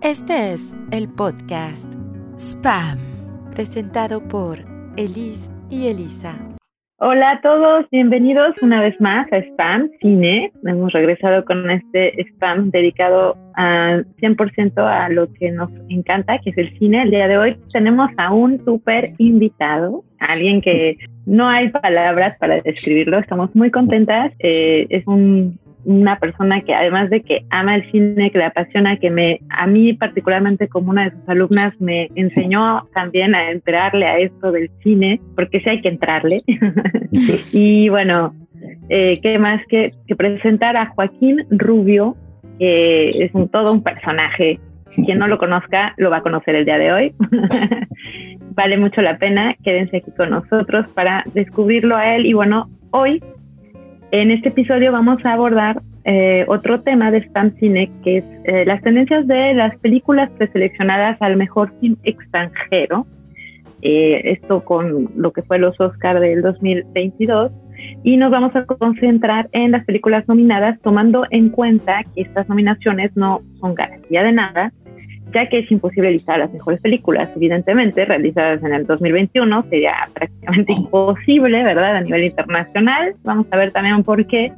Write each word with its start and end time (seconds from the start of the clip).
Este 0.00 0.52
es 0.52 0.76
el 0.92 1.08
podcast 1.08 1.92
Spam, 2.38 2.98
presentado 3.54 4.26
por 4.26 4.58
Elise 4.96 5.50
y 5.68 5.88
Elisa. 5.88 6.34
Hola 7.00 7.32
a 7.32 7.40
todos, 7.42 7.84
bienvenidos 7.90 8.54
una 8.62 8.80
vez 8.80 8.98
más 9.00 9.30
a 9.32 9.36
Spam 9.38 9.90
Cine. 10.00 10.52
Hemos 10.64 10.92
regresado 10.92 11.44
con 11.44 11.70
este 11.70 12.18
Spam 12.22 12.70
dedicado 12.70 13.36
a 13.56 14.02
100% 14.20 14.78
a 14.78 15.08
lo 15.10 15.32
que 15.34 15.50
nos 15.50 15.70
encanta, 15.90 16.38
que 16.38 16.50
es 16.50 16.58
el 16.58 16.78
cine. 16.78 17.02
El 17.02 17.10
día 17.10 17.28
de 17.28 17.36
hoy 17.36 17.56
tenemos 17.72 18.10
a 18.16 18.32
un 18.32 18.64
súper 18.64 19.04
invitado, 19.18 20.02
alguien 20.18 20.62
que 20.62 20.96
no 21.26 21.48
hay 21.48 21.68
palabras 21.68 22.38
para 22.38 22.60
describirlo. 22.62 23.18
Estamos 23.18 23.54
muy 23.54 23.70
contentas. 23.70 24.32
Eh, 24.38 24.86
es 24.88 25.06
un 25.06 25.58
una 25.84 26.18
persona 26.18 26.62
que 26.62 26.74
además 26.74 27.10
de 27.10 27.22
que 27.22 27.44
ama 27.50 27.76
el 27.76 27.90
cine, 27.90 28.30
que 28.30 28.38
le 28.38 28.44
apasiona, 28.44 28.98
que 28.98 29.10
me, 29.10 29.40
a 29.48 29.66
mí 29.66 29.92
particularmente 29.94 30.68
como 30.68 30.90
una 30.90 31.04
de 31.04 31.10
sus 31.12 31.28
alumnas, 31.28 31.74
me 31.80 32.10
enseñó 32.14 32.86
también 32.94 33.34
a 33.34 33.50
entrarle 33.50 34.06
a 34.06 34.18
esto 34.18 34.52
del 34.52 34.70
cine, 34.82 35.20
porque 35.34 35.60
sí 35.60 35.68
hay 35.70 35.80
que 35.80 35.88
entrarle. 35.88 36.42
y 37.52 37.88
bueno, 37.88 38.34
eh, 38.88 39.20
¿qué 39.22 39.38
más 39.38 39.60
que, 39.68 39.92
que, 40.06 40.16
presentar 40.16 40.76
a 40.76 40.86
Joaquín 40.86 41.46
Rubio, 41.50 42.16
que 42.58 43.10
es 43.10 43.34
un, 43.34 43.48
todo 43.48 43.72
un 43.72 43.82
personaje. 43.82 44.60
Quien 45.04 45.18
no 45.18 45.28
lo 45.28 45.36
conozca, 45.36 45.94
lo 45.98 46.10
va 46.10 46.18
a 46.18 46.22
conocer 46.22 46.54
el 46.54 46.64
día 46.64 46.78
de 46.78 46.92
hoy. 46.92 47.14
vale 48.54 48.78
mucho 48.78 49.02
la 49.02 49.18
pena. 49.18 49.54
Quédense 49.62 49.98
aquí 49.98 50.10
con 50.16 50.30
nosotros 50.30 50.90
para 50.92 51.24
descubrirlo 51.34 51.96
a 51.96 52.14
él. 52.16 52.24
Y 52.24 52.32
bueno, 52.32 52.70
hoy 52.90 53.22
en 54.10 54.30
este 54.30 54.48
episodio 54.48 54.92
vamos 54.92 55.24
a 55.24 55.34
abordar 55.34 55.82
eh, 56.04 56.46
otro 56.48 56.80
tema 56.80 57.10
de 57.10 57.18
Spam 57.18 57.54
Cine, 57.56 57.90
que 58.02 58.18
es 58.18 58.24
eh, 58.44 58.64
las 58.64 58.80
tendencias 58.80 59.26
de 59.26 59.52
las 59.52 59.76
películas 59.78 60.30
preseleccionadas 60.38 61.20
al 61.20 61.36
mejor 61.36 61.72
cine 61.80 61.96
extranjero. 62.04 63.06
Eh, 63.82 64.32
esto 64.32 64.64
con 64.64 65.10
lo 65.16 65.32
que 65.32 65.42
fue 65.42 65.58
los 65.58 65.78
Oscar 65.78 66.18
del 66.20 66.42
2022. 66.42 67.52
Y 68.02 68.16
nos 68.16 68.30
vamos 68.30 68.56
a 68.56 68.64
concentrar 68.64 69.48
en 69.52 69.70
las 69.70 69.84
películas 69.84 70.26
nominadas, 70.26 70.80
tomando 70.80 71.24
en 71.30 71.50
cuenta 71.50 72.02
que 72.14 72.22
estas 72.22 72.48
nominaciones 72.48 73.14
no 73.14 73.42
son 73.60 73.74
garantía 73.74 74.22
de 74.22 74.32
nada, 74.32 74.72
ya 75.34 75.48
que 75.48 75.60
es 75.60 75.70
imposible 75.70 76.12
listar 76.12 76.38
las 76.38 76.52
mejores 76.52 76.80
películas, 76.80 77.30
evidentemente, 77.36 78.04
realizadas 78.04 78.62
en 78.62 78.72
el 78.72 78.86
2021, 78.86 79.64
sería 79.70 79.94
prácticamente 80.14 80.72
imposible, 80.76 81.62
¿verdad? 81.62 81.96
A 81.96 82.00
nivel 82.00 82.24
internacional. 82.24 83.14
Vamos 83.24 83.46
a 83.50 83.56
ver 83.56 83.70
también 83.70 84.02
por 84.02 84.26
qué. 84.26 84.52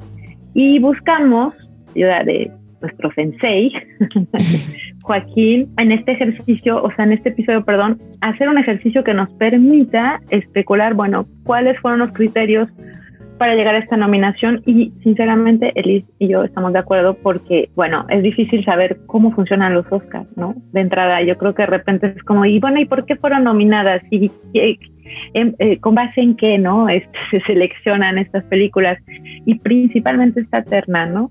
Y 0.55 0.79
buscamos, 0.79 1.55
ayuda 1.95 2.25
de 2.25 2.51
nuestro 2.81 3.13
sensei, 3.13 3.73
Joaquín, 5.03 5.69
en 5.77 5.93
este 5.93 6.13
ejercicio, 6.13 6.83
o 6.83 6.91
sea, 6.93 7.05
en 7.05 7.13
este 7.13 7.31
episodio, 7.31 7.65
perdón, 7.65 8.01
hacer 8.21 8.49
un 8.49 8.59
ejercicio 8.59 9.05
que 9.05 9.15
nos 9.15 9.31
permita 9.35 10.21
especular, 10.31 10.95
bueno, 10.95 11.27
cuáles 11.45 11.79
fueron 11.81 12.01
los 12.01 12.13
criterios 12.13 12.69
para 13.41 13.55
llegar 13.55 13.75
a 13.75 13.79
esta 13.79 13.97
nominación 13.97 14.63
y 14.67 14.93
sinceramente 15.03 15.73
Elis 15.75 16.05
y 16.19 16.29
yo 16.29 16.45
estamos 16.45 16.75
de 16.75 16.79
acuerdo 16.79 17.15
porque, 17.15 17.71
bueno, 17.75 18.05
es 18.11 18.23
difícil 18.23 18.63
saber 18.67 18.99
cómo 19.07 19.33
funcionan 19.33 19.73
los 19.73 19.87
Oscars, 19.91 20.29
¿no? 20.37 20.55
De 20.73 20.83
entrada, 20.83 21.23
yo 21.23 21.39
creo 21.39 21.55
que 21.55 21.63
de 21.63 21.69
repente 21.69 22.15
es 22.15 22.23
como, 22.25 22.45
y 22.45 22.61
bueno, 22.61 22.79
¿y 22.81 22.85
por 22.85 23.07
qué 23.07 23.17
fueron 23.17 23.45
nominadas? 23.45 24.03
¿Y, 24.11 24.31
em, 25.33 25.55
eh, 25.59 25.79
con 25.81 25.95
base 25.95 26.21
en 26.21 26.37
qué, 26.37 26.59
no? 26.59 26.87
Este, 26.91 27.19
se 27.31 27.41
seleccionan 27.47 28.19
estas 28.19 28.45
películas 28.45 28.99
y 29.47 29.55
principalmente 29.55 30.43
esta 30.43 30.63
terna, 30.63 31.07
¿no? 31.07 31.31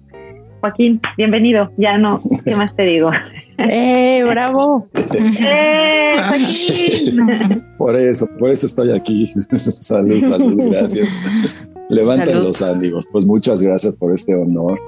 Joaquín, 0.62 1.00
bienvenido. 1.16 1.72
Ya 1.78 2.00
no, 2.00 2.16
¿qué 2.44 2.56
más 2.56 2.76
te 2.76 2.84
digo? 2.86 3.12
¡Eh, 3.60 4.24
bravo! 4.24 4.80
¡Eh, 5.46 6.16
Joaquín! 6.18 7.64
Por 7.78 7.96
eso, 7.96 8.26
por 8.40 8.50
eso 8.50 8.66
estoy 8.66 8.98
aquí. 8.98 9.28
salud, 9.28 10.20
salud, 10.20 10.60
gracias. 10.72 11.16
Levanten 11.90 12.44
los 12.44 12.62
ánimos. 12.62 13.08
Pues 13.12 13.26
muchas 13.26 13.62
gracias 13.62 13.96
por 13.96 14.14
este 14.14 14.36
honor. 14.36 14.80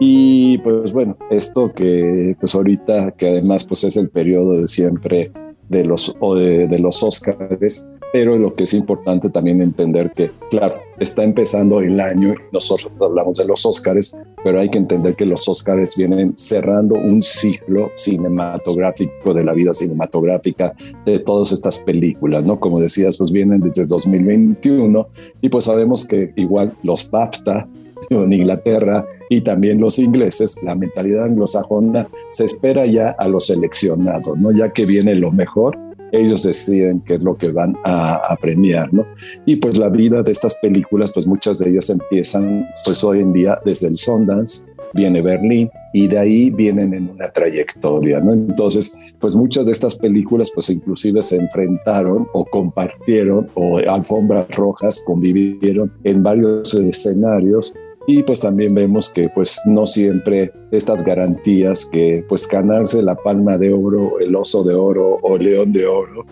Y 0.00 0.58
pues 0.58 0.92
bueno, 0.92 1.14
esto 1.30 1.72
que 1.72 2.36
pues 2.40 2.54
ahorita, 2.54 3.12
que 3.12 3.28
además 3.28 3.64
pues 3.64 3.84
es 3.84 3.96
el 3.96 4.08
periodo 4.08 4.58
de 4.58 4.66
siempre 4.66 5.30
de 5.68 5.84
los, 5.84 6.16
de, 6.20 6.66
de 6.66 6.78
los 6.78 7.02
Óscares, 7.02 7.88
pero 8.12 8.36
lo 8.38 8.54
que 8.54 8.64
es 8.64 8.74
importante 8.74 9.30
también 9.30 9.60
entender 9.60 10.12
que, 10.12 10.30
claro, 10.50 10.76
está 10.98 11.24
empezando 11.24 11.80
el 11.80 11.98
año, 12.00 12.34
nosotros 12.52 12.92
hablamos 13.00 13.38
de 13.38 13.46
los 13.46 13.64
Óscares, 13.66 14.18
pero 14.44 14.60
hay 14.60 14.68
que 14.68 14.78
entender 14.78 15.16
que 15.16 15.24
los 15.24 15.48
Óscares 15.48 15.96
vienen 15.96 16.36
cerrando 16.36 16.96
un 16.96 17.22
ciclo 17.22 17.90
cinematográfico 17.94 19.32
de 19.32 19.42
la 19.42 19.54
vida 19.54 19.72
cinematográfica 19.72 20.74
de 21.04 21.18
todas 21.18 21.50
estas 21.52 21.82
películas, 21.82 22.44
¿no? 22.44 22.60
Como 22.60 22.78
decías, 22.78 23.16
pues 23.16 23.32
vienen 23.32 23.60
desde 23.60 23.84
2021 23.84 25.08
y 25.40 25.48
pues 25.48 25.64
sabemos 25.64 26.06
que 26.06 26.32
igual 26.36 26.74
los 26.82 27.10
BAFTA 27.10 27.66
en 28.10 28.32
Inglaterra 28.32 29.06
y 29.28 29.40
también 29.40 29.80
los 29.80 29.98
ingleses, 29.98 30.58
la 30.62 30.74
mentalidad 30.74 31.24
anglosajona 31.24 32.06
se 32.30 32.44
espera 32.44 32.86
ya 32.86 33.06
a 33.18 33.28
los 33.28 33.46
seleccionados, 33.46 34.36
¿no? 34.38 34.52
Ya 34.52 34.70
que 34.70 34.84
viene 34.84 35.16
lo 35.16 35.32
mejor 35.32 35.78
ellos 36.14 36.42
deciden 36.42 37.00
qué 37.00 37.14
es 37.14 37.22
lo 37.22 37.36
que 37.36 37.50
van 37.50 37.76
a, 37.84 38.36
premiar, 38.40 38.92
¿no? 38.92 39.06
Y 39.46 39.56
pues 39.56 39.78
la 39.78 39.88
vida 39.88 40.22
de 40.22 40.32
estas 40.32 40.58
películas, 40.58 41.12
pues 41.12 41.26
muchas 41.26 41.58
de 41.58 41.70
ellas 41.70 41.88
empiezan 41.90 42.66
pues 42.84 43.02
hoy 43.04 43.20
en 43.20 43.32
día 43.32 43.58
desde 43.64 43.88
el 43.88 43.96
Sundance, 43.96 44.66
viene 44.92 45.22
Berlín 45.22 45.70
y 45.92 46.06
de 46.08 46.18
ahí 46.18 46.50
vienen 46.50 46.94
en 46.94 47.10
una 47.10 47.30
trayectoria, 47.30 48.20
¿no? 48.20 48.32
Entonces, 48.32 48.98
pues 49.18 49.34
muchas 49.34 49.66
de 49.66 49.72
estas 49.72 49.96
películas 49.96 50.50
pues 50.54 50.70
inclusive 50.70 51.22
se 51.22 51.36
enfrentaron 51.36 52.26
o 52.32 52.44
compartieron 52.44 53.48
o 53.54 53.78
alfombras 53.78 54.48
rojas 54.50 55.02
convivieron 55.06 55.92
en 56.04 56.22
varios 56.22 56.74
escenarios 56.74 57.74
y 58.06 58.22
pues 58.22 58.40
también 58.40 58.74
vemos 58.74 59.10
que 59.12 59.28
pues 59.28 59.60
no 59.66 59.86
siempre 59.86 60.52
estas 60.70 61.04
garantías 61.04 61.86
que 61.86 62.24
pues 62.28 62.48
ganarse 62.48 63.02
la 63.02 63.14
palma 63.14 63.56
de 63.56 63.72
oro, 63.72 64.18
el 64.20 64.34
oso 64.36 64.62
de 64.64 64.74
oro 64.74 65.18
o 65.22 65.36
león 65.38 65.72
de 65.72 65.86
oro, 65.86 66.26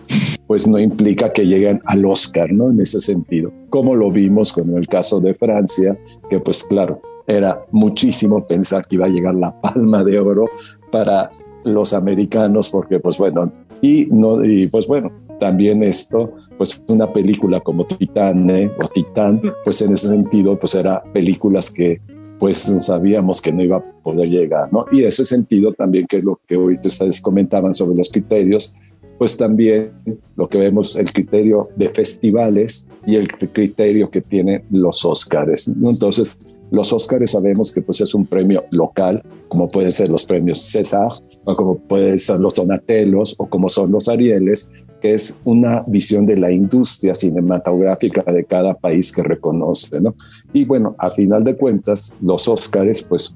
pues 0.45 0.67
no 0.67 0.77
implica 0.79 1.33
que 1.33 1.45
lleguen 1.45 1.81
al 1.85 2.05
Oscar, 2.05 2.51
¿no? 2.51 2.69
En 2.69 2.79
ese 2.81 2.99
sentido, 2.99 3.51
como 3.69 3.95
lo 3.95 4.11
vimos 4.11 4.53
con 4.53 4.75
el 4.77 4.87
caso 4.87 5.19
de 5.19 5.33
Francia, 5.33 5.97
que 6.29 6.39
pues 6.39 6.63
claro, 6.63 7.01
era 7.25 7.65
muchísimo 7.71 8.45
pensar 8.45 8.85
que 8.87 8.95
iba 8.95 9.05
a 9.05 9.09
llegar 9.09 9.35
la 9.35 9.59
palma 9.61 10.03
de 10.03 10.19
oro 10.19 10.45
para 10.91 11.31
los 11.63 11.93
americanos, 11.93 12.69
porque 12.69 12.99
pues 12.99 13.17
bueno, 13.17 13.51
y 13.81 14.07
no, 14.11 14.43
y 14.43 14.67
pues 14.67 14.87
bueno, 14.87 15.11
también 15.39 15.83
esto 15.83 16.33
pues 16.57 16.81
una 16.87 17.07
película 17.07 17.59
como 17.59 17.83
Titán 17.83 18.49
o 18.49 18.87
Titán, 18.87 19.41
pues 19.63 19.81
en 19.81 19.93
ese 19.93 20.09
sentido, 20.09 20.57
pues 20.57 20.75
era 20.75 21.03
películas 21.13 21.71
que 21.71 22.01
pues 22.39 22.57
sabíamos 22.57 23.41
que 23.41 23.53
no 23.53 23.63
iba 23.63 23.77
a 23.77 24.01
poder 24.01 24.29
llegar, 24.29 24.71
¿no? 24.73 24.85
Y 24.91 25.03
ese 25.03 25.23
sentido 25.23 25.71
también, 25.71 26.05
que 26.07 26.17
es 26.17 26.23
lo 26.23 26.39
que 26.45 26.57
hoy 26.57 26.77
te 26.77 26.89
ustedes 26.89 27.21
comentaban 27.21 27.73
sobre 27.73 27.95
los 27.95 28.11
criterios, 28.11 28.77
pues 29.17 29.37
también 29.37 29.91
lo 30.35 30.47
que 30.49 30.57
vemos, 30.57 30.97
el 30.97 31.11
criterio 31.13 31.69
de 31.75 31.89
festivales 31.89 32.89
y 33.05 33.15
el 33.15 33.29
criterio 33.29 34.09
que 34.09 34.21
tienen 34.21 34.63
los 34.71 35.05
Óscares, 35.05 35.69
¿no? 35.77 35.89
Entonces, 35.89 36.53
los 36.71 36.91
Óscares 36.91 37.31
sabemos 37.31 37.71
que 37.73 37.81
pues 37.81 38.01
es 38.01 38.13
un 38.15 38.25
premio 38.25 38.65
local, 38.71 39.23
como 39.47 39.69
pueden 39.69 39.91
ser 39.91 40.09
los 40.09 40.25
premios 40.25 40.59
César, 40.59 41.11
o 41.45 41.55
como 41.55 41.77
pueden 41.77 42.17
ser 42.17 42.39
los 42.39 42.55
Donatelos, 42.55 43.35
o 43.37 43.47
como 43.47 43.69
son 43.69 43.91
los 43.91 44.09
Arieles, 44.09 44.71
que 45.03 45.13
es 45.13 45.41
una 45.43 45.83
visión 45.85 46.25
de 46.25 46.37
la 46.37 46.49
industria 46.49 47.13
cinematográfica 47.13 48.23
de 48.31 48.45
cada 48.45 48.73
país 48.73 49.11
que 49.11 49.21
reconoce, 49.21 49.99
¿no? 49.99 50.15
Y 50.53 50.63
bueno, 50.63 50.95
a 50.97 51.09
final 51.09 51.43
de 51.43 51.57
cuentas, 51.57 52.15
los 52.21 52.47
Óscares, 52.47 53.05
pues 53.05 53.35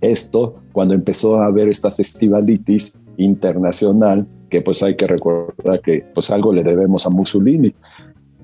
esto, 0.00 0.60
cuando 0.70 0.94
empezó 0.94 1.40
a 1.40 1.46
haber 1.46 1.68
esta 1.68 1.90
festivalitis 1.90 3.02
internacional, 3.16 4.28
que 4.48 4.60
pues 4.60 4.80
hay 4.84 4.94
que 4.94 5.08
recordar 5.08 5.80
que 5.80 6.06
pues 6.14 6.30
algo 6.30 6.52
le 6.52 6.62
debemos 6.62 7.04
a 7.04 7.10
Mussolini, 7.10 7.74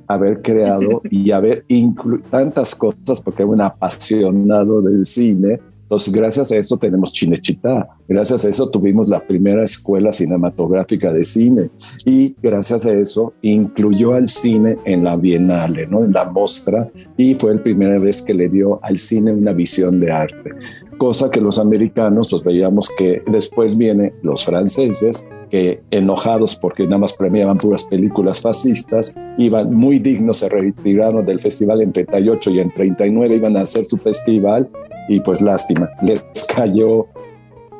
haber 0.08 0.42
creado 0.42 1.02
y 1.12 1.30
haber 1.30 1.64
incluido 1.68 2.24
tantas 2.28 2.74
cosas, 2.74 3.20
porque 3.20 3.44
es 3.44 3.48
un 3.48 3.60
apasionado 3.60 4.82
del 4.82 5.04
cine, 5.04 5.60
entonces, 5.90 6.14
gracias 6.14 6.52
a 6.52 6.56
eso 6.56 6.76
tenemos 6.76 7.12
Chinechita, 7.12 7.88
gracias 8.06 8.44
a 8.44 8.48
eso 8.48 8.68
tuvimos 8.70 9.08
la 9.08 9.26
primera 9.26 9.64
escuela 9.64 10.12
cinematográfica 10.12 11.12
de 11.12 11.24
cine 11.24 11.70
y 12.04 12.36
gracias 12.40 12.86
a 12.86 12.92
eso 12.92 13.32
incluyó 13.42 14.14
al 14.14 14.28
cine 14.28 14.76
en 14.84 15.02
la 15.02 15.16
Bienale, 15.16 15.88
¿no? 15.88 16.04
en 16.04 16.12
la 16.12 16.26
mostra 16.26 16.88
y 17.16 17.34
fue 17.34 17.56
la 17.56 17.62
primera 17.64 17.98
vez 17.98 18.22
que 18.22 18.34
le 18.34 18.48
dio 18.48 18.78
al 18.84 18.98
cine 18.98 19.32
una 19.32 19.52
visión 19.52 19.98
de 19.98 20.12
arte. 20.12 20.52
Cosa 20.96 21.28
que 21.28 21.40
los 21.40 21.58
americanos, 21.58 22.28
pues 22.30 22.44
veíamos 22.44 22.88
que 22.96 23.22
después 23.26 23.76
vienen 23.76 24.12
los 24.22 24.44
franceses, 24.44 25.28
que 25.50 25.82
enojados 25.90 26.54
porque 26.54 26.84
nada 26.84 26.98
más 26.98 27.16
premiaban 27.16 27.58
puras 27.58 27.82
películas 27.90 28.40
fascistas, 28.40 29.16
iban 29.38 29.74
muy 29.74 29.98
dignos, 29.98 30.36
se 30.36 30.48
retiraron 30.48 31.26
del 31.26 31.40
festival 31.40 31.82
en 31.82 31.92
38 31.92 32.50
y 32.52 32.60
en 32.60 32.70
39 32.70 33.34
iban 33.34 33.56
a 33.56 33.62
hacer 33.62 33.86
su 33.86 33.96
festival 33.96 34.70
y 35.10 35.20
pues 35.20 35.42
lástima, 35.42 35.90
les 36.02 36.22
cayó 36.54 37.06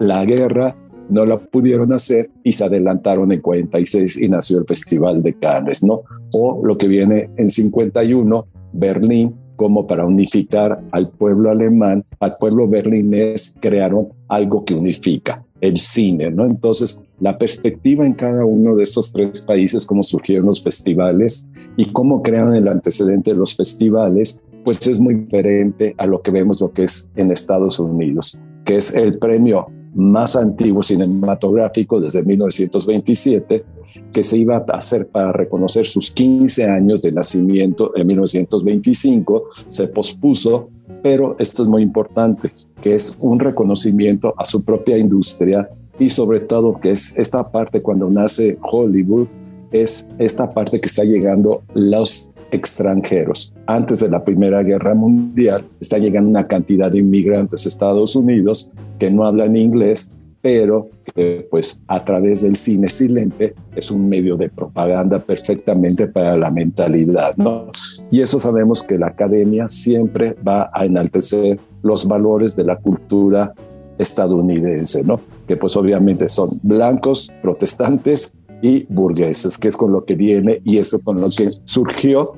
la 0.00 0.24
guerra 0.24 0.76
no 1.10 1.26
la 1.26 1.38
pudieron 1.38 1.92
hacer 1.92 2.30
y 2.44 2.52
se 2.52 2.64
adelantaron 2.64 3.32
en 3.32 3.40
46 3.40 4.22
y 4.22 4.28
nació 4.28 4.58
el 4.58 4.64
Festival 4.64 5.22
de 5.22 5.34
Cannes, 5.34 5.82
¿no? 5.82 6.02
O 6.32 6.64
lo 6.64 6.78
que 6.78 6.88
viene 6.88 7.30
en 7.36 7.48
51, 7.48 8.46
Berlín, 8.72 9.34
como 9.56 9.86
para 9.86 10.06
unificar 10.06 10.82
al 10.92 11.10
pueblo 11.10 11.50
alemán, 11.50 12.04
al 12.20 12.36
pueblo 12.38 12.66
berlinés, 12.66 13.56
crearon 13.60 14.08
algo 14.28 14.64
que 14.64 14.74
unifica, 14.74 15.44
el 15.60 15.76
cine, 15.76 16.30
¿no? 16.30 16.46
Entonces, 16.46 17.04
la 17.18 17.36
perspectiva 17.36 18.06
en 18.06 18.14
cada 18.14 18.44
uno 18.44 18.74
de 18.74 18.84
estos 18.84 19.12
tres 19.12 19.42
países, 19.42 19.84
cómo 19.84 20.02
surgieron 20.02 20.46
los 20.46 20.62
festivales 20.62 21.48
y 21.76 21.86
cómo 21.86 22.22
crearon 22.22 22.54
el 22.54 22.68
antecedente 22.68 23.32
de 23.32 23.36
los 23.36 23.54
festivales, 23.54 24.46
pues 24.64 24.86
es 24.86 25.00
muy 25.00 25.14
diferente 25.14 25.94
a 25.98 26.06
lo 26.06 26.22
que 26.22 26.30
vemos 26.30 26.60
lo 26.60 26.72
que 26.72 26.84
es 26.84 27.10
en 27.16 27.30
Estados 27.30 27.78
Unidos, 27.78 28.40
que 28.64 28.76
es 28.76 28.94
el 28.94 29.18
premio 29.18 29.66
más 29.94 30.36
antiguo 30.36 30.82
cinematográfico 30.82 32.00
desde 32.00 32.22
1927, 32.22 33.64
que 34.12 34.22
se 34.22 34.38
iba 34.38 34.56
a 34.56 34.64
hacer 34.72 35.08
para 35.08 35.32
reconocer 35.32 35.86
sus 35.86 36.12
15 36.12 36.66
años 36.66 37.02
de 37.02 37.12
nacimiento 37.12 37.92
en 37.96 38.06
1925, 38.06 39.44
se 39.66 39.88
pospuso, 39.88 40.70
pero 41.02 41.36
esto 41.38 41.62
es 41.62 41.68
muy 41.68 41.82
importante, 41.82 42.50
que 42.80 42.94
es 42.94 43.16
un 43.20 43.40
reconocimiento 43.40 44.34
a 44.36 44.44
su 44.44 44.64
propia 44.64 44.96
industria 44.96 45.68
y 45.98 46.08
sobre 46.08 46.40
todo 46.40 46.78
que 46.78 46.92
es 46.92 47.18
esta 47.18 47.50
parte 47.50 47.82
cuando 47.82 48.08
nace 48.08 48.58
Hollywood, 48.62 49.28
es 49.72 50.10
esta 50.18 50.52
parte 50.52 50.80
que 50.80 50.88
está 50.88 51.04
llegando 51.04 51.62
los 51.74 52.30
extranjeros. 52.50 53.54
Antes 53.66 54.00
de 54.00 54.10
la 54.10 54.24
Primera 54.24 54.62
Guerra 54.62 54.94
Mundial 54.94 55.64
está 55.80 55.98
llegando 55.98 56.30
una 56.30 56.44
cantidad 56.44 56.90
de 56.90 56.98
inmigrantes 56.98 57.64
a 57.64 57.68
Estados 57.68 58.16
Unidos 58.16 58.72
que 58.98 59.10
no 59.10 59.24
hablan 59.24 59.56
inglés, 59.56 60.14
pero 60.42 60.88
que 61.14 61.46
pues 61.50 61.84
a 61.86 62.04
través 62.04 62.42
del 62.42 62.56
cine 62.56 62.88
silente 62.88 63.54
es 63.76 63.90
un 63.90 64.08
medio 64.08 64.36
de 64.36 64.48
propaganda 64.48 65.18
perfectamente 65.18 66.06
para 66.08 66.36
la 66.36 66.50
mentalidad, 66.50 67.36
¿no? 67.36 67.70
Y 68.10 68.22
eso 68.22 68.38
sabemos 68.38 68.82
que 68.82 68.98
la 68.98 69.08
academia 69.08 69.68
siempre 69.68 70.36
va 70.46 70.70
a 70.72 70.84
enaltecer 70.84 71.58
los 71.82 72.08
valores 72.08 72.56
de 72.56 72.64
la 72.64 72.76
cultura 72.76 73.52
estadounidense, 73.98 75.04
¿no? 75.04 75.20
Que 75.46 75.56
pues 75.56 75.76
obviamente 75.76 76.28
son 76.28 76.58
blancos, 76.62 77.34
protestantes 77.42 78.38
y 78.62 78.86
burgueses, 78.88 79.58
que 79.58 79.68
es 79.68 79.76
con 79.76 79.92
lo 79.92 80.04
que 80.04 80.14
viene 80.14 80.60
y 80.64 80.78
eso 80.78 81.00
con 81.00 81.20
lo 81.20 81.28
que 81.30 81.50
surgió 81.64 82.34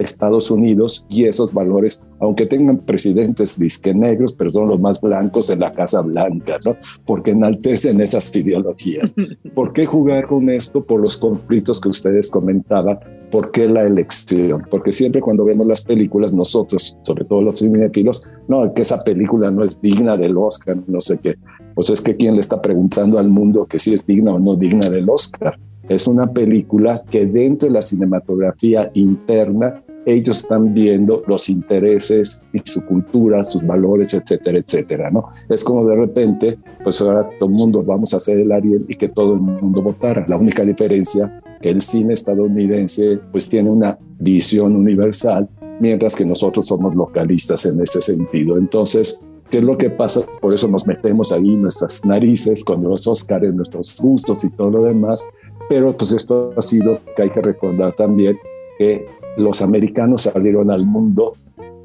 Estados 0.00 0.50
Unidos 0.50 1.06
y 1.08 1.26
esos 1.26 1.52
valores, 1.52 2.06
aunque 2.18 2.46
tengan 2.46 2.78
presidentes 2.78 3.58
disque 3.58 3.94
negros, 3.94 4.34
pero 4.34 4.50
son 4.50 4.68
los 4.68 4.80
más 4.80 5.00
blancos 5.00 5.50
en 5.50 5.60
la 5.60 5.72
Casa 5.72 6.02
Blanca, 6.02 6.58
¿no? 6.64 6.76
Porque 7.04 7.32
enaltecen 7.32 8.00
esas 8.00 8.34
ideologías. 8.34 9.14
¿Por 9.54 9.72
qué 9.72 9.86
jugar 9.86 10.26
con 10.26 10.50
esto? 10.50 10.84
Por 10.84 11.00
los 11.00 11.16
conflictos 11.16 11.80
que 11.80 11.88
ustedes 11.88 12.30
comentaban. 12.30 12.98
¿Por 13.30 13.52
qué 13.52 13.68
la 13.68 13.82
elección? 13.82 14.66
Porque 14.70 14.92
siempre 14.92 15.20
cuando 15.20 15.44
vemos 15.44 15.66
las 15.66 15.84
películas, 15.84 16.32
nosotros, 16.32 16.98
sobre 17.02 17.24
todo 17.24 17.42
los 17.42 17.58
cinéfilos, 17.58 18.32
no, 18.48 18.72
que 18.74 18.82
esa 18.82 18.98
película 19.02 19.50
no 19.50 19.62
es 19.62 19.80
digna 19.80 20.16
del 20.16 20.36
Oscar, 20.36 20.78
no 20.88 21.00
sé 21.00 21.18
qué. 21.18 21.36
Pues 21.74 21.90
es 21.90 22.00
que 22.00 22.16
quién 22.16 22.34
le 22.34 22.40
está 22.40 22.60
preguntando 22.60 23.18
al 23.18 23.28
mundo 23.28 23.66
que 23.66 23.78
si 23.78 23.92
es 23.92 24.06
digna 24.06 24.34
o 24.34 24.38
no 24.38 24.56
digna 24.56 24.88
del 24.88 25.08
Oscar. 25.08 25.58
Es 25.88 26.06
una 26.06 26.30
película 26.32 27.02
que 27.10 27.26
dentro 27.26 27.66
de 27.66 27.74
la 27.74 27.82
cinematografía 27.82 28.90
interna 28.94 29.82
ellos 30.06 30.40
están 30.40 30.72
viendo 30.72 31.22
los 31.26 31.48
intereses 31.48 32.42
y 32.52 32.58
su 32.64 32.84
cultura, 32.86 33.44
sus 33.44 33.66
valores, 33.66 34.14
etcétera, 34.14 34.58
etcétera, 34.58 35.10
¿no? 35.10 35.26
Es 35.48 35.62
como 35.62 35.86
de 35.86 35.96
repente, 35.96 36.58
pues 36.82 37.00
ahora 37.00 37.28
todo 37.38 37.48
el 37.48 37.54
mundo 37.54 37.82
vamos 37.82 38.14
a 38.14 38.16
hacer 38.16 38.40
el 38.40 38.52
Ariel 38.52 38.84
y 38.88 38.94
que 38.94 39.08
todo 39.08 39.34
el 39.34 39.40
mundo 39.40 39.82
votara. 39.82 40.24
La 40.26 40.36
única 40.36 40.64
diferencia 40.64 41.42
que 41.60 41.70
el 41.70 41.82
cine 41.82 42.14
estadounidense 42.14 43.18
pues 43.30 43.48
tiene 43.48 43.68
una 43.68 43.98
visión 44.18 44.74
universal, 44.74 45.48
mientras 45.80 46.14
que 46.14 46.24
nosotros 46.24 46.66
somos 46.66 46.94
localistas 46.94 47.66
en 47.66 47.80
ese 47.80 48.00
sentido. 48.00 48.56
Entonces, 48.56 49.22
¿qué 49.50 49.58
es 49.58 49.64
lo 49.64 49.76
que 49.76 49.90
pasa? 49.90 50.22
Por 50.40 50.54
eso 50.54 50.68
nos 50.68 50.86
metemos 50.86 51.32
ahí 51.32 51.56
nuestras 51.56 52.04
narices 52.04 52.64
con 52.64 52.82
los 52.82 53.06
Oscars, 53.06 53.52
nuestros 53.54 53.96
gustos 53.98 54.44
y 54.44 54.50
todo 54.50 54.70
lo 54.70 54.84
demás. 54.84 55.28
Pero 55.68 55.96
pues 55.96 56.12
esto 56.12 56.52
ha 56.56 56.62
sido 56.62 56.98
que 57.14 57.22
hay 57.22 57.30
que 57.30 57.42
recordar 57.42 57.94
también 57.94 58.38
que 58.78 59.06
los 59.36 59.62
americanos 59.62 60.22
salieron 60.22 60.70
al 60.70 60.86
mundo. 60.86 61.34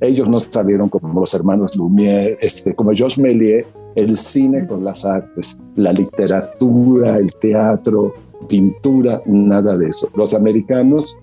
Ellos 0.01 0.29
no 0.29 0.37
salieron 0.37 0.89
como 0.89 1.19
los 1.19 1.33
hermanos 1.33 1.75
Lumière, 1.77 2.37
este, 2.39 2.75
como 2.75 2.91
Georges 2.91 3.19
Méliès, 3.19 3.65
el 3.95 4.17
cine 4.17 4.67
con 4.67 4.83
las 4.83 5.05
artes, 5.05 5.59
la 5.75 5.93
literatura, 5.93 7.17
el 7.17 7.33
teatro, 7.35 8.13
pintura, 8.47 9.21
nada 9.25 9.77
de 9.77 9.89
eso. 9.89 10.09
Los 10.15 10.33
americanos 10.33 11.17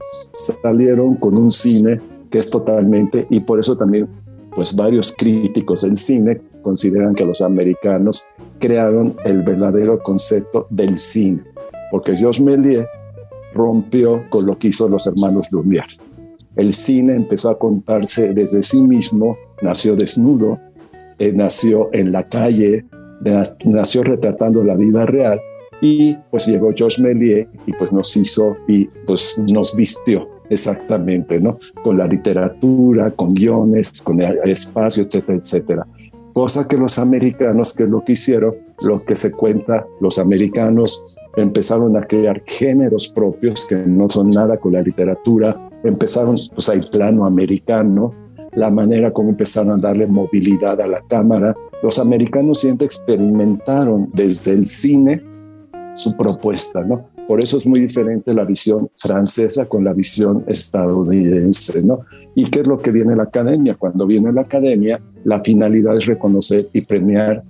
salieron 0.63 1.17
con 1.17 1.37
un 1.37 1.51
cine 1.51 2.01
que 2.31 2.39
es 2.39 2.51
totalmente, 2.51 3.27
y 3.29 3.41
por 3.41 3.61
eso 3.61 3.77
también, 3.77 4.09
pues 4.55 4.75
varios 4.77 5.15
críticos 5.17 5.83
del 5.83 5.97
cine 5.97 6.41
consideran 6.63 7.15
que 7.15 7.25
los 7.25 7.43
americanos 7.43 8.29
crearon 8.59 9.17
el 9.25 9.43
verdadero 9.43 10.03
concepto 10.03 10.67
del 10.71 10.97
cine, 10.97 11.43
porque 11.91 12.15
Georges 12.15 12.43
Méliès 12.43 12.87
rompió 13.55 14.25
con 14.31 14.47
lo 14.47 14.59
que 14.59 14.69
hizo 14.69 14.89
los 14.89 15.07
hermanos 15.07 15.51
Lumière. 15.51 15.99
El 16.57 16.73
cine 16.73 17.15
empezó 17.15 17.51
a 17.51 17.59
contarse 17.59 18.35
desde 18.35 18.63
sí 18.63 18.83
mismo, 18.83 19.37
nació 19.63 19.97
desnudo, 19.97 20.59
eh, 21.19 21.33
nació 21.33 21.89
en 21.93 22.13
la 22.13 22.29
calle, 22.29 22.85
nació 23.65 24.03
retratando 24.03 24.63
la 24.63 24.77
vida 24.77 25.07
real 25.07 25.41
y 25.81 26.15
pues 26.31 26.47
llegó 26.47 26.73
Georges 26.75 27.01
Méliès 27.01 27.49
y 27.67 27.73
pues 27.73 27.93
nos 27.93 28.17
hizo 28.17 28.57
y 28.69 28.87
pues 29.07 29.39
nos 29.39 29.75
vistió 29.75 30.32
exactamente, 30.53 31.41
¿no? 31.41 31.59
Con 31.83 31.99
la 31.99 32.07
literatura, 32.07 33.11
con 33.11 33.35
guiones, 33.35 34.03
con 34.03 34.21
espacio, 34.21 35.03
etcétera, 35.03 35.39
etcétera. 35.39 35.87
Cosa 36.33 36.67
que 36.67 36.77
los 36.77 36.99
americanos, 36.99 37.75
que 37.75 37.85
es 37.85 37.91
lo 37.91 38.03
que 38.05 38.13
hicieron, 38.13 38.55
lo 38.81 39.05
que 39.05 39.17
se 39.17 39.33
cuenta, 39.33 39.87
los 40.01 40.19
americanos 40.19 41.19
empezaron 41.37 41.97
a 41.97 42.03
crear 42.03 42.43
géneros 42.47 43.09
propios 43.09 43.67
que 43.67 43.77
no 43.77 44.09
son 44.09 44.31
nada 44.31 44.57
con 44.57 44.73
la 44.73 44.83
literatura, 44.83 45.71
empezaron, 45.85 46.37
pues 46.55 46.69
hay 46.69 46.81
plano 46.91 47.27
americano, 47.27 48.15
la 48.55 48.71
manera 48.71 49.13
como 49.13 49.31
empezaron 49.31 49.73
a 49.73 49.77
darle 49.77 50.07
movilidad 50.07 50.81
a 50.81 50.87
la 50.87 51.03
cámara. 51.07 51.55
Los 51.83 51.99
americanos 51.99 52.61
siempre 52.61 52.87
experimentaron 52.87 54.11
desde 54.13 54.53
el 54.53 54.67
cine 54.67 55.23
su 55.95 56.17
propuesta, 56.17 56.83
¿no? 56.83 57.12
Por 57.33 57.43
eso 57.43 57.57
es 57.57 57.67
muy 57.67 57.81
diferente 57.81 58.35
la 58.35 58.45
visión 58.45 58.91
francesa 58.99 59.65
con 59.65 59.85
la 59.85 59.95
visión 59.95 60.45
estadounidense, 60.47 61.83
¿no? 61.83 62.01
¿Y 62.35 62.45
qué 62.51 62.61
es 62.61 62.67
lo 62.67 62.79
que 62.79 62.91
viene 62.91 63.17
la 63.17 63.23
academia? 63.23 63.75
Cuando 63.75 64.07
viene 64.07 64.31
la 64.35 64.43
academia, 64.43 65.01
la 65.25 65.43
finalidad 65.43 65.97
es 65.97 66.05
reconocer 66.05 66.69
y 66.75 66.83
premiar 66.83 67.43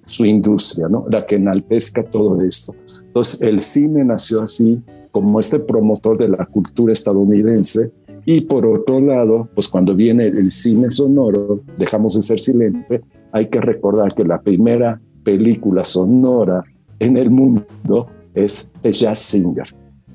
su 0.00 0.24
industria, 0.24 0.88
¿no? 0.88 1.04
La 1.10 1.26
que 1.26 1.34
enaltezca 1.34 2.04
todo 2.04 2.40
esto. 2.40 2.74
Entonces, 3.04 3.42
el 3.42 3.60
cine 3.60 4.02
nació 4.02 4.40
así 4.40 4.82
como 5.10 5.40
este 5.40 5.58
promotor 5.58 6.16
de 6.16 6.28
la 6.28 6.46
cultura 6.46 6.94
estadounidense 6.94 7.92
y 8.24 8.40
por 8.40 8.64
otro 8.64 8.98
lado, 8.98 9.46
pues 9.54 9.68
cuando 9.68 9.94
viene 9.94 10.24
el 10.24 10.50
cine 10.50 10.90
sonoro, 10.90 11.60
dejamos 11.76 12.14
de 12.14 12.22
ser 12.22 12.40
silente, 12.40 13.02
hay 13.32 13.50
que 13.50 13.60
recordar 13.60 14.14
que 14.14 14.24
la 14.24 14.40
primera 14.40 14.98
película 15.22 15.84
sonora 15.84 16.64
en 16.98 17.18
el 17.18 17.28
mundo 17.28 18.06
es 18.34 18.72
The 18.82 18.92
Jazz 18.92 19.18
Singer, 19.18 19.66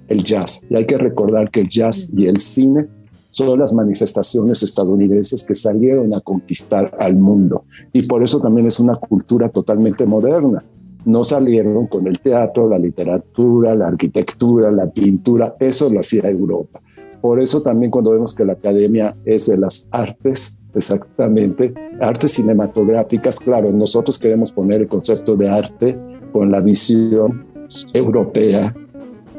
el 0.07 0.23
jazz. 0.23 0.65
Y 0.69 0.75
hay 0.75 0.85
que 0.85 0.97
recordar 0.97 1.49
que 1.49 1.61
el 1.61 1.67
jazz 1.67 2.13
y 2.15 2.27
el 2.27 2.37
cine 2.37 2.87
son 3.29 3.59
las 3.59 3.73
manifestaciones 3.73 4.61
estadounidenses 4.61 5.43
que 5.43 5.55
salieron 5.55 6.13
a 6.13 6.21
conquistar 6.21 6.95
al 6.99 7.15
mundo. 7.15 7.65
Y 7.91 8.03
por 8.03 8.23
eso 8.23 8.39
también 8.39 8.67
es 8.67 8.79
una 8.79 8.95
cultura 8.95 9.49
totalmente 9.49 10.05
moderna 10.05 10.63
no 11.05 11.23
salieron 11.23 11.87
con 11.87 12.07
el 12.07 12.19
teatro, 12.19 12.67
la 12.67 12.79
literatura, 12.79 13.75
la 13.75 13.87
arquitectura, 13.87 14.71
la 14.71 14.89
pintura, 14.89 15.55
eso 15.59 15.89
lo 15.89 15.99
hacía 15.99 16.29
Europa. 16.29 16.81
Por 17.21 17.41
eso 17.41 17.61
también 17.61 17.91
cuando 17.91 18.11
vemos 18.11 18.35
que 18.35 18.45
la 18.45 18.53
academia 18.53 19.15
es 19.25 19.47
de 19.47 19.57
las 19.57 19.87
artes, 19.91 20.59
exactamente, 20.73 21.73
artes 22.01 22.31
cinematográficas, 22.31 23.39
claro, 23.39 23.71
nosotros 23.71 24.19
queremos 24.19 24.51
poner 24.51 24.81
el 24.81 24.87
concepto 24.87 25.35
de 25.35 25.49
arte 25.49 25.99
con 26.31 26.51
la 26.51 26.59
visión 26.59 27.45
europea 27.93 28.75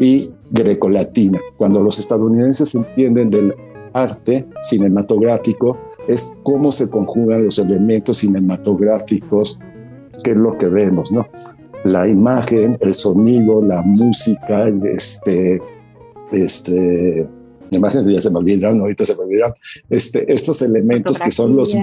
y 0.01 0.31
grecolatina. 0.51 1.41
Cuando 1.57 1.81
los 1.81 1.99
estadounidenses 1.99 2.75
entienden 2.75 3.31
del 3.31 3.55
arte 3.93 4.47
cinematográfico, 4.63 5.79
es 6.09 6.37
cómo 6.43 6.73
se 6.73 6.91
conjugan 6.91 7.45
los 7.45 7.59
elementos 7.59 8.19
cinematográficos 8.19 9.61
qué 10.25 10.33
es 10.33 10.37
lo 10.37 10.59
que 10.59 10.67
vemos, 10.67 11.13
¿no? 11.13 11.27
La 11.85 12.09
imagen, 12.09 12.79
el 12.81 12.95
sonido, 12.95 13.63
la 13.63 13.83
música, 13.83 14.69
este, 14.97 15.61
este, 16.33 17.29
imágenes 17.71 18.13
ya 18.13 18.21
se 18.21 18.31
me 18.31 18.39
olvidaron, 18.39 18.81
ahorita 18.81 19.05
se 19.05 19.15
me 19.17 19.25
olvidaron, 19.25 19.55
este, 19.91 20.33
estos 20.33 20.63
elementos 20.63 21.21
que 21.21 21.31
son 21.31 21.55
los, 21.55 21.77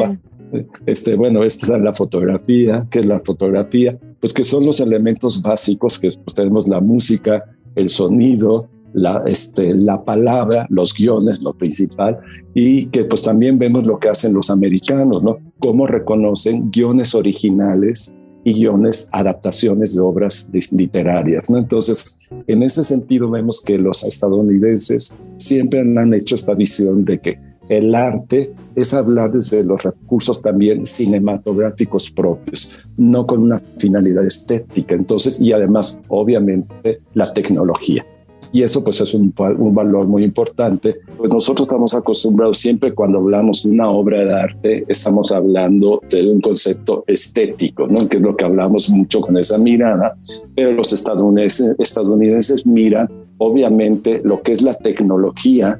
Este, 0.86 1.16
bueno, 1.16 1.44
esta 1.44 1.78
es 1.78 1.82
la 1.82 1.94
fotografía, 1.94 2.86
¿qué 2.90 3.00
es 3.00 3.06
la 3.06 3.20
fotografía? 3.20 3.98
Pues 4.20 4.34
que 4.34 4.44
son 4.44 4.66
los 4.66 4.80
elementos 4.80 5.42
básicos 5.42 6.00
que 6.00 6.10
pues, 6.10 6.36
tenemos 6.36 6.68
la 6.68 6.80
música, 6.80 7.44
el 7.76 7.90
sonido, 7.90 8.68
la, 8.94 9.24
este, 9.26 9.74
la 9.74 10.04
palabra, 10.04 10.68
los 10.70 10.94
guiones, 10.94 11.42
lo 11.42 11.54
principal, 11.54 12.20
y 12.54 12.88
que 12.88 13.06
pues 13.06 13.24
también 13.24 13.58
vemos 13.58 13.86
lo 13.86 14.00
que 14.00 14.10
hacen 14.10 14.34
los 14.34 14.50
americanos, 14.50 15.24
¿no? 15.24 15.38
Cómo 15.60 15.88
reconocen 15.88 16.70
guiones 16.70 17.16
originales 17.16 18.18
y 18.44 18.54
guiones, 18.54 19.08
adaptaciones 19.12 19.96
de 19.96 20.02
obras 20.02 20.52
literarias, 20.72 21.50
¿no? 21.50 21.58
Entonces, 21.58 22.28
en 22.48 22.64
ese 22.64 22.84
sentido 22.84 23.30
vemos 23.30 23.64
que 23.64 23.78
los 23.78 24.04
estadounidenses 24.04 25.18
siempre 25.38 25.80
han 25.80 26.14
hecho 26.14 26.36
esta 26.36 26.54
visión 26.54 27.06
de 27.06 27.20
que 27.20 27.51
el 27.70 27.96
arte 27.96 28.54
es 28.76 28.94
hablar 28.94 29.32
desde 29.32 29.64
los 29.64 29.84
recursos 29.84 30.42
también 30.42 30.86
cinematográficos 30.86 32.12
propios, 32.12 32.84
no 32.98 33.26
con 33.26 33.44
una 33.44 33.60
finalidad 33.78 34.26
estética. 34.26 34.96
Entonces, 34.96 35.42
y 35.42 35.54
además, 35.54 36.02
obviamente, 36.08 37.02
la 37.14 37.32
tecnología. 37.34 38.06
Y 38.54 38.64
eso 38.64 38.84
pues 38.84 39.00
es 39.00 39.14
un, 39.14 39.34
valor 39.36 40.08
muy 40.08 40.24
importante. 40.26 40.98
Pues 41.18 41.32
nosotros 41.32 41.68
estamos 41.68 41.96
acostumbrados 41.96 42.58
siempre 42.58 42.94
cuando 42.94 43.20
hablamos 43.20 43.64
de 43.64 43.72
una 43.72 43.90
obra 43.90 44.26
de 44.26 44.34
arte, 44.34 44.86
estamos 44.88 45.32
hablando 45.32 46.02
de 46.10 46.30
un 46.30 46.42
concepto 46.42 47.06
estético, 47.08 47.88
¿no? 47.88 48.10
que 48.10 48.18
es 48.18 48.24
lo 48.24 48.36
que 48.36 48.44
hablamos 48.44 48.90
mucho 48.90 49.22
con 49.22 49.38
esa 49.38 49.58
mirada, 49.58 50.18
pero 50.54 50.74
los 50.74 50.92
estadounidenses, 50.92 51.76
estadounidenses 51.80 52.68
miran 52.68 53.08
obviamente 53.38 54.22
lo 54.24 54.42
que 54.42 54.52
es 54.52 54.62
la 54.62 54.74
tecnología 54.76 55.80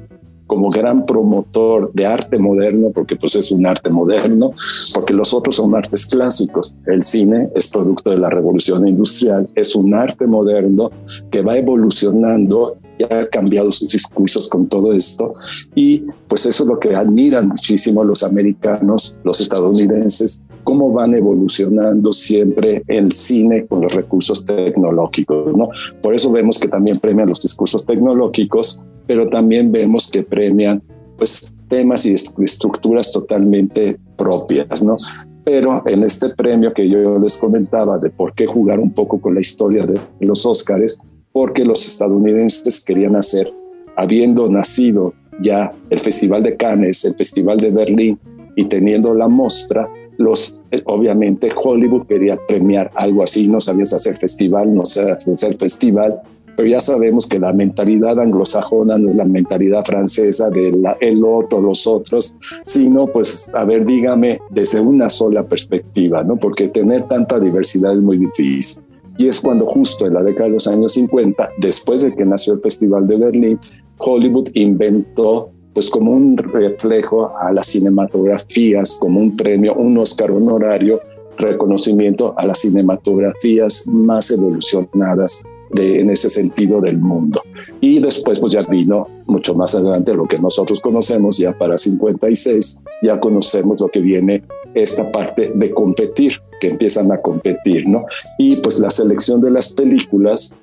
como 0.52 0.68
gran 0.68 1.06
promotor 1.06 1.90
de 1.94 2.04
arte 2.04 2.36
moderno, 2.36 2.90
porque 2.92 3.16
pues 3.16 3.34
es 3.36 3.50
un 3.52 3.64
arte 3.64 3.88
moderno, 3.88 4.50
porque 4.92 5.14
los 5.14 5.32
otros 5.32 5.56
son 5.56 5.74
artes 5.74 6.04
clásicos. 6.04 6.76
El 6.84 7.02
cine 7.02 7.48
es 7.54 7.68
producto 7.68 8.10
de 8.10 8.18
la 8.18 8.28
revolución 8.28 8.86
industrial, 8.86 9.46
es 9.54 9.74
un 9.74 9.94
arte 9.94 10.26
moderno 10.26 10.90
que 11.30 11.40
va 11.40 11.56
evolucionando 11.56 12.76
ha 13.10 13.26
cambiado 13.26 13.72
sus 13.72 13.88
discursos 13.88 14.48
con 14.48 14.68
todo 14.68 14.92
esto 14.92 15.32
y 15.74 16.04
pues 16.28 16.46
eso 16.46 16.62
es 16.62 16.68
lo 16.68 16.78
que 16.78 16.94
admiran 16.94 17.48
muchísimo 17.48 18.04
los 18.04 18.22
americanos, 18.22 19.18
los 19.24 19.40
estadounidenses, 19.40 20.44
cómo 20.64 20.92
van 20.92 21.14
evolucionando 21.14 22.12
siempre 22.12 22.82
el 22.86 23.12
cine 23.12 23.66
con 23.66 23.80
los 23.82 23.94
recursos 23.94 24.44
tecnológicos, 24.44 25.56
¿no? 25.56 25.68
Por 26.02 26.14
eso 26.14 26.30
vemos 26.32 26.58
que 26.58 26.68
también 26.68 27.00
premian 27.00 27.28
los 27.28 27.42
discursos 27.42 27.84
tecnológicos 27.84 28.86
pero 29.06 29.28
también 29.28 29.72
vemos 29.72 30.10
que 30.10 30.22
premian 30.22 30.82
pues 31.16 31.64
temas 31.68 32.06
y 32.06 32.14
estructuras 32.14 33.12
totalmente 33.12 33.98
propias, 34.16 34.82
¿no? 34.82 34.96
Pero 35.44 35.82
en 35.86 36.02
este 36.02 36.30
premio 36.30 36.72
que 36.72 36.88
yo 36.88 37.18
les 37.18 37.36
comentaba 37.36 37.98
de 37.98 38.10
por 38.10 38.34
qué 38.34 38.46
jugar 38.46 38.80
un 38.80 38.92
poco 38.92 39.20
con 39.20 39.34
la 39.34 39.40
historia 39.40 39.84
de 39.84 39.98
los 40.20 40.46
Óscares, 40.46 41.00
porque 41.32 41.64
los 41.64 41.86
estadounidenses 41.86 42.84
querían 42.84 43.16
hacer, 43.16 43.52
habiendo 43.96 44.48
nacido 44.48 45.14
ya 45.40 45.72
el 45.90 45.98
Festival 45.98 46.42
de 46.42 46.56
Cannes, 46.56 47.04
el 47.04 47.14
Festival 47.14 47.58
de 47.58 47.70
Berlín 47.70 48.18
y 48.56 48.64
teniendo 48.66 49.14
la 49.14 49.28
muestra, 49.28 49.88
los, 50.22 50.64
obviamente 50.86 51.50
Hollywood 51.54 52.06
quería 52.06 52.38
premiar 52.46 52.90
algo 52.94 53.22
así, 53.22 53.48
no 53.48 53.60
sabías 53.60 53.92
hacer 53.92 54.14
festival, 54.14 54.74
no 54.74 54.84
sabías 54.84 55.28
hacer 55.28 55.56
festival, 55.56 56.22
pero 56.56 56.68
ya 56.68 56.80
sabemos 56.80 57.26
que 57.26 57.38
la 57.38 57.52
mentalidad 57.52 58.20
anglosajona 58.20 58.98
no 58.98 59.08
es 59.08 59.16
la 59.16 59.24
mentalidad 59.24 59.84
francesa 59.84 60.50
de 60.50 60.72
el 61.00 61.24
otro, 61.24 61.60
los 61.60 61.86
otros, 61.86 62.36
sino 62.64 63.06
pues, 63.06 63.50
a 63.54 63.64
ver, 63.64 63.86
dígame 63.86 64.40
desde 64.50 64.80
una 64.80 65.08
sola 65.08 65.46
perspectiva, 65.46 66.22
¿no? 66.22 66.36
Porque 66.36 66.68
tener 66.68 67.08
tanta 67.08 67.40
diversidad 67.40 67.94
es 67.94 68.02
muy 68.02 68.18
difícil. 68.18 68.82
Y 69.18 69.28
es 69.28 69.40
cuando 69.40 69.66
justo 69.66 70.06
en 70.06 70.14
la 70.14 70.22
década 70.22 70.46
de 70.46 70.52
los 70.54 70.66
años 70.66 70.92
50, 70.92 71.50
después 71.58 72.02
de 72.02 72.14
que 72.14 72.24
nació 72.24 72.54
el 72.54 72.60
Festival 72.60 73.06
de 73.06 73.16
Berlín, 73.16 73.58
Hollywood 73.98 74.48
inventó 74.54 75.52
pues 75.74 75.90
como 75.90 76.12
un 76.12 76.36
reflejo 76.36 77.32
a 77.38 77.52
las 77.52 77.66
cinematografías, 77.66 78.98
como 79.00 79.20
un 79.20 79.36
premio, 79.36 79.74
un 79.74 79.96
Oscar 79.98 80.30
honorario, 80.30 81.00
reconocimiento 81.38 82.34
a 82.36 82.46
las 82.46 82.60
cinematografías 82.60 83.88
más 83.88 84.30
evolucionadas 84.30 85.44
en 85.74 86.10
ese 86.10 86.28
sentido 86.28 86.80
del 86.80 86.98
mundo. 86.98 87.42
Y 87.80 87.98
después 87.98 88.38
pues 88.40 88.52
ya 88.52 88.62
vino 88.62 89.08
mucho 89.26 89.54
más 89.54 89.74
adelante 89.74 90.14
lo 90.14 90.26
que 90.26 90.38
nosotros 90.38 90.80
conocemos 90.80 91.38
ya 91.38 91.52
para 91.56 91.76
56, 91.76 92.82
ya 93.02 93.18
conocemos 93.18 93.80
lo 93.80 93.88
que 93.88 94.00
viene 94.00 94.42
esta 94.74 95.10
parte 95.10 95.52
de 95.54 95.70
competir, 95.70 96.34
que 96.60 96.68
empiezan 96.68 97.10
a 97.12 97.20
competir, 97.20 97.88
¿no? 97.88 98.04
Y 98.38 98.56
pues 98.56 98.80
la 98.80 98.90
selección 98.90 99.40
de 99.40 99.50
las 99.50 99.72
películas 99.72 100.56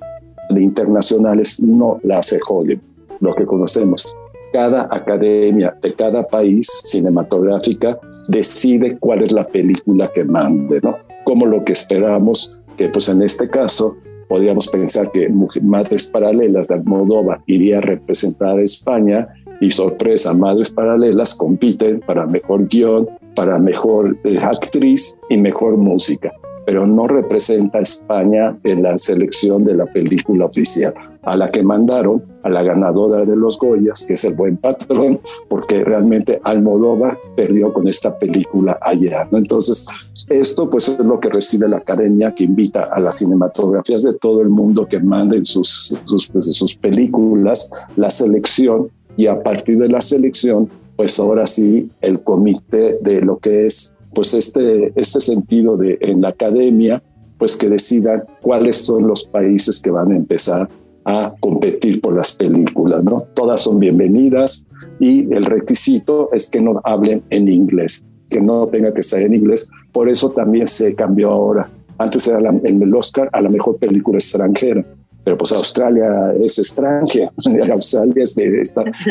de 0.48 0.62
internacionales 0.62 1.62
no 1.62 2.00
la 2.02 2.18
hace 2.18 2.38
Hollywood, 2.48 2.82
lo 3.20 3.34
que 3.34 3.46
conocemos. 3.46 4.16
Cada 4.52 4.88
academia 4.90 5.76
de 5.80 5.92
cada 5.94 6.26
país 6.26 6.66
cinematográfica 6.84 7.98
decide 8.28 8.98
cuál 8.98 9.22
es 9.22 9.32
la 9.32 9.46
película 9.46 10.08
que 10.08 10.24
mande, 10.24 10.80
¿no? 10.82 10.96
Como 11.24 11.46
lo 11.46 11.64
que 11.64 11.72
esperamos 11.72 12.60
que 12.76 12.88
pues 12.88 13.08
en 13.08 13.22
este 13.22 13.48
caso 13.48 13.96
podríamos 14.28 14.68
pensar 14.68 15.10
que 15.10 15.28
Madres 15.62 16.06
Paralelas 16.06 16.68
de 16.68 16.76
Almodóvar 16.76 17.42
iría 17.46 17.78
a 17.78 17.80
representar 17.80 18.58
a 18.58 18.62
España 18.62 19.28
y 19.60 19.70
sorpresa, 19.72 20.32
Madres 20.34 20.72
Paralelas 20.72 21.34
compiten 21.34 22.00
para 22.00 22.26
mejor 22.26 22.66
guion, 22.68 23.08
para 23.34 23.58
mejor 23.58 24.16
eh, 24.24 24.38
actriz 24.42 25.18
y 25.28 25.36
mejor 25.36 25.76
música, 25.76 26.32
pero 26.64 26.86
no 26.86 27.08
representa 27.08 27.80
a 27.80 27.82
España 27.82 28.56
en 28.64 28.82
la 28.82 28.96
selección 28.96 29.64
de 29.64 29.74
la 29.74 29.86
película 29.86 30.46
oficial 30.46 30.94
a 31.22 31.36
la 31.36 31.50
que 31.50 31.62
mandaron 31.62 32.22
a 32.42 32.48
la 32.48 32.62
ganadora 32.62 33.24
de 33.24 33.36
los 33.36 33.58
Goyas, 33.58 34.06
que 34.06 34.14
es 34.14 34.24
el 34.24 34.34
buen 34.34 34.56
patrón, 34.56 35.20
porque 35.48 35.84
realmente 35.84 36.40
Almodóvar 36.44 37.18
perdió 37.36 37.72
con 37.72 37.88
esta 37.88 38.18
película 38.18 38.78
ayer. 38.82 39.14
¿no? 39.30 39.38
Entonces, 39.38 39.86
esto 40.28 40.68
pues 40.70 40.88
es 40.88 41.04
lo 41.04 41.20
que 41.20 41.28
recibe 41.28 41.68
la 41.68 41.78
academia, 41.78 42.34
que 42.34 42.44
invita 42.44 42.88
a 42.92 43.00
las 43.00 43.16
cinematografías 43.16 44.02
de 44.02 44.14
todo 44.14 44.42
el 44.42 44.48
mundo 44.48 44.86
que 44.86 45.00
manden 45.00 45.44
sus, 45.44 46.00
sus, 46.04 46.28
pues, 46.28 46.54
sus 46.54 46.76
películas, 46.76 47.70
la 47.96 48.10
selección, 48.10 48.88
y 49.16 49.26
a 49.26 49.42
partir 49.42 49.78
de 49.78 49.88
la 49.88 50.00
selección, 50.00 50.70
pues 50.96 51.18
ahora 51.18 51.46
sí, 51.46 51.90
el 52.00 52.22
comité 52.22 52.98
de 53.02 53.20
lo 53.20 53.38
que 53.38 53.66
es 53.66 53.94
pues 54.14 54.34
este, 54.34 54.92
este 54.96 55.20
sentido 55.20 55.76
de 55.76 55.98
en 56.00 56.20
la 56.20 56.30
academia, 56.30 57.02
pues 57.38 57.56
que 57.56 57.68
decidan 57.68 58.24
cuáles 58.42 58.76
son 58.76 59.06
los 59.06 59.26
países 59.26 59.80
que 59.80 59.90
van 59.90 60.12
a 60.12 60.16
empezar 60.16 60.68
a 61.04 61.34
competir 61.40 62.00
por 62.00 62.14
las 62.14 62.36
películas, 62.36 63.04
¿no? 63.04 63.22
Todas 63.34 63.62
son 63.62 63.78
bienvenidas 63.78 64.66
y 64.98 65.32
el 65.32 65.44
requisito 65.44 66.30
es 66.32 66.50
que 66.50 66.60
no 66.60 66.80
hablen 66.84 67.22
en 67.30 67.48
inglés, 67.48 68.04
que 68.28 68.40
no 68.40 68.66
tenga 68.66 68.92
que 68.92 69.00
estar 69.00 69.20
en 69.20 69.34
inglés. 69.34 69.70
Por 69.92 70.08
eso 70.08 70.30
también 70.30 70.66
se 70.66 70.94
cambió 70.94 71.30
ahora. 71.30 71.70
Antes 71.98 72.28
era 72.28 72.50
en 72.50 72.82
el 72.82 72.94
Oscar 72.94 73.28
a 73.32 73.40
la 73.42 73.48
mejor 73.48 73.76
película 73.78 74.18
extranjera, 74.18 74.84
pero 75.24 75.36
pues 75.36 75.52
Australia 75.52 76.32
es 76.40 76.58
extranjera, 76.58 77.30
Australia 77.72 78.22
es 78.22 78.34
de 78.34 78.62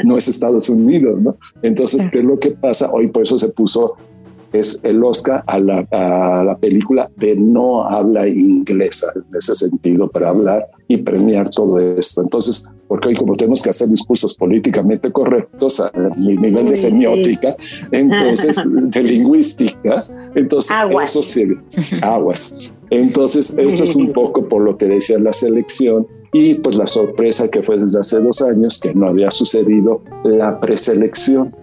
no 0.05 0.17
es 0.17 0.27
Estados 0.27 0.69
Unidos, 0.69 1.21
¿no? 1.21 1.37
Entonces, 1.61 2.09
¿qué 2.11 2.19
es 2.19 2.25
lo 2.25 2.39
que 2.39 2.51
pasa? 2.51 2.89
Hoy 2.91 3.07
por 3.07 3.23
eso 3.23 3.37
se 3.37 3.49
puso 3.51 3.95
es 4.53 4.79
el 4.83 5.03
Oscar 5.03 5.43
a 5.47 5.59
la, 5.59 5.87
a 5.91 6.43
la, 6.43 6.57
película 6.57 7.09
de 7.17 7.35
no 7.35 7.87
habla 7.87 8.27
inglesa 8.27 9.07
en 9.15 9.35
ese 9.35 9.55
sentido 9.55 10.09
para 10.09 10.29
hablar 10.29 10.67
y 10.87 10.97
premiar 10.97 11.49
todo 11.49 11.79
esto. 11.79 12.21
Entonces, 12.21 12.69
porque 12.87 13.09
hoy 13.09 13.15
como 13.15 13.33
tenemos 13.33 13.61
que 13.61 13.69
hacer 13.69 13.87
discursos 13.87 14.35
políticamente 14.35 15.11
correctos 15.11 15.79
a 15.79 15.91
nivel 16.17 16.65
de 16.65 16.75
semiótica, 16.75 17.55
entonces 17.91 18.57
de 18.65 19.03
lingüística, 19.03 20.03
entonces 20.33 20.75
eso 21.03 21.23
sirve. 21.23 21.61
Aguas. 22.01 22.73
Entonces, 22.89 23.55
esto 23.57 23.83
es 23.83 23.95
un 23.95 24.11
poco 24.13 24.49
por 24.49 24.63
lo 24.63 24.75
que 24.77 24.87
decía 24.87 25.19
la 25.19 25.33
selección 25.33 26.07
y 26.33 26.55
pues 26.55 26.77
la 26.77 26.87
sorpresa 26.87 27.49
que 27.49 27.61
fue 27.61 27.77
desde 27.77 27.99
hace 27.99 28.19
dos 28.19 28.41
años 28.41 28.79
que 28.79 28.93
no 28.93 29.07
había 29.07 29.29
sucedido 29.29 30.03
la 30.23 30.59
preselección 30.59 31.55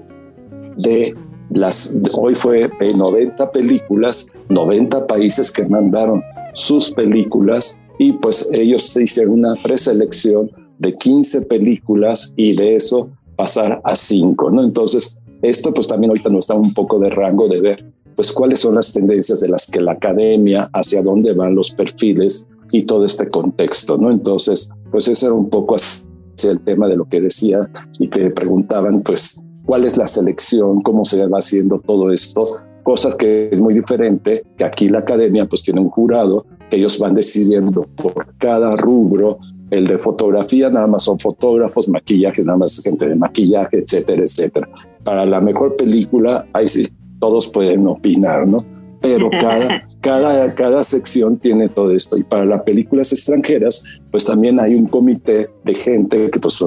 de 0.77 1.15
las, 1.51 2.01
hoy 2.13 2.35
fue 2.35 2.69
90 2.81 3.53
películas, 3.53 4.33
90 4.49 5.07
países 5.07 5.53
que 5.53 5.65
mandaron 5.65 6.23
sus 6.55 6.91
películas 6.93 7.81
y 7.99 8.13
pues 8.13 8.51
ellos 8.53 8.83
se 8.83 9.05
hicieron 9.05 9.35
una 9.35 9.55
preselección 9.63 10.51
de 10.79 10.95
15 10.95 11.47
películas 11.47 12.35
y 12.37 12.55
de 12.57 12.77
eso 12.77 13.09
pasar 13.37 13.81
a 13.85 13.95
5, 13.95 14.51
¿no? 14.51 14.63
Entonces, 14.65 15.23
esto 15.43 15.73
pues 15.73 15.89
también 15.89 16.11
ahorita 16.11 16.31
nos 16.31 16.47
da 16.47 16.55
un 16.55 16.73
poco 16.75 16.99
de 16.99 17.11
rango 17.11 17.49
de 17.49 17.61
ver 17.61 17.97
pues 18.17 18.33
cuáles 18.33 18.61
son 18.61 18.75
las 18.75 18.93
tendencias 18.93 19.41
de 19.41 19.49
las 19.49 19.71
que 19.71 19.81
la 19.81 19.93
academia, 19.93 20.71
hacia 20.73 21.03
dónde 21.03 21.35
van 21.35 21.55
los 21.55 21.73
perfiles 21.73 22.51
y 22.73 22.83
todo 22.83 23.05
este 23.05 23.29
contexto, 23.29 23.99
¿no? 23.99 24.11
Entonces, 24.11 24.73
pues 24.91 25.07
ese 25.07 25.27
era 25.27 25.35
un 25.35 25.51
poco 25.51 25.77
hacia 25.77 26.51
el 26.51 26.61
tema 26.63 26.89
de 26.89 26.97
lo 26.97 27.05
que 27.05 27.21
decía 27.21 27.71
y 27.99 28.09
que 28.09 28.31
preguntaban, 28.31 29.03
pues 29.03 29.45
cuál 29.67 29.85
es 29.85 29.99
la 29.99 30.07
selección, 30.07 30.81
cómo 30.81 31.05
se 31.05 31.27
va 31.27 31.39
haciendo 31.39 31.79
todo 31.81 32.11
esto 32.11 32.45
cosas 32.87 33.17
que 33.17 33.49
es 33.51 33.59
muy 33.59 33.75
diferente, 33.75 34.45
que 34.57 34.63
aquí 34.63 34.89
la 34.89 35.01
academia 35.01 35.45
pues 35.47 35.65
tiene 35.65 35.81
un 35.81 35.91
jurado 35.91 36.47
que 36.71 36.77
ellos 36.77 37.01
van 37.01 37.17
decidiendo 37.17 37.83
por 37.83 38.37
cada 38.39 38.77
rubro, 38.77 39.41
el 39.73 39.89
de 39.89 39.99
fotografía 39.99 40.71
nada 40.71 40.87
más 40.87 41.03
son 41.03 41.19
fotógrafos, 41.19 41.89
maquillaje 41.89 42.45
nada 42.45 42.59
más 42.59 42.81
gente 42.85 43.09
de 43.09 43.17
maquillaje, 43.17 43.79
etcétera, 43.79 44.23
etcétera. 44.23 44.69
Para 45.03 45.27
la 45.27 45.41
mejor 45.41 45.75
película, 45.75 46.47
ahí 46.53 46.69
sí, 46.69 46.87
todos 47.19 47.49
pueden 47.49 47.89
opinar, 47.89 48.47
¿no? 48.47 48.65
Pero 49.01 49.31
cada, 49.41 49.83
cada, 50.01 50.55
cada 50.55 50.85
sección 50.85 51.39
tiene 51.39 51.69
todo 51.69 51.91
esto. 51.91 52.17
Y 52.17 52.23
para 52.23 52.45
las 52.45 52.63
películas 52.63 53.11
extranjeras, 53.13 53.99
pues 54.13 54.27
también 54.27 54.61
hay 54.61 54.77
un 54.77 54.87
comité 54.87 55.49
de 55.65 55.75
gente 55.75 56.31
que 56.31 56.39
pues 56.39 56.63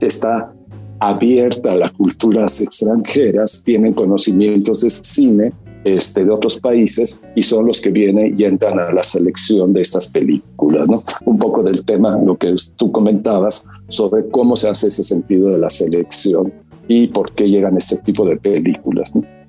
está 0.00 0.52
abierta 1.00 1.72
a 1.72 1.76
las 1.76 1.92
culturas 1.92 2.60
extranjeras, 2.60 3.62
tienen 3.64 3.94
conocimientos 3.94 4.82
de 4.82 4.90
cine 4.90 5.52
este, 5.82 6.24
de 6.24 6.30
otros 6.30 6.60
países 6.60 7.24
y 7.34 7.42
son 7.42 7.66
los 7.66 7.80
que 7.80 7.90
vienen 7.90 8.34
y 8.36 8.44
entran 8.44 8.78
a 8.78 8.92
la 8.92 9.02
selección 9.02 9.72
de 9.72 9.80
estas 9.80 10.10
películas. 10.10 10.86
¿no? 10.86 11.02
Un 11.24 11.38
poco 11.38 11.62
del 11.62 11.84
tema, 11.84 12.18
lo 12.22 12.36
que 12.36 12.54
tú 12.76 12.92
comentabas 12.92 13.66
sobre 13.88 14.28
cómo 14.28 14.56
se 14.56 14.68
hace 14.68 14.88
ese 14.88 15.02
sentido 15.02 15.48
de 15.48 15.58
la 15.58 15.70
selección 15.70 16.52
y 16.86 17.06
por 17.06 17.32
qué 17.32 17.46
llegan 17.46 17.76
este 17.76 17.96
tipo 17.98 18.26
de 18.26 18.36
películas. 18.36 19.16
¿no? 19.16 19.39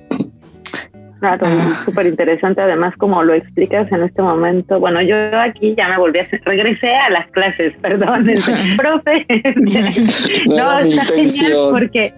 Claro, 1.22 1.46
ah. 1.46 1.84
súper 1.86 2.08
interesante 2.08 2.62
además 2.62 2.96
como 2.98 3.22
lo 3.22 3.36
explicas 3.36 3.92
en 3.92 4.02
este 4.02 4.24
momento. 4.24 4.80
Bueno, 4.80 5.04
yo 5.04 5.16
aquí 5.40 5.76
ya 5.78 5.88
me 5.88 6.00
volví 6.00 6.18
a 6.18 6.24
hacer, 6.24 6.42
regresé 6.46 6.96
a 6.96 7.12
las 7.12 7.30
clases, 7.30 7.74
perdón, 7.80 8.26
profe. 8.78 9.28
no, 10.48 10.80
está 10.80 11.06
genial 11.06 11.54
porque 11.70 12.12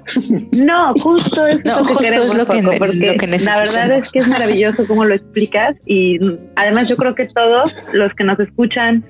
no, 0.66 0.94
justo 0.94 1.46
esto 1.48 1.86
que 1.86 1.96
queremos, 2.02 2.34
lo 2.38 2.46
que, 2.46 2.64
porque 2.80 3.38
la 3.44 3.58
verdad 3.60 3.92
es 3.92 4.10
que 4.10 4.20
es 4.20 4.28
maravilloso 4.30 4.88
cómo 4.88 5.04
lo 5.04 5.16
explicas 5.16 5.76
y 5.86 6.18
además 6.56 6.88
yo 6.88 6.96
creo 6.96 7.14
que 7.14 7.28
todos 7.28 7.76
los 7.92 8.14
que 8.14 8.24
nos 8.24 8.40
escuchan 8.40 9.04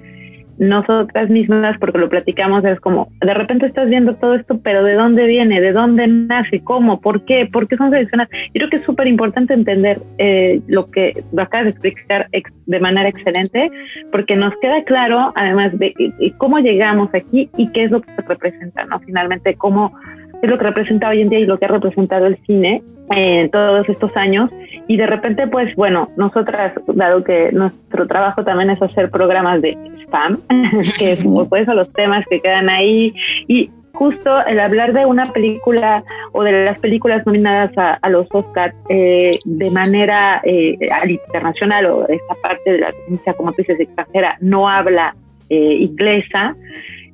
nosotras 0.69 1.29
mismas, 1.29 1.77
porque 1.79 1.97
lo 1.97 2.09
platicamos, 2.09 2.63
es 2.65 2.79
como, 2.79 3.07
de 3.21 3.33
repente 3.33 3.65
estás 3.65 3.89
viendo 3.89 4.15
todo 4.15 4.35
esto, 4.35 4.59
pero 4.63 4.83
¿de 4.83 4.93
dónde 4.93 5.25
viene? 5.25 5.61
¿De 5.61 5.71
dónde 5.71 6.07
nace? 6.07 6.61
¿Cómo? 6.63 7.01
¿Por 7.01 7.23
qué? 7.25 7.47
¿Por 7.51 7.67
qué 7.67 7.77
son 7.77 7.91
seleccionadas? 7.91 8.31
Yo 8.31 8.59
creo 8.59 8.69
que 8.69 8.77
es 8.77 8.85
súper 8.85 9.07
importante 9.07 9.53
entender 9.53 9.99
eh, 10.17 10.61
lo 10.67 10.83
que 10.91 11.13
acabas 11.37 11.65
de 11.65 11.71
explicar 11.71 12.27
de 12.65 12.79
manera 12.79 13.09
excelente, 13.09 13.69
porque 14.11 14.35
nos 14.35 14.53
queda 14.61 14.83
claro, 14.83 15.31
además, 15.35 15.77
de, 15.77 15.93
cómo 16.37 16.59
llegamos 16.59 17.09
aquí 17.13 17.49
y 17.57 17.71
qué 17.71 17.85
es 17.85 17.91
lo 17.91 18.01
que 18.01 18.13
se 18.15 18.21
representa, 18.21 18.85
¿no? 18.85 18.99
Finalmente, 19.01 19.55
cómo 19.55 19.93
es 20.41 20.49
lo 20.49 20.57
que 20.57 20.65
representa 20.65 21.09
hoy 21.09 21.21
en 21.21 21.29
día 21.29 21.39
y 21.39 21.45
lo 21.45 21.57
que 21.57 21.65
ha 21.65 21.69
representado 21.69 22.25
el 22.25 22.37
cine 22.45 22.81
en 23.11 23.49
todos 23.49 23.87
estos 23.89 24.15
años 24.15 24.49
y 24.87 24.97
de 24.97 25.07
repente 25.07 25.47
pues 25.47 25.73
bueno 25.75 26.09
nosotras 26.17 26.73
dado 26.87 27.23
que 27.23 27.51
nuestro 27.51 28.07
trabajo 28.07 28.43
también 28.43 28.69
es 28.69 28.81
hacer 28.81 29.09
programas 29.09 29.61
de 29.61 29.77
spam 30.03 30.39
que 30.99 31.11
es 31.11 31.23
pues 31.49 31.67
a 31.67 31.73
los 31.73 31.91
temas 31.93 32.25
que 32.29 32.39
quedan 32.39 32.69
ahí. 32.69 33.13
Y 33.47 33.69
justo 33.93 34.43
el 34.45 34.59
hablar 34.59 34.93
de 34.93 35.05
una 35.05 35.25
película 35.25 36.03
o 36.31 36.43
de 36.43 36.65
las 36.65 36.79
películas 36.79 37.25
nominadas 37.25 37.71
a, 37.77 38.09
los 38.09 38.27
Oscars 38.31 38.75
eh, 38.89 39.31
de 39.45 39.69
manera 39.69 40.41
eh, 40.43 40.77
internacional 41.07 41.85
o 41.85 42.07
esta 42.07 42.35
parte 42.41 42.71
de 42.71 42.79
la 42.79 42.91
ciencia 42.91 43.33
como 43.33 43.51
tú 43.51 43.57
dices 43.59 43.79
extranjera 43.79 44.33
no 44.41 44.67
habla 44.67 45.15
eh, 45.49 45.77
inglesa 45.79 46.55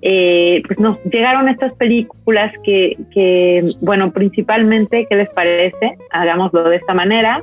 eh, 0.01 0.61
pues 0.65 0.79
nos 0.79 0.97
llegaron 1.05 1.49
estas 1.49 1.73
películas 1.73 2.53
que, 2.63 2.97
que, 3.11 3.69
bueno, 3.81 4.11
principalmente, 4.11 5.05
¿qué 5.09 5.15
les 5.15 5.29
parece? 5.29 5.97
Hagámoslo 6.11 6.69
de 6.69 6.77
esta 6.77 6.93
manera. 6.93 7.41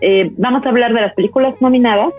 Eh, 0.00 0.30
vamos 0.36 0.64
a 0.66 0.70
hablar 0.70 0.92
de 0.92 1.00
las 1.00 1.14
películas 1.14 1.54
nominadas 1.60 2.12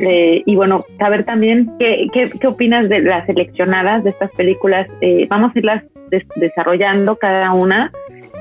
eh, 0.00 0.42
y 0.44 0.56
bueno, 0.56 0.84
saber 0.98 1.24
también 1.24 1.70
qué, 1.78 2.08
qué, 2.12 2.30
qué, 2.40 2.46
opinas 2.48 2.88
de 2.88 3.00
las 3.00 3.24
seleccionadas 3.26 4.02
de 4.02 4.10
estas 4.10 4.30
películas. 4.32 4.88
vamos 5.28 5.54
a 5.54 5.58
irlas 5.58 5.84
desarrollando 6.36 7.16
cada 7.16 7.52
una. 7.52 7.92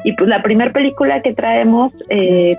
Y 0.04 0.14
pues 0.14 0.30
la 0.30 0.42
primera 0.42 0.72
película 0.72 1.22
que 1.22 1.34
traemos, 1.34 1.94
eh, 2.10 2.56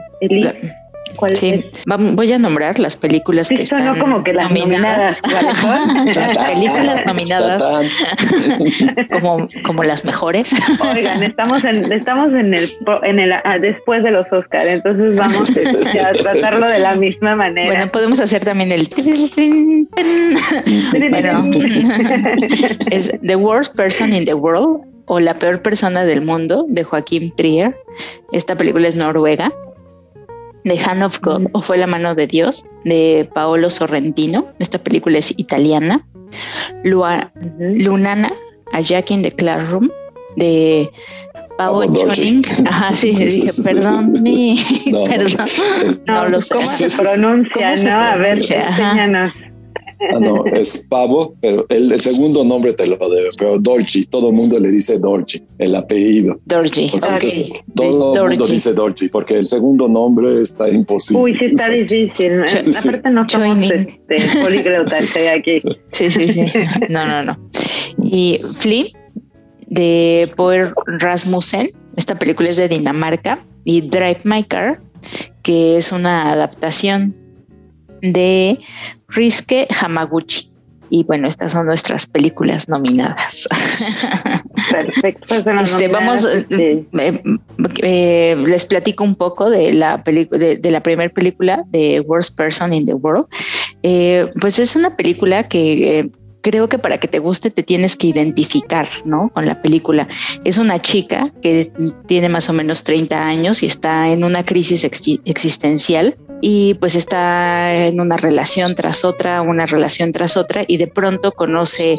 sí, 1.35 1.71
voy 1.87 2.33
a 2.33 2.39
nombrar 2.39 2.79
las 2.79 2.97
películas 2.97 3.49
que 3.49 3.63
están 3.63 3.99
como 3.99 4.25
que 4.25 4.33
las 4.33 4.51
nominadas. 4.51 5.21
las 5.27 6.39
películas 6.39 7.07
nominadas. 7.07 7.63
como, 9.11 9.49
como 9.65 9.85
las 9.85 10.05
mejores. 10.05 10.55
Oigan, 10.81 11.23
estamos 11.23 11.65
en, 11.65 11.93
estamos 11.93 12.33
en 12.33 12.55
el, 12.55 12.69
en 13.03 13.19
el 13.19 13.33
ah, 13.33 13.59
después 13.61 14.03
de 14.03 14.11
los 14.11 14.27
Oscars, 14.33 14.67
entonces 14.67 15.17
vamos 15.17 15.51
a 15.51 16.13
tratarlo 16.13 16.69
de 16.69 16.79
la 16.79 16.95
misma 16.95 17.35
manera. 17.35 17.67
Bueno, 17.67 17.93
podemos 17.93 18.21
hacer 18.21 18.45
también 18.45 18.73
el 18.73 18.83
es 22.91 23.13
The 23.21 23.37
Worst 23.37 23.77
Person 23.77 24.13
in 24.13 24.25
the 24.25 24.35
World 24.35 24.83
o 25.07 25.21
La 25.21 25.35
peor 25.35 25.61
persona 25.61 26.05
del 26.05 26.23
mundo 26.23 26.67
de 26.69 26.85
Joaquín 26.85 27.33
Trier. 27.37 27.77
Esta 28.33 28.57
película 28.57 28.89
es 28.89 28.97
noruega 28.97 29.53
The 30.65 30.79
Hand 30.79 31.03
of 31.03 31.21
God 31.21 31.49
o 31.53 31.61
Fue 31.61 31.77
la 31.79 31.87
mano 31.87 32.15
de 32.15 32.27
Dios 32.27 32.65
de 32.85 33.29
Paolo 33.35 33.71
Sorrentino. 33.71 34.47
Esta 34.59 34.79
película 34.79 35.19
es 35.19 35.31
italiana. 35.37 36.07
Lunana, 36.83 38.33
A 38.73 38.81
Jack 38.81 39.11
in 39.11 39.23
the 39.23 39.31
Classroom 39.31 39.89
de 40.37 40.91
Pavo 41.57 41.85
Choning. 41.85 42.45
Ajá, 42.67 42.95
sí, 42.97 43.15
dije, 43.15 43.51
perdón, 43.65 44.15
mi, 44.23 44.59
no, 44.87 45.05
perdón. 45.09 45.47
No, 46.07 46.29
lo 46.29 46.41
sé. 46.41 46.55
¿Cómo 46.55 46.71
se 46.71 46.91
pronuncia, 46.91 47.75
no? 47.77 48.05
A 48.05 48.17
ver, 48.17 48.39
enséñanos. 48.39 49.33
Ah, 50.13 50.19
no, 50.21 50.45
es 50.47 50.87
Pavo, 50.89 51.35
pero 51.41 51.67
el, 51.69 52.01
segundo 52.01 52.45
nombre 52.45 52.73
te 52.73 52.87
lo 52.87 52.97
debe, 52.97 53.31
pero 53.39 53.59
Dolci, 53.59 54.07
todo 54.07 54.29
el 54.29 54.35
mundo 54.35 54.59
le 54.59 54.71
dice 54.71 54.99
Dolci, 54.99 55.43
el 55.59 55.75
apellido. 55.75 56.39
Dolci, 56.45 56.91
Todo 57.75 58.15
el 58.15 58.31
mundo 58.31 58.47
dice 58.47 58.75
Dolci, 58.75 59.09
porque 59.09 59.39
el 59.39 59.45
segundo 59.45 59.89
nombre 59.89 60.41
está 60.41 60.69
imposible. 60.69 61.23
Uy, 61.23 61.37
sí 61.37 61.45
está 61.47 61.71
difícil. 61.71 62.43
Aparte 62.43 63.11
no 63.11 63.29
somos 63.29 63.59
este, 64.09 65.29
aquí. 65.31 65.59
Sí, 65.93 66.11
sí, 66.11 66.33
sí. 66.33 66.45
No, 66.89 67.07
no, 67.07 67.23
no. 67.23 67.51
Y 68.03 68.37
Flea, 68.39 68.87
de 69.69 70.33
Poer 70.37 70.73
Rasmussen, 70.87 71.71
esta 71.97 72.17
película 72.17 72.49
es 72.49 72.57
de 72.57 72.69
Dinamarca, 72.69 73.45
y 73.65 73.81
Drive 73.81 74.21
My 74.25 74.45
Car, 74.45 74.81
que 75.43 75.79
es 75.79 75.93
una 75.93 76.33
adaptación 76.33 77.15
de 78.13 78.59
Riske 79.09 79.67
Hamaguchi. 79.81 80.51
Y 80.91 81.03
bueno, 81.05 81.27
estas 81.27 81.53
son 81.53 81.67
nuestras 81.67 82.07
películas 82.07 82.69
nominadas. 82.69 83.49
Perfecto. 84.71 85.35
Este, 85.35 85.89
vamos, 85.89 86.25
eh, 86.25 86.85
eh, 86.93 87.23
eh, 87.83 88.37
les 88.47 88.67
platico 88.67 89.03
un 89.03 89.17
poco 89.17 89.51
de 89.51 89.73
la 89.73 90.03
de, 90.05 90.59
de, 90.61 90.71
la 90.71 90.83
primera 90.83 91.13
película 91.13 91.65
de 91.69 92.01
Worst 92.01 92.37
Person 92.37 92.73
in 92.73 92.87
the 92.87 92.95
World. 92.95 93.27
pues 94.41 94.59
es 94.59 94.77
una 94.77 94.97
película 94.97 95.49
que 95.49 96.11
creo 96.45 96.69
que 96.69 96.79
para 96.79 96.99
que 96.99 97.09
te 97.09 97.19
guste 97.19 97.51
te 97.51 97.63
tienes 97.63 97.97
que 97.97 98.07
identificar, 98.09 98.87
¿no? 99.07 99.31
Con 99.31 99.47
la 99.47 99.63
película. 99.63 100.07
Es 100.45 100.59
una 100.59 100.79
chica 100.79 101.33
que 101.41 101.73
tiene 102.07 102.29
más 102.29 102.51
o 102.51 102.53
menos 102.53 102.85
30 102.85 103.27
años 103.27 103.63
y 103.63 103.67
está 103.67 104.11
en 104.11 104.23
una 104.23 104.45
crisis 104.45 104.85
existencial 104.85 106.17
y 106.47 106.75
pues 106.75 106.95
está 106.95 107.87
en 107.87 108.01
una 108.01 108.19
relación 108.19 108.75
tras 108.75 109.03
otra, 109.03 109.41
una 109.41 109.65
relación 109.65 110.13
tras 110.13 110.37
otra 110.37 110.63
y 110.67 110.77
de 110.77 110.87
pronto 110.87 111.33
conoce 111.33 111.95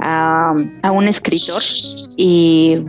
a, 0.00 0.52
un 0.92 1.08
escritor 1.08 1.62
y, 2.18 2.84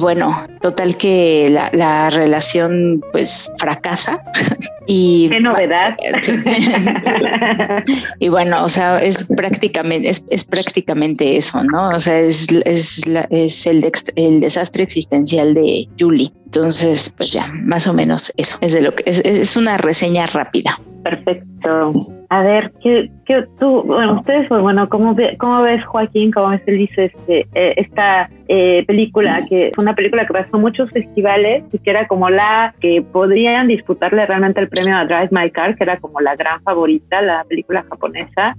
bueno, 0.00 0.46
total 0.60 0.96
que 0.96 1.50
la, 1.50 2.08
relación 2.10 3.02
pues 3.10 3.50
fracasa 3.58 4.22
y... 4.86 5.28
¡Qué 5.28 5.40
novedad! 5.40 5.96
y 8.20 8.28
bueno, 8.28 8.64
o 8.64 8.68
sea, 8.68 9.02
es 9.02 9.24
prácticamente, 9.24 10.08
es, 10.08 10.43
prácticamente 10.44 11.36
eso, 11.36 11.62
¿no? 11.64 11.90
O 11.90 12.00
sea, 12.00 12.20
es, 12.20 12.46
es, 12.64 13.02
es 13.30 13.66
el, 13.66 13.90
el 14.16 14.40
desastre 14.40 14.82
existencial 14.82 15.54
de 15.54 15.88
Julie. 15.98 16.32
Entonces, 16.46 17.12
pues 17.16 17.32
ya, 17.32 17.48
más 17.48 17.86
o 17.86 17.92
menos 17.92 18.32
eso 18.36 18.56
es 18.60 18.72
de 18.72 18.82
lo 18.82 18.94
que 18.94 19.04
es, 19.06 19.18
es 19.20 19.56
una 19.56 19.76
reseña 19.76 20.26
rápida. 20.26 20.78
Perfecto. 21.04 21.86
A 22.30 22.42
ver, 22.42 22.72
¿qué, 22.82 23.10
qué 23.26 23.44
tú, 23.60 23.82
bueno, 23.84 24.14
ustedes, 24.20 24.48
pues, 24.48 24.62
bueno, 24.62 24.88
¿cómo, 24.88 25.14
cómo 25.36 25.62
ves 25.62 25.84
Joaquín, 25.84 26.32
cómo 26.32 26.48
ves 26.48 26.64
dice 26.64 27.04
este, 27.04 27.40
eh, 27.54 27.74
esta 27.76 28.30
eh, 28.48 28.84
película, 28.86 29.34
que 29.50 29.70
fue 29.74 29.84
una 29.84 29.94
película 29.94 30.26
que 30.26 30.32
pasó 30.32 30.58
muchos 30.58 30.90
festivales 30.90 31.62
y 31.72 31.78
que 31.78 31.90
era 31.90 32.06
como 32.06 32.30
la 32.30 32.74
que 32.80 33.04
podrían 33.12 33.68
disputarle 33.68 34.24
realmente 34.24 34.60
el 34.60 34.68
premio 34.70 34.96
a 34.96 35.04
Drive 35.04 35.28
My 35.30 35.50
Car, 35.50 35.76
que 35.76 35.84
era 35.84 35.98
como 35.98 36.22
la 36.22 36.36
gran 36.36 36.62
favorita, 36.62 37.20
la 37.20 37.44
película 37.44 37.84
japonesa, 37.86 38.56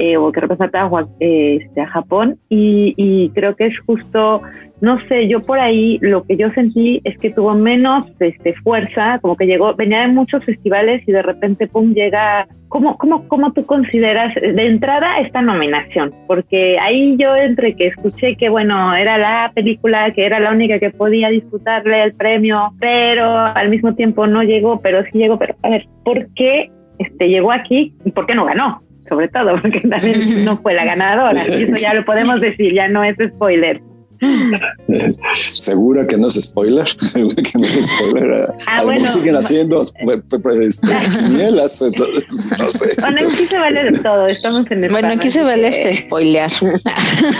eh, 0.00 0.16
o 0.16 0.32
que 0.32 0.40
representaba 0.40 1.06
este, 1.20 1.80
a 1.80 1.86
Japón, 1.86 2.36
y, 2.48 2.94
y 2.96 3.30
creo 3.30 3.54
que 3.54 3.66
es 3.66 3.78
justo 3.86 4.42
no 4.80 4.98
sé, 5.08 5.26
yo 5.28 5.40
por 5.40 5.58
ahí 5.58 5.98
lo 6.02 6.24
que 6.24 6.36
yo 6.36 6.50
sentí 6.50 7.00
es 7.04 7.18
que 7.18 7.30
tuvo 7.30 7.54
menos 7.54 8.06
este, 8.20 8.54
fuerza, 8.56 9.18
como 9.20 9.36
que 9.36 9.46
llegó, 9.46 9.74
venía 9.74 10.02
de 10.02 10.08
muchos 10.08 10.44
festivales 10.44 11.02
y 11.06 11.12
de 11.12 11.22
repente, 11.22 11.66
llega. 11.84 12.46
¿Cómo, 12.68 12.98
cómo, 12.98 13.28
cómo 13.28 13.52
tú 13.52 13.64
consideras 13.64 14.34
de 14.34 14.66
entrada 14.66 15.20
esta 15.20 15.40
nominación? 15.40 16.12
Porque 16.26 16.78
ahí 16.80 17.16
yo 17.16 17.34
entre 17.36 17.76
que 17.76 17.88
escuché 17.88 18.36
que, 18.36 18.48
bueno, 18.48 18.94
era 18.94 19.16
la 19.18 19.52
película 19.54 20.10
que 20.10 20.26
era 20.26 20.40
la 20.40 20.50
única 20.50 20.78
que 20.80 20.90
podía 20.90 21.28
disputarle 21.28 22.02
el 22.02 22.14
premio, 22.14 22.72
pero 22.80 23.24
al 23.38 23.68
mismo 23.68 23.94
tiempo 23.94 24.26
no 24.26 24.42
llegó, 24.42 24.80
pero 24.80 25.04
sí 25.04 25.18
llegó, 25.18 25.38
pero 25.38 25.54
a 25.62 25.70
ver, 25.70 25.86
¿por 26.04 26.26
qué 26.34 26.70
este, 26.98 27.28
llegó 27.28 27.52
aquí 27.52 27.94
y 28.04 28.10
por 28.10 28.26
qué 28.26 28.34
no 28.34 28.44
ganó? 28.44 28.82
Sobre 29.08 29.28
todo, 29.28 29.60
porque 29.60 29.80
también 29.80 30.18
no 30.44 30.56
fue 30.56 30.74
la 30.74 30.84
ganadora. 30.84 31.40
Eso 31.40 31.72
ya 31.80 31.94
lo 31.94 32.04
podemos 32.04 32.40
decir, 32.40 32.74
ya 32.74 32.88
no 32.88 33.04
es 33.04 33.16
spoiler. 33.34 33.80
Segura 35.52 36.06
que 36.06 36.16
no 36.16 36.28
es 36.28 36.34
spoiler. 36.34 36.88
Segura 37.00 37.36
que 37.36 37.58
no 37.58 37.64
es 37.64 37.86
spoiler. 37.86 38.54
Ah, 38.70 38.84
bueno. 38.84 39.06
siguen 39.06 39.36
haciendo 39.36 39.82
este, 39.82 40.04
mielas, 41.30 41.82
entonces 41.82 42.52
no 42.58 42.70
sé. 42.70 42.94
Bueno, 43.00 43.18
aquí 43.32 43.46
se 43.46 43.58
vale 43.58 43.90
de 43.90 43.98
todo. 43.98 44.26
Estamos 44.26 44.70
en 44.70 44.84
el 44.84 44.90
Bueno, 44.90 45.08
aquí 45.08 45.30
se 45.30 45.42
vale 45.42 45.68
este 45.68 45.94
spoilear. 45.94 46.50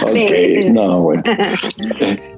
Ok, 0.03 0.71
no, 0.71 1.01
bueno. 1.01 1.23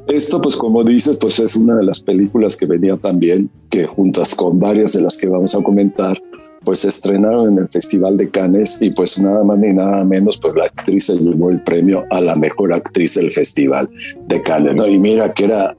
Esto, 0.07 0.41
pues, 0.41 0.55
como 0.55 0.83
dices, 0.83 1.17
pues 1.19 1.39
es 1.39 1.55
una 1.55 1.75
de 1.75 1.83
las 1.83 2.01
películas 2.01 2.57
que 2.57 2.65
venía 2.65 2.97
también, 2.97 3.49
que 3.69 3.85
juntas 3.85 4.35
con 4.35 4.59
varias 4.59 4.93
de 4.93 5.01
las 5.01 5.17
que 5.17 5.27
vamos 5.27 5.55
a 5.55 5.63
comentar, 5.63 6.17
pues 6.69 6.81
se 6.81 6.89
estrenaron 6.89 7.53
en 7.53 7.57
el 7.57 7.67
Festival 7.67 8.15
de 8.15 8.29
Cannes 8.29 8.79
y 8.79 8.91
pues 8.91 9.19
nada 9.19 9.43
más 9.43 9.57
ni 9.57 9.73
nada 9.73 10.03
menos, 10.03 10.37
pues 10.37 10.53
la 10.53 10.65
actriz 10.65 11.07
se 11.07 11.17
llevó 11.17 11.49
el 11.49 11.63
premio 11.63 12.05
a 12.11 12.21
la 12.21 12.35
mejor 12.35 12.71
actriz 12.71 13.15
del 13.15 13.31
Festival 13.31 13.89
de 14.27 14.43
Cannes, 14.43 14.75
¿no? 14.75 14.85
Y 14.85 14.99
mira 14.99 15.33
que 15.33 15.45
era 15.45 15.75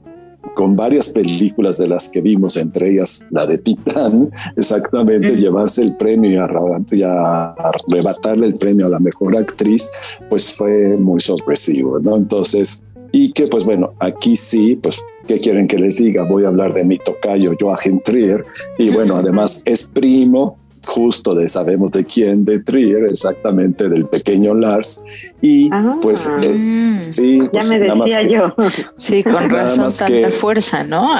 con 0.53 0.75
varias 0.75 1.07
películas 1.07 1.77
de 1.77 1.87
las 1.87 2.09
que 2.09 2.19
vimos, 2.19 2.57
entre 2.57 2.89
ellas 2.89 3.25
la 3.29 3.45
de 3.45 3.59
Titán, 3.59 4.29
exactamente 4.57 5.37
llevarse 5.37 5.81
el 5.81 5.95
premio 5.95 6.45
y, 6.91 7.03
a, 7.03 7.53
arrebatarle 7.53 8.47
el 8.47 8.55
premio 8.55 8.87
a 8.87 8.89
la 8.89 8.99
mejor 8.99 9.37
actriz, 9.37 9.89
pues 10.29 10.53
fue 10.53 10.97
muy 10.97 11.21
sorpresivo, 11.21 11.99
¿no? 11.99 12.17
Entonces, 12.17 12.83
y 13.13 13.31
que 13.31 13.47
pues 13.47 13.63
bueno, 13.63 13.93
aquí 13.97 14.35
sí, 14.35 14.75
pues 14.75 15.01
¿Qué 15.27 15.39
quieren 15.39 15.67
que 15.67 15.77
les 15.77 15.97
diga? 15.97 16.23
Voy 16.23 16.45
a 16.45 16.47
hablar 16.47 16.73
de 16.73 16.83
mi 16.83 16.97
tocayo 16.97 17.53
Joachim 17.59 17.99
Trier 17.99 18.43
y 18.77 18.89
bueno, 18.89 19.15
además 19.17 19.61
es 19.65 19.89
primo 19.91 20.57
justo 20.91 21.33
de 21.33 21.47
sabemos 21.47 21.91
de 21.91 22.03
quién, 22.03 22.43
de 22.43 22.59
Trier, 22.59 23.05
exactamente 23.05 23.87
del 23.87 24.05
pequeño 24.07 24.53
Lars. 24.53 25.03
Y 25.41 25.69
ah. 25.71 25.97
pues 26.01 26.29
eh, 26.43 26.53
mm. 26.53 26.99
sí, 26.99 27.39
ya 27.39 27.49
pues, 27.49 27.69
me 27.69 27.79
decía 27.79 28.21
yo. 28.23 28.53
Sí, 28.93 29.23
con 29.23 29.49
razón 29.49 29.89
tanta 29.97 30.31
fuerza, 30.31 30.83
¿no? 30.83 31.15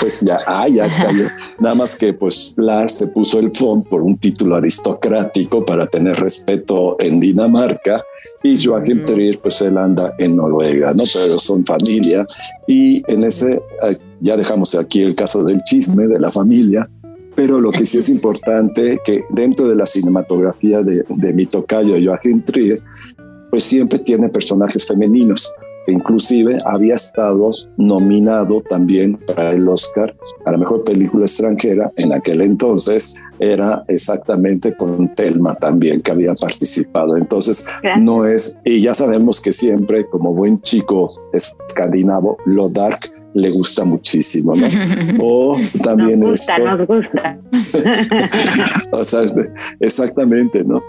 Pues 0.00 0.22
ya, 0.22 0.38
ah, 0.46 0.66
ya 0.68 0.88
cayó. 0.88 1.28
Nada 1.60 1.74
más 1.74 1.96
que 1.96 2.12
pues 2.12 2.54
Lars 2.56 2.94
se 2.94 3.08
puso 3.08 3.38
el 3.38 3.54
fondo 3.54 3.88
por 3.88 4.02
un 4.02 4.18
título 4.18 4.56
aristocrático 4.56 5.64
para 5.64 5.86
tener 5.86 6.16
respeto 6.16 6.96
en 6.98 7.20
Dinamarca 7.20 8.02
y 8.42 8.62
Joachim 8.62 8.98
mm. 8.98 9.04
Trier 9.04 9.38
pues 9.40 9.60
él 9.62 9.78
anda 9.78 10.14
en 10.18 10.36
Noruega, 10.36 10.92
¿no? 10.94 11.04
Pero 11.12 11.38
son 11.38 11.64
familia 11.64 12.26
y 12.66 13.02
en 13.10 13.24
ese 13.24 13.62
eh, 13.88 13.98
ya 14.20 14.36
dejamos 14.36 14.74
aquí 14.74 15.02
el 15.02 15.14
caso 15.14 15.42
del 15.42 15.62
chisme 15.62 16.06
de 16.06 16.18
la 16.18 16.32
familia 16.32 16.88
pero 17.34 17.60
lo 17.60 17.70
que 17.70 17.84
sí 17.84 17.98
es 17.98 18.08
importante 18.08 19.00
que 19.04 19.24
dentro 19.30 19.68
de 19.68 19.74
la 19.74 19.86
cinematografía 19.86 20.82
de, 20.82 21.04
de 21.08 21.32
mi 21.32 21.46
tocayo 21.46 21.94
Joachim 22.02 22.38
Trier, 22.38 22.82
pues 23.52 23.64
siempre 23.64 23.98
tiene 23.98 24.30
personajes 24.30 24.86
femeninos. 24.86 25.54
inclusive 25.86 26.58
había 26.64 26.94
estado 26.94 27.50
nominado 27.76 28.62
también 28.62 29.18
para 29.26 29.50
el 29.50 29.68
Oscar 29.68 30.16
a 30.46 30.52
la 30.52 30.56
mejor 30.56 30.84
película 30.84 31.24
extranjera. 31.24 31.92
En 31.96 32.14
aquel 32.14 32.40
entonces 32.40 33.14
era 33.38 33.84
exactamente 33.88 34.74
con 34.74 35.14
Telma 35.14 35.54
también 35.56 36.00
que 36.00 36.12
había 36.12 36.34
participado. 36.34 37.16
Entonces 37.18 37.68
no 37.98 38.26
es, 38.26 38.58
y 38.64 38.80
ya 38.80 38.94
sabemos 38.94 39.38
que 39.40 39.52
siempre 39.52 40.06
como 40.06 40.32
buen 40.32 40.62
chico 40.62 41.10
escandinavo, 41.34 42.38
lo 42.46 42.70
dark 42.70 43.00
le 43.34 43.50
gusta 43.50 43.84
muchísimo, 43.84 44.54
¿no? 44.54 44.66
O 45.20 45.56
también 45.82 46.20
nos 46.20 46.30
gusta, 46.30 46.54
esto, 46.54 46.64
nos 46.64 46.86
gusta. 46.86 47.38
o 48.92 49.04
sea, 49.04 49.20
exactamente, 49.80 50.64
¿no? 50.64 50.82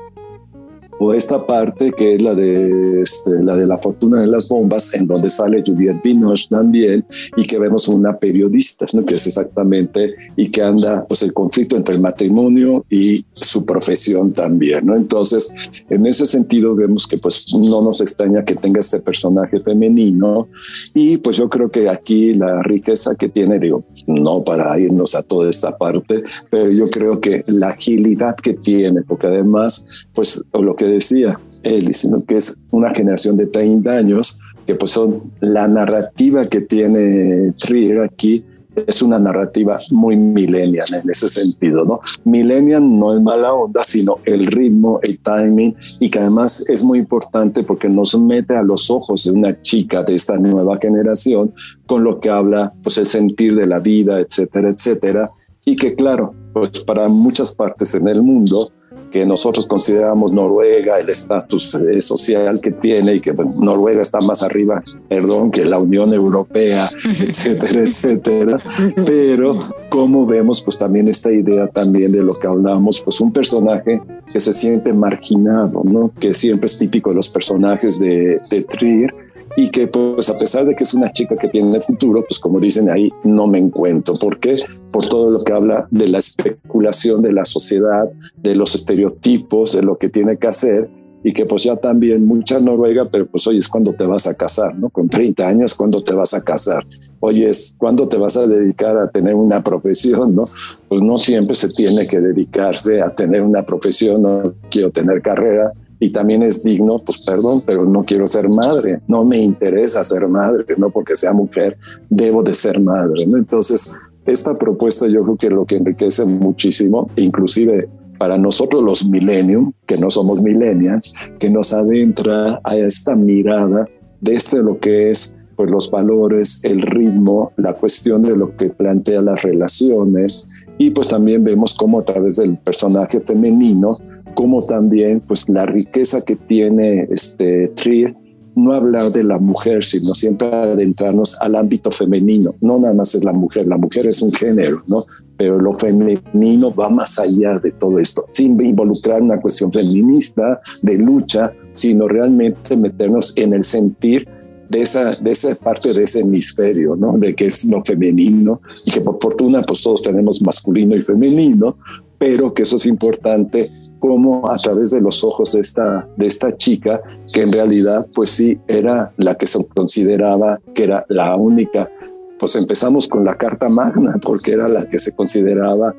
O 1.00 1.14
esta 1.14 1.46
parte 1.46 1.92
que 1.92 2.16
es 2.16 2.22
la 2.22 2.36
de, 2.36 3.02
este, 3.02 3.32
la 3.44 3.56
de 3.56 3.66
la 3.66 3.78
fortuna 3.78 4.22
de 4.22 4.28
las 4.28 4.50
bombas, 4.50 4.94
en 4.94 5.08
donde 5.08 5.30
sale 5.30 5.64
Juliette 5.66 6.02
Binoche 6.04 6.48
también, 6.50 7.06
y 7.36 7.46
que 7.46 7.58
vemos 7.60 7.88
una 7.88 8.18
periodista, 8.18 8.86
¿no? 8.94 9.06
que 9.06 9.16
es 9.16 9.28
exactamente, 9.28 10.16
y 10.36 10.50
que 10.50 10.62
anda 10.62 11.06
pues 11.08 11.24
el 11.24 11.34
conflicto 11.34 11.76
entre 11.76 11.96
el 11.96 12.02
matrimonio 12.02 12.86
y 12.90 13.26
su 13.32 13.66
profesión 13.66 14.34
también. 14.34 14.86
¿no? 14.86 14.96
Entonces, 14.96 15.54
en 15.90 16.06
ese 16.06 16.26
sentido 16.26 16.76
vemos 16.76 17.08
que 17.08 17.18
pues 17.18 17.54
no 17.54 17.82
nos 17.82 18.02
extraña 18.02 18.44
que 18.44 18.56
tenga 18.56 18.80
este 18.80 19.00
personaje 19.00 19.60
femenino, 19.60 20.48
y 20.94 21.18
pues 21.18 21.38
yo 21.38 21.50
creo 21.50 21.70
que 21.70 21.90
aquí 21.90 22.34
la 22.34 22.62
riqueza 22.64 23.16
que 23.16 23.30
tiene, 23.30 23.60
digo, 23.60 23.84
no 24.08 24.44
para 24.44 24.78
irnos 24.80 25.16
a 25.16 25.24
toda 25.24 25.50
esta 25.50 25.78
parte, 25.78 26.24
pero 26.50 26.72
yo 26.72 26.90
creo 26.90 27.20
que 27.20 27.44
la 27.48 27.70
agilidad 27.70 28.36
que 28.36 28.54
tiene, 28.54 29.02
porque 29.02 29.28
además, 29.28 29.88
pues 30.14 30.46
lo 30.54 30.76
que 30.76 30.83
decía 30.86 31.40
él, 31.64 31.94
sino 31.94 32.24
que 32.26 32.36
es 32.36 32.60
una 32.72 32.94
generación 32.94 33.38
de 33.38 33.48
30 33.48 33.92
años 33.92 34.40
que 34.66 34.76
pues 34.76 34.92
son 34.92 35.14
la 35.42 35.68
narrativa 35.68 36.46
que 36.46 36.62
tiene 36.62 37.52
Trier 37.58 38.02
aquí 38.02 38.46
es 38.76 39.02
una 39.02 39.20
narrativa 39.20 39.78
muy 39.92 40.18
millennial 40.18 40.88
en 41.02 41.10
ese 41.10 41.30
sentido, 41.30 41.86
¿no? 41.86 42.00
Millennial 42.24 42.82
no 42.98 43.16
es 43.16 43.22
mala 43.22 43.54
onda, 43.54 43.84
sino 43.84 44.18
el 44.26 44.46
ritmo, 44.48 45.00
el 45.04 45.20
timing 45.20 45.76
y 46.00 46.10
que 46.10 46.20
además 46.20 46.68
es 46.70 46.84
muy 46.84 47.00
importante 47.00 47.64
porque 47.64 47.88
nos 47.88 48.18
mete 48.20 48.56
a 48.56 48.64
los 48.64 48.90
ojos 48.90 49.24
de 49.26 49.32
una 49.32 49.62
chica 49.62 50.04
de 50.04 50.16
esta 50.16 50.38
nueva 50.38 50.78
generación 50.82 51.54
con 51.86 52.04
lo 52.04 52.20
que 52.20 52.30
habla 52.30 52.74
pues 52.82 52.98
el 52.98 53.06
sentir 53.06 53.56
de 53.56 53.68
la 53.68 53.80
vida, 53.80 54.20
etcétera, 54.20 54.70
etcétera 54.70 55.32
y 55.66 55.76
que 55.76 55.96
claro, 55.96 56.34
pues 56.54 56.80
para 56.80 57.08
muchas 57.08 57.54
partes 57.54 57.94
en 57.96 58.08
el 58.08 58.22
mundo 58.22 58.70
que 59.14 59.28
nosotros 59.28 59.68
consideramos 59.68 60.34
Noruega, 60.34 60.98
el 60.98 61.08
estatus 61.08 61.76
eh, 61.76 62.02
social 62.02 62.60
que 62.60 62.72
tiene 62.72 63.14
y 63.14 63.20
que 63.20 63.32
Noruega 63.32 64.02
está 64.02 64.20
más 64.22 64.42
arriba, 64.42 64.82
perdón, 65.08 65.52
que 65.52 65.66
la 65.66 65.78
Unión 65.78 66.16
Europea, 66.16 66.90
etcétera, 67.06 67.84
etcétera. 67.84 68.58
Pero 69.06 69.70
como 69.90 70.26
vemos, 70.26 70.64
pues 70.64 70.80
también 70.80 71.08
esta 71.08 71.32
idea 71.32 71.68
también 71.68 72.12
de 72.12 72.24
lo 72.24 72.34
que 72.34 72.48
hablamos, 72.48 73.02
pues 73.02 73.22
un 73.22 73.32
personaje 73.32 74.02
que 74.32 74.40
se 74.40 74.52
siente 74.52 74.92
marginado, 74.92 75.84
¿no? 75.84 76.12
Que 76.20 76.34
siempre 76.34 76.66
es 76.66 76.80
típico 76.80 77.12
de 77.12 77.18
los 77.18 77.30
personajes 77.30 78.00
de, 78.00 78.40
de 78.50 78.62
Trier, 78.64 79.14
y 79.56 79.70
que 79.70 79.88
pues 79.88 80.30
a 80.30 80.38
pesar 80.38 80.66
de 80.66 80.76
que 80.76 80.84
es 80.84 80.94
una 80.94 81.12
chica 81.12 81.36
que 81.36 81.48
tiene 81.48 81.80
futuro, 81.82 82.24
pues 82.28 82.40
como 82.40 82.60
dicen 82.60 82.90
ahí, 82.90 83.12
no 83.24 83.48
me 83.48 83.60
encuentro. 83.60 84.18
¿Por 84.18 84.40
qué? 84.40 84.58
Por 84.92 85.06
todo 85.06 85.30
lo 85.30 85.44
que 85.44 85.54
habla 85.54 85.88
de 85.92 86.08
la 86.08 86.18
especulación 86.18 87.22
de 87.22 87.34
la 87.34 87.46
sociedad, 87.46 88.06
de 88.38 88.56
los 88.56 88.76
estereotipos, 88.76 89.74
de 89.74 89.84
lo 89.84 89.96
que 89.96 90.10
tiene 90.10 90.38
que 90.38 90.48
hacer 90.48 90.90
y 91.24 91.32
que 91.32 91.46
pues 91.46 91.64
ya 91.64 91.76
también 91.76 92.26
mucha 92.26 92.60
Noruega, 92.60 93.08
pero 93.10 93.26
pues 93.26 93.48
oye, 93.48 93.60
es 93.60 93.70
cuando 93.70 93.94
te 93.94 94.06
vas 94.06 94.28
a 94.28 94.36
casar, 94.36 94.78
¿no? 94.78 94.90
Con 94.90 95.08
30 95.08 95.48
años, 95.48 95.74
cuando 95.74 96.04
te 96.04 96.14
vas 96.14 96.34
a 96.34 96.44
casar? 96.44 96.86
Oye, 97.22 97.50
es 97.50 97.76
cuando 97.78 98.10
te 98.10 98.18
vas 98.18 98.36
a 98.36 98.46
dedicar 98.46 98.98
a 98.98 99.10
tener 99.10 99.34
una 99.34 99.64
profesión, 99.64 100.36
¿no? 100.36 100.44
Pues 100.90 101.02
no 101.02 101.18
siempre 101.18 101.56
se 101.56 101.70
tiene 101.70 102.06
que 102.08 102.20
dedicarse 102.20 103.02
a 103.02 103.16
tener 103.16 103.42
una 103.42 103.64
profesión, 103.64 104.22
no 104.22 104.54
quiero 104.70 104.92
tener 104.92 105.22
carrera, 105.22 105.72
y 106.04 106.12
también 106.12 106.44
es 106.44 106.62
digno, 106.62 107.00
pues 107.00 107.22
perdón, 107.22 107.64
pero 107.66 107.86
no 107.86 108.04
quiero 108.04 108.28
ser 108.28 108.50
madre, 108.50 109.00
no 109.08 109.24
me 109.24 109.38
interesa 109.38 110.04
ser 110.04 110.28
madre, 110.28 110.66
no 110.76 110.90
porque 110.90 111.16
sea 111.16 111.32
mujer, 111.32 111.78
debo 112.10 112.44
de 112.44 112.54
ser 112.54 112.82
madre, 112.82 113.26
¿no? 113.26 113.38
Entonces, 113.38 113.96
esta 114.26 114.58
propuesta 114.58 115.08
yo 115.08 115.24
creo 115.24 115.38
que 115.38 115.50
lo 115.50 115.66
que 115.66 115.78
enriquece 115.78 116.26
muchísimo, 116.26 117.10
inclusive 117.16 117.88
para 118.18 118.38
nosotros 118.38 118.84
los 118.84 119.06
millennium, 119.06 119.72
que 119.86 119.96
no 119.96 120.10
somos 120.10 120.42
millennials, 120.42 121.14
que 121.40 121.50
nos 121.50 121.74
adentra 121.74 122.60
a 122.66 122.76
esta 122.76 123.16
mirada 123.16 123.88
desde 124.20 124.38
este 124.38 124.58
lo 124.58 124.80
que 124.80 125.10
es 125.10 125.38
pues 125.56 125.70
los 125.70 125.90
valores, 125.90 126.60
el 126.64 126.82
ritmo, 126.82 127.54
la 127.56 127.76
cuestión 127.76 128.22
de 128.22 128.36
lo 128.36 128.58
que 128.58 128.70
plantea 128.70 129.22
las 129.22 129.44
relaciones 129.44 130.48
Y 130.78 130.90
pues 130.90 131.10
también 131.10 131.44
vemos 131.44 131.76
cómo 131.78 132.00
a 132.00 132.04
través 132.04 132.38
del 132.38 132.58
personaje 132.58 133.22
femenino, 133.22 133.96
como 134.34 134.66
también 134.66 135.22
pues 135.22 135.50
la 135.50 135.66
riqueza 135.66 136.22
que 136.22 136.36
tiene 136.36 137.08
este 137.10 137.70
Trier 137.70 138.16
no 138.56 138.74
hablar 138.74 139.12
de 139.12 139.24
la 139.24 139.40
mujer, 139.40 139.84
sino 139.84 140.14
siempre 140.14 140.48
adentrarnos 140.48 141.42
al 141.42 141.56
ámbito 141.56 141.92
femenino. 141.92 142.54
No 142.62 142.80
nada 142.80 142.94
más 142.94 143.16
es 143.16 143.24
la 143.24 143.34
mujer, 143.34 143.68
la 143.68 143.78
mujer 143.78 144.08
es 144.08 144.22
un 144.22 144.32
género, 144.32 144.84
¿no? 144.88 145.06
Pero 145.38 145.60
lo 145.60 145.74
femenino 145.74 146.74
va 146.74 146.90
más 146.90 147.20
allá 147.20 147.58
de 147.60 147.72
todo 147.72 148.00
esto, 148.00 148.26
sin 148.32 148.60
involucrar 148.62 149.22
una 149.22 149.40
cuestión 149.42 149.72
feminista, 149.72 150.62
de 150.84 150.98
lucha, 150.98 151.54
sino 151.74 152.08
realmente 152.08 152.78
meternos 152.78 153.36
en 153.38 153.54
el 153.54 153.64
sentir 153.64 154.28
de 154.70 154.82
esa, 154.82 155.16
de 155.16 155.32
esa 155.32 155.54
parte 155.56 155.94
de 155.94 156.04
ese 156.04 156.22
hemisferio, 156.22 156.96
¿no? 156.96 157.18
De 157.18 157.36
que 157.36 157.48
es 157.48 157.66
lo 157.66 157.84
femenino 157.84 158.62
y 158.86 158.92
que 158.92 159.02
por 159.02 159.18
fortuna 159.22 159.62
pues 159.64 159.82
todos 159.82 160.02
tenemos 160.02 160.42
masculino 160.42 160.96
y 160.96 161.02
femenino, 161.02 161.78
pero 162.18 162.54
que 162.54 162.64
eso 162.64 162.76
es 162.76 162.86
importante 162.86 163.68
como 164.04 164.52
a 164.52 164.58
través 164.58 164.92
de 164.92 165.00
los 165.00 165.24
ojos 165.24 165.54
de 165.54 165.62
esta, 165.62 166.06
de 166.18 166.28
esta 166.28 166.58
chica, 166.58 167.00
que 167.34 167.42
en 167.42 167.54
realidad 167.54 168.06
pues 168.14 168.32
sí 168.32 168.60
era 168.68 169.14
la 169.16 169.36
que 169.36 169.48
se 169.48 169.66
consideraba 169.70 170.60
que 170.76 170.84
era 170.84 171.06
la 171.08 171.38
única, 171.38 171.90
pues 172.38 172.58
empezamos 172.58 173.08
con 173.08 173.24
la 173.24 173.36
Carta 173.36 173.70
Magna, 173.70 174.20
porque 174.22 174.52
era 174.52 174.68
la 174.68 174.90
que 174.90 175.00
se 175.00 175.16
consideraba 175.16 175.96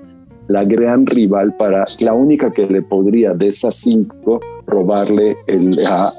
la 0.49 0.64
gran 0.64 1.07
rival 1.07 1.55
para 1.59 1.87
la 2.01 2.12
única 2.12 2.53
que 2.53 2.67
le 2.67 2.83
podría 2.83 3.33
de 3.33 3.47
esas 3.47 3.75
cinco 3.77 4.38
robarle 4.67 5.38
el 5.47 5.75
a, 5.87 6.12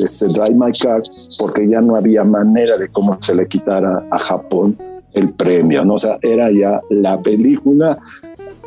este 0.00 0.28
Drive 0.28 0.54
My 0.54 0.70
Car 0.70 1.02
porque 1.40 1.68
ya 1.68 1.80
no 1.80 1.96
había 1.96 2.22
manera 2.22 2.78
de 2.78 2.86
cómo 2.90 3.18
se 3.20 3.34
le 3.34 3.48
quitara 3.48 4.06
a 4.08 4.18
Japón 4.20 4.78
el 5.14 5.32
premio, 5.32 5.84
¿no? 5.84 5.94
O 5.94 5.98
sea, 5.98 6.16
era 6.22 6.48
ya 6.52 6.80
la 6.90 7.20
película 7.20 7.98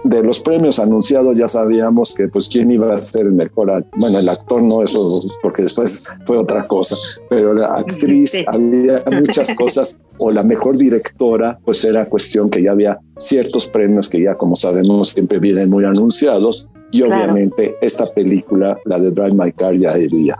de 0.03 0.23
los 0.23 0.39
premios 0.39 0.79
anunciados 0.79 1.37
ya 1.37 1.47
sabíamos 1.47 2.13
que 2.13 2.27
pues 2.27 2.49
quién 2.49 2.71
iba 2.71 2.93
a 2.93 3.01
ser 3.01 3.25
el 3.25 3.33
mejor, 3.33 3.85
bueno, 3.97 4.19
el 4.19 4.29
actor 4.29 4.61
no, 4.63 4.83
eso 4.83 5.21
porque 5.41 5.63
después 5.63 6.05
fue 6.25 6.37
otra 6.37 6.67
cosa, 6.67 6.95
pero 7.29 7.53
la 7.53 7.67
actriz 7.67 8.45
había 8.47 9.03
muchas 9.21 9.55
cosas 9.55 10.01
o 10.17 10.31
la 10.31 10.43
mejor 10.43 10.77
directora, 10.77 11.59
pues 11.63 11.83
era 11.85 12.05
cuestión 12.05 12.49
que 12.49 12.63
ya 12.63 12.71
había 12.71 12.99
ciertos 13.17 13.67
premios 13.67 14.09
que 14.09 14.21
ya 14.21 14.35
como 14.35 14.55
sabemos 14.55 15.09
siempre 15.09 15.39
vienen 15.39 15.69
muy 15.69 15.85
anunciados. 15.85 16.69
Y 16.93 17.03
obviamente 17.03 17.77
esta 17.81 18.13
película, 18.13 18.77
la 18.83 18.99
de 18.99 19.11
Drive 19.11 19.33
My 19.33 19.53
Car 19.53 19.77
ya 19.77 19.97
iría 19.97 20.37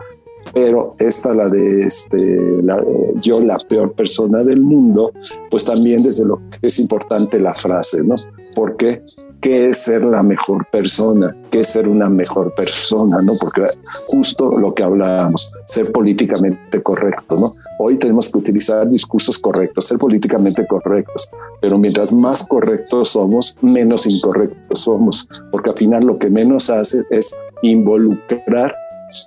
pero 0.54 0.92
esta, 0.98 1.32
la 1.32 1.48
de 1.48 1.86
este, 1.86 2.38
yo, 3.16 3.40
la 3.40 3.56
peor 3.68 3.92
persona 3.92 4.42
del 4.42 4.60
mundo, 4.60 5.12
pues 5.50 5.64
también 5.64 6.02
desde 6.02 6.26
lo 6.26 6.40
que 6.50 6.66
es 6.66 6.78
importante 6.78 7.40
la 7.40 7.54
frase, 7.54 8.04
¿no? 8.04 8.14
Porque, 8.54 9.00
¿qué 9.40 9.70
es 9.70 9.78
ser 9.78 10.04
la 10.04 10.22
mejor 10.22 10.66
persona? 10.70 11.36
¿Qué 11.50 11.60
es 11.60 11.68
ser 11.68 11.88
una 11.88 12.08
mejor 12.08 12.54
persona? 12.54 13.22
¿No? 13.22 13.34
Porque 13.40 13.66
justo 14.08 14.58
lo 14.58 14.74
que 14.74 14.82
hablábamos, 14.82 15.52
ser 15.64 15.90
políticamente 15.92 16.80
correcto, 16.82 17.36
¿no? 17.36 17.54
Hoy 17.78 17.98
tenemos 17.98 18.30
que 18.30 18.38
utilizar 18.38 18.88
discursos 18.88 19.38
correctos, 19.38 19.86
ser 19.86 19.98
políticamente 19.98 20.66
correctos, 20.66 21.30
pero 21.60 21.78
mientras 21.78 22.12
más 22.12 22.46
correctos 22.46 23.08
somos, 23.08 23.56
menos 23.62 24.06
incorrectos 24.06 24.78
somos, 24.78 25.26
porque 25.50 25.70
al 25.70 25.76
final 25.76 26.04
lo 26.04 26.18
que 26.18 26.28
menos 26.28 26.70
hace 26.70 27.02
es 27.10 27.40
involucrar 27.62 28.74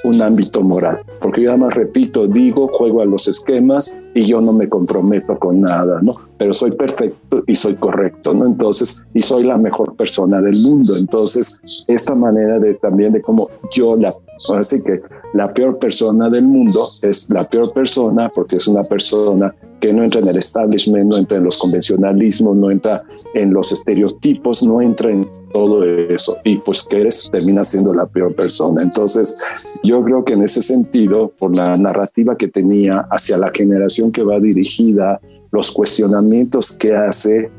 un 0.04 0.22
ámbito 0.22 0.62
moral. 0.62 1.00
Porque 1.20 1.44
yo 1.44 1.50
además 1.50 1.74
repito, 1.76 2.28
digo, 2.28 2.70
juego 2.72 3.02
a 3.02 3.06
los 3.06 3.28
esquemas 3.28 4.02
y 4.14 4.22
yo 4.24 4.42
no 4.42 4.54
me 4.54 4.70
comprometo 4.70 5.38
con 5.38 5.62
nada, 5.62 6.02
¿no? 6.02 6.16
Pero 6.38 6.54
soy 6.54 6.72
perfecto 6.72 7.44
y 7.48 7.56
soy 7.56 7.76
correcto, 7.76 8.34
¿no? 8.34 8.46
Entonces, 8.46 9.06
y 9.14 9.22
soy 9.22 9.44
la 9.44 9.58
mejor 9.58 9.96
persona 9.96 10.42
del 10.42 10.58
mundo. 10.62 10.96
Entonces, 10.96 11.62
esta 11.88 12.16
manera 12.16 12.60
de 12.60 12.76
también 12.76 13.14
de 13.14 13.22
cómo 13.22 13.50
yo 13.72 13.96
la, 13.96 14.16
así 14.58 14.82
que 14.84 15.02
la 15.34 15.54
peor 15.54 15.78
persona 15.80 16.30
del 16.30 16.46
mundo 16.46 16.86
es 17.02 17.30
la 17.30 17.48
peor 17.48 17.74
persona 17.74 18.32
porque 18.34 18.58
es 18.58 18.68
una 18.68 18.84
persona 18.84 19.54
que 19.80 19.92
no 19.94 20.04
entra 20.04 20.22
en 20.22 20.28
el 20.30 20.38
establishment, 20.38 21.12
no 21.12 21.18
entra 21.18 21.38
en 21.38 21.44
los 21.44 21.58
convencionalismos, 21.58 22.56
no 22.56 22.72
entra 22.72 23.04
en 23.34 23.54
los 23.54 23.72
estereotipos, 23.72 24.64
no 24.64 24.82
entra 24.82 25.12
en 25.12 25.28
todo 25.56 25.86
eso 25.86 26.38
y 26.44 26.58
pues 26.58 26.84
que 26.84 27.00
eres 27.00 27.30
termina 27.32 27.64
siendo 27.64 27.94
la 27.94 28.06
peor 28.06 28.36
persona. 28.36 28.82
Entonces 28.84 29.38
yo 29.86 30.04
creo 30.04 30.26
que 30.26 30.34
en 30.34 30.44
ese 30.44 30.62
sentido, 30.62 31.30
por 31.30 31.56
la 31.56 31.78
narrativa 31.78 32.36
que 32.36 32.50
tenía 32.50 33.08
hacia 33.10 33.38
la 33.38 33.52
generación 33.54 34.12
que 34.12 34.22
va 34.22 34.38
dirigida, 34.38 35.22
los 35.54 35.72
cuestionamientos 35.72 36.78
que 36.78 36.94
hace 36.94 37.50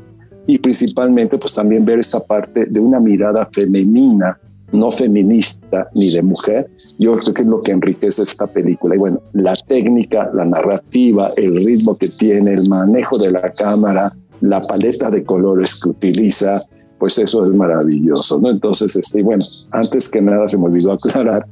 y 0.45 0.59
principalmente 0.59 1.39
pues 1.39 1.55
también 1.55 1.85
ver 1.85 1.97
esta 1.97 2.19
parte 2.19 2.67
de 2.67 2.79
una 2.79 2.99
mirada 2.99 3.49
femenina 3.51 4.39
no 4.71 4.91
feminista 4.91 5.89
ni 5.95 6.11
de 6.11 6.21
mujer, 6.21 6.69
yo 6.99 7.17
creo 7.17 7.33
que 7.33 7.41
es 7.41 7.47
lo 7.47 7.61
que 7.61 7.71
enriquece 7.71 8.21
esta 8.21 8.45
película. 8.45 8.93
Y 8.93 8.99
bueno, 8.99 9.21
la 9.33 9.55
técnica, 9.55 10.29
la 10.35 10.45
narrativa, 10.45 11.31
el 11.35 11.65
ritmo 11.65 11.97
que 11.97 12.09
tiene, 12.09 12.53
el 12.53 12.69
manejo 12.69 13.17
de 13.17 13.31
la 13.31 13.51
cámara, 13.53 14.13
la 14.41 14.61
paleta 14.61 15.09
de 15.09 15.23
colores 15.23 15.81
que 15.81 15.89
utiliza, 15.89 16.63
pues 16.99 17.17
eso 17.19 17.43
es 17.45 17.51
maravilloso, 17.51 18.39
¿no? 18.39 18.49
Entonces, 18.49 18.95
este, 18.95 19.21
bueno, 19.23 19.43
antes 19.71 20.09
que 20.09 20.21
nada 20.21 20.47
se 20.47 20.57
me 20.57 20.65
olvidó 20.65 20.91
aclarar 20.93 21.45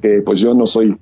que 0.00 0.22
pues 0.24 0.38
yo 0.38 0.54
no 0.54 0.66
soy 0.66 0.96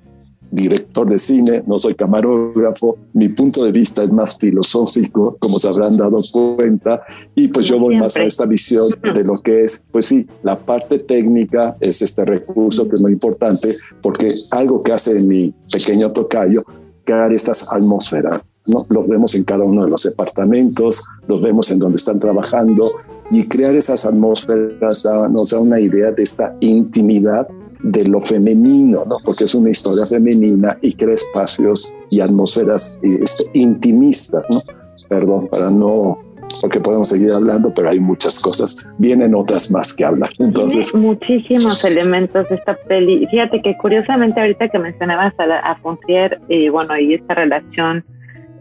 director 0.54 1.08
de 1.08 1.18
cine, 1.18 1.64
no 1.66 1.78
soy 1.78 1.94
camarógrafo, 1.94 2.96
mi 3.12 3.28
punto 3.28 3.64
de 3.64 3.72
vista 3.72 4.04
es 4.04 4.12
más 4.12 4.38
filosófico, 4.38 5.36
como 5.40 5.58
se 5.58 5.68
habrán 5.68 5.96
dado 5.96 6.20
cuenta, 6.32 7.02
y 7.34 7.48
pues 7.48 7.66
yo 7.66 7.78
voy 7.78 7.96
más 7.96 8.16
a 8.16 8.22
esta 8.22 8.46
visión 8.46 8.88
de 9.02 9.24
lo 9.24 9.34
que 9.34 9.64
es, 9.64 9.84
pues 9.90 10.06
sí, 10.06 10.26
la 10.44 10.56
parte 10.56 11.00
técnica 11.00 11.76
es 11.80 12.02
este 12.02 12.24
recurso 12.24 12.88
que 12.88 12.94
es 12.94 13.00
muy 13.00 13.12
importante, 13.12 13.76
porque 14.00 14.32
algo 14.52 14.82
que 14.82 14.92
hace 14.92 15.20
mi 15.24 15.52
pequeño 15.72 16.12
tocayo, 16.12 16.64
crear 17.04 17.32
estas 17.32 17.72
atmósferas, 17.72 18.42
¿no? 18.66 18.86
Los 18.88 19.08
vemos 19.08 19.34
en 19.34 19.44
cada 19.44 19.64
uno 19.64 19.84
de 19.84 19.90
los 19.90 20.02
departamentos, 20.02 21.04
los 21.26 21.40
vemos 21.42 21.70
en 21.70 21.78
donde 21.78 21.96
están 21.96 22.18
trabajando 22.18 22.92
y 23.30 23.46
crear 23.46 23.74
esas 23.74 24.06
atmósferas 24.06 25.04
nos 25.30 25.50
da 25.50 25.58
una 25.58 25.80
idea 25.80 26.10
de 26.10 26.22
esta 26.22 26.56
intimidad 26.60 27.46
de 27.82 28.06
lo 28.06 28.20
femenino, 28.20 29.04
¿no? 29.04 29.16
Porque 29.24 29.44
es 29.44 29.54
una 29.54 29.70
historia 29.70 30.06
femenina 30.06 30.78
y 30.80 30.94
crea 30.94 31.14
espacios 31.14 31.94
y 32.10 32.20
atmósferas 32.20 33.00
este, 33.02 33.44
intimistas, 33.52 34.46
¿no? 34.48 34.62
Perdón, 35.08 35.48
para 35.48 35.70
no 35.70 36.18
porque 36.60 36.80
podemos 36.80 37.08
seguir 37.08 37.32
hablando, 37.32 37.72
pero 37.74 37.88
hay 37.88 38.00
muchas 38.00 38.38
cosas, 38.40 38.86
vienen 38.98 39.34
otras 39.34 39.70
más 39.70 39.94
que 39.94 40.04
hablar. 40.04 40.30
Entonces, 40.38 40.94
muchísimos 40.94 41.84
elementos 41.84 42.48
de 42.48 42.56
esta 42.56 42.76
peli. 42.86 43.26
Fíjate 43.28 43.60
que 43.62 43.76
curiosamente 43.78 44.40
ahorita 44.40 44.68
que 44.68 44.78
mencionabas 44.78 45.34
a, 45.38 45.44
a 45.44 45.76
Fontier, 45.76 46.40
eh, 46.48 46.70
bueno, 46.70 46.98
y 46.98 47.14
esta 47.14 47.34
relación 47.34 48.04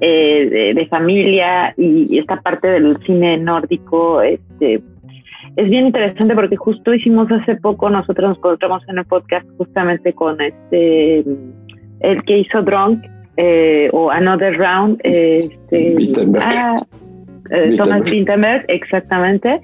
eh, 0.02 0.74
de, 0.76 0.86
familia 0.88 1.74
y, 1.78 2.18
esta 2.18 2.42
parte 2.42 2.68
del 2.68 2.98
cine 3.06 3.38
nórdico, 3.38 4.22
este, 4.22 4.82
es 5.56 5.70
bien 5.70 5.88
interesante 5.88 6.34
porque 6.36 6.56
justo 6.56 6.94
hicimos 6.94 7.32
hace 7.32 7.56
poco, 7.56 7.90
nosotros 7.90 8.30
nos 8.30 8.38
encontramos 8.38 8.84
en 8.90 8.98
el 8.98 9.06
podcast 9.06 9.46
justamente 9.58 10.14
con 10.14 10.42
este, 10.42 11.24
el 12.00 12.24
que 12.26 12.40
hizo 12.40 12.62
Drunk 12.62 13.06
eh, 13.38 13.90
o 13.94 14.12
Another 14.12 14.58
Round, 14.58 15.00
este, 15.04 15.96
ah, 16.42 16.84
eh, 17.52 17.76
Thomas 17.76 18.10
Vinterberg, 18.10 18.66
exactamente. 18.68 19.62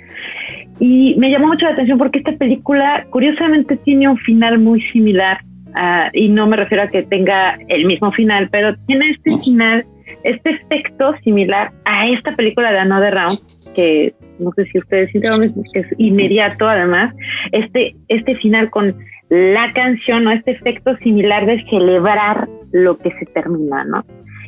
Y 0.80 1.15
me 1.18 1.30
llamó 1.30 1.48
mucho 1.48 1.65
la 1.65 1.74
atención 1.74 1.98
porque 1.98 2.20
esta 2.20 2.32
película 2.34 3.06
curiosamente 3.10 3.76
tiene 3.78 4.08
un 4.08 4.18
final 4.18 4.60
muy 4.60 4.82
similar, 4.94 5.39
uh, 5.68 6.10
y 6.13 6.30
no 6.30 6.48
me 6.48 6.56
refiero 6.56 6.84
a 6.84 6.88
que 6.88 7.04
tenga 7.04 7.58
el 7.68 7.86
mismo 7.86 8.12
final, 8.12 8.48
pero 8.50 8.76
tiene 8.88 9.12
este 9.12 9.38
final 9.39 9.86
este 10.24 10.52
efecto 10.52 11.13
similar 11.24 11.72
a 11.86 12.08
esta 12.10 12.36
película 12.36 12.72
de 12.72 12.80
Another 12.80 13.13
Round, 13.13 13.39
que 13.76 14.13
no 14.39 14.52
sé 14.52 14.65
si 14.65 14.78
ustedes 14.78 15.13
mismo, 15.13 15.63
que 15.74 15.80
es 15.80 15.88
inmediato 15.98 16.67
además, 16.67 17.13
este, 17.52 17.95
este 18.08 18.36
final 18.38 18.69
con 18.69 18.95
la 19.30 19.72
canción, 19.74 20.24
¿no? 20.24 20.32
Este 20.32 20.52
efecto 20.52 20.95
similar 20.98 21.45
de 21.45 21.63
celebrar 21.69 22.48
lo 22.72 22.98
que 22.98 23.12
se 23.12 23.26
termina, 23.28 23.84
¿no? 23.84 24.04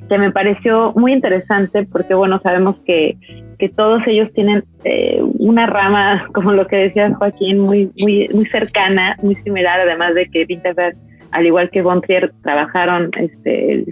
Que 0.10 0.18
me 0.18 0.32
pareció 0.32 0.94
muy 0.96 1.14
interesante 1.14 1.86
porque, 1.86 2.14
bueno, 2.14 2.40
sabemos 2.42 2.78
que, 2.86 3.16
que 3.60 3.70
todos 3.70 4.02
ellos 4.08 4.30
tienen 4.34 4.64
eh, 4.84 5.20
una 5.22 5.68
rama, 5.68 6.28
como 6.34 6.52
lo 6.52 6.66
que 6.68 6.78
decía 6.78 7.14
Joaquín, 7.16 7.60
muy, 7.60 7.92
muy, 8.00 8.28
muy 8.34 8.46
cercana, 8.48 9.16
muy 9.22 9.36
similar, 9.36 9.80
además 9.82 10.16
de 10.16 10.26
que 10.28 10.46
Winterberg, 10.50 10.96
al 11.32 11.46
igual 11.46 11.70
que 11.70 11.82
Von 11.82 12.02
trabajaron 12.42 13.12
este, 13.18 13.86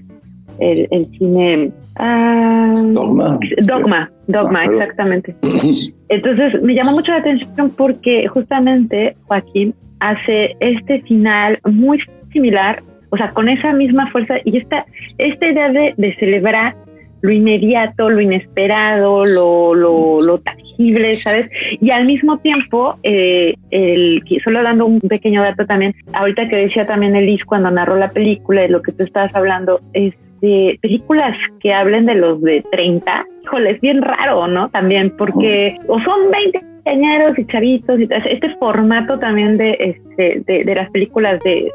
cine... 1.17 1.71
Ah, 1.95 2.83
dogma. 2.87 3.39
Dogma, 3.65 4.11
Dogma, 4.27 4.65
exactamente. 4.65 5.35
Entonces 6.09 6.61
me 6.61 6.75
llamó 6.75 6.91
mucho 6.91 7.11
la 7.11 7.19
atención 7.19 7.71
porque 7.75 8.27
justamente 8.27 9.15
Joaquín 9.25 9.73
hace 9.99 10.55
este 10.59 11.01
final 11.01 11.59
muy 11.65 11.99
similar, 12.31 12.81
o 13.09 13.17
sea, 13.17 13.29
con 13.29 13.49
esa 13.49 13.73
misma 13.73 14.09
fuerza 14.11 14.35
y 14.45 14.57
esta, 14.57 14.85
esta 15.17 15.47
idea 15.47 15.69
de, 15.69 16.15
celebrar 16.19 16.75
lo 17.21 17.31
inmediato, 17.31 18.09
lo 18.09 18.21
inesperado, 18.21 19.25
lo, 19.25 19.75
lo, 19.75 20.21
lo 20.21 20.39
tangible, 20.39 21.15
¿sabes? 21.15 21.49
Y 21.81 21.89
al 21.91 22.05
mismo 22.05 22.37
tiempo, 22.37 22.97
eh, 23.03 23.55
el, 23.71 24.23
solo 24.41 24.63
dando 24.63 24.85
un 24.85 25.01
pequeño 25.01 25.41
dato 25.41 25.65
también, 25.65 25.93
ahorita 26.13 26.47
que 26.47 26.55
decía 26.55 26.87
también 26.87 27.15
Elis 27.15 27.43
cuando 27.43 27.69
narró 27.71 27.97
la 27.97 28.09
película, 28.09 28.61
de 28.61 28.69
lo 28.69 28.81
que 28.81 28.93
tú 28.93 29.03
estabas 29.03 29.35
hablando, 29.35 29.81
es 29.93 30.13
de 30.41 30.79
películas 30.81 31.35
que 31.59 31.73
hablen 31.73 32.05
de 32.05 32.15
los 32.15 32.41
de 32.41 32.63
30, 32.71 33.25
híjole, 33.43 33.71
es 33.71 33.81
bien 33.81 34.01
raro, 34.01 34.47
¿no? 34.47 34.69
También, 34.69 35.15
porque 35.17 35.77
o 35.87 35.99
son 35.99 36.31
20 36.31 36.69
añeros 36.85 37.37
y 37.37 37.45
chavitos 37.45 37.99
y 37.99 38.03
este 38.03 38.55
formato 38.57 39.19
también 39.19 39.57
de 39.57 39.77
este 39.79 40.41
de, 40.45 40.75
las 40.75 40.89
películas 40.91 41.39
de, 41.43 41.71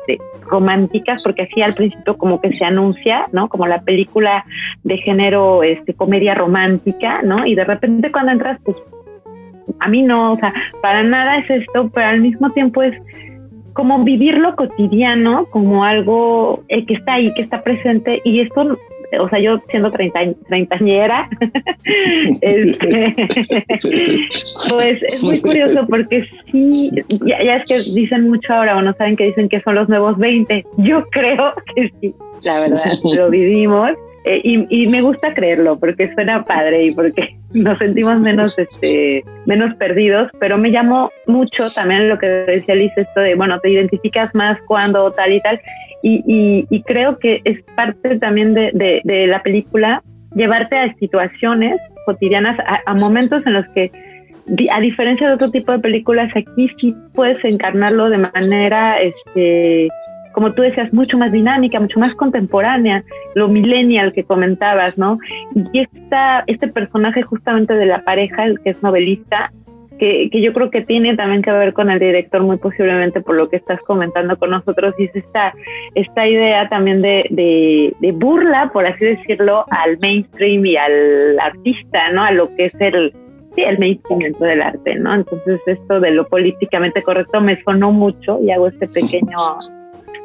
románticas 0.50 1.22
porque 1.22 1.42
así 1.42 1.62
al 1.62 1.74
principio 1.74 2.16
como 2.16 2.40
que 2.40 2.50
se 2.56 2.64
anuncia 2.64 3.26
no 3.32 3.48
como 3.48 3.66
la 3.66 3.82
película 3.82 4.44
de 4.82 4.98
género 4.98 5.62
este 5.62 5.94
comedia 5.94 6.34
romántica 6.34 7.22
no 7.22 7.46
y 7.46 7.54
de 7.54 7.64
repente 7.64 8.10
cuando 8.10 8.32
entras 8.32 8.58
pues 8.64 8.76
a 9.80 9.88
mí 9.88 10.02
no 10.02 10.32
o 10.32 10.36
sea 10.38 10.52
para 10.82 11.02
nada 11.02 11.38
es 11.38 11.50
esto 11.50 11.90
pero 11.94 12.06
al 12.08 12.20
mismo 12.20 12.50
tiempo 12.50 12.82
es 12.82 12.94
como 13.74 14.02
vivir 14.04 14.38
lo 14.38 14.56
cotidiano 14.56 15.46
como 15.46 15.84
algo 15.84 16.64
eh, 16.68 16.86
que 16.86 16.94
está 16.94 17.14
ahí, 17.14 17.32
que 17.34 17.42
está 17.42 17.62
presente 17.62 18.22
y 18.24 18.40
esto, 18.40 18.78
o 19.20 19.28
sea, 19.28 19.38
yo 19.40 19.60
siendo 19.68 19.90
treinta, 19.90 20.20
treintañera, 20.48 21.28
pues 24.70 25.02
es 25.02 25.24
muy 25.24 25.40
curioso 25.40 25.86
porque 25.88 26.26
sí, 26.50 26.90
ya, 27.26 27.42
ya, 27.42 27.56
es 27.56 27.64
que 27.68 28.00
dicen 28.00 28.30
mucho 28.30 28.52
ahora 28.52 28.78
o 28.78 28.82
no 28.82 28.94
saben 28.94 29.16
que 29.16 29.24
dicen 29.24 29.48
que 29.48 29.60
son 29.62 29.74
los 29.74 29.88
nuevos 29.88 30.16
20. 30.18 30.64
Yo 30.78 31.04
creo 31.10 31.52
que 31.74 31.92
sí, 32.00 32.14
la 32.44 32.60
verdad, 32.60 32.92
lo 33.18 33.30
vivimos 33.30 33.90
eh, 34.24 34.40
y, 34.42 34.86
me 34.86 35.02
gusta 35.02 35.34
creerlo 35.34 35.78
porque 35.78 36.12
suena 36.14 36.40
padre 36.40 36.86
y 36.86 36.94
porque 36.94 37.36
nos 37.52 37.78
sentimos 37.78 38.20
menos, 38.24 38.58
este, 38.58 39.22
menos 39.44 39.74
perdidos, 39.76 40.30
pero 40.40 40.56
me 40.56 40.70
llamó 40.70 41.10
mucho 41.26 41.64
también 41.74 42.08
lo 42.08 42.18
que 42.18 42.26
decía 42.26 42.74
Liz, 42.74 42.92
esto 42.96 43.20
de, 43.20 43.34
bueno, 43.34 43.60
te 43.60 43.70
identificas 43.70 44.34
más 44.34 44.58
cuando 44.66 45.10
tal 45.12 45.32
y 45.32 45.40
tal, 45.40 45.60
y, 46.02 46.66
y, 46.68 46.82
creo 46.82 47.18
que 47.18 47.40
es 47.44 47.62
parte 47.76 48.18
también 48.18 48.52
de, 48.52 49.00
de, 49.04 49.26
la 49.26 49.42
película 49.42 50.02
llevarte 50.34 50.76
a 50.76 50.94
situaciones 50.96 51.80
cotidianas, 52.04 52.58
a, 52.60 52.80
a 52.84 52.94
momentos 52.94 53.46
en 53.46 53.54
los 53.54 53.66
que 53.74 53.90
a 54.70 54.80
diferencia 54.80 55.28
de 55.28 55.34
otro 55.34 55.50
tipo 55.50 55.72
de 55.72 55.78
películas, 55.78 56.30
aquí 56.34 56.70
sí 56.76 56.94
puedes 57.14 57.42
encarnarlo 57.44 58.10
de 58.10 58.18
manera 58.18 59.00
este, 59.00 59.88
como 60.34 60.52
tú 60.52 60.62
decías, 60.62 60.92
mucho 60.92 61.16
más 61.16 61.32
dinámica, 61.32 61.80
mucho 61.80 62.00
más 62.00 62.14
contemporánea, 62.14 63.04
lo 63.34 63.48
millennial 63.48 64.12
que 64.12 64.24
comentabas, 64.24 64.98
¿no? 64.98 65.18
Y 65.72 65.80
esta, 65.80 66.44
este 66.46 66.68
personaje 66.68 67.22
justamente 67.22 67.74
de 67.74 67.86
la 67.86 68.04
pareja, 68.04 68.44
el 68.44 68.60
que 68.60 68.70
es 68.70 68.82
novelista, 68.82 69.52
que, 69.98 70.28
que, 70.30 70.42
yo 70.42 70.52
creo 70.52 70.70
que 70.70 70.80
tiene 70.80 71.14
también 71.16 71.40
que 71.40 71.52
ver 71.52 71.72
con 71.72 71.88
el 71.88 72.00
director 72.00 72.42
muy 72.42 72.56
posiblemente 72.56 73.20
por 73.20 73.36
lo 73.36 73.48
que 73.48 73.56
estás 73.56 73.80
comentando 73.82 74.36
con 74.36 74.50
nosotros, 74.50 74.92
y 74.98 75.04
es 75.04 75.14
esta, 75.14 75.54
esta 75.94 76.26
idea 76.26 76.68
también 76.68 77.00
de, 77.00 77.24
de, 77.30 77.94
de 78.00 78.12
burla, 78.12 78.70
por 78.72 78.86
así 78.86 79.04
decirlo, 79.04 79.62
al 79.70 79.98
mainstream 80.00 80.66
y 80.66 80.76
al 80.76 81.38
artista, 81.38 82.10
¿no? 82.10 82.24
A 82.24 82.32
lo 82.32 82.52
que 82.56 82.64
es 82.64 82.74
el, 82.80 83.12
sí, 83.54 83.62
el 83.62 83.78
mainstream 83.78 84.32
del 84.40 84.62
arte, 84.62 84.96
¿no? 84.96 85.14
Entonces 85.14 85.60
esto 85.66 86.00
de 86.00 86.10
lo 86.10 86.26
políticamente 86.26 87.02
correcto 87.02 87.40
me 87.40 87.62
sonó 87.62 87.92
mucho 87.92 88.40
y 88.42 88.50
hago 88.50 88.66
este 88.66 88.86
pequeño 89.00 89.38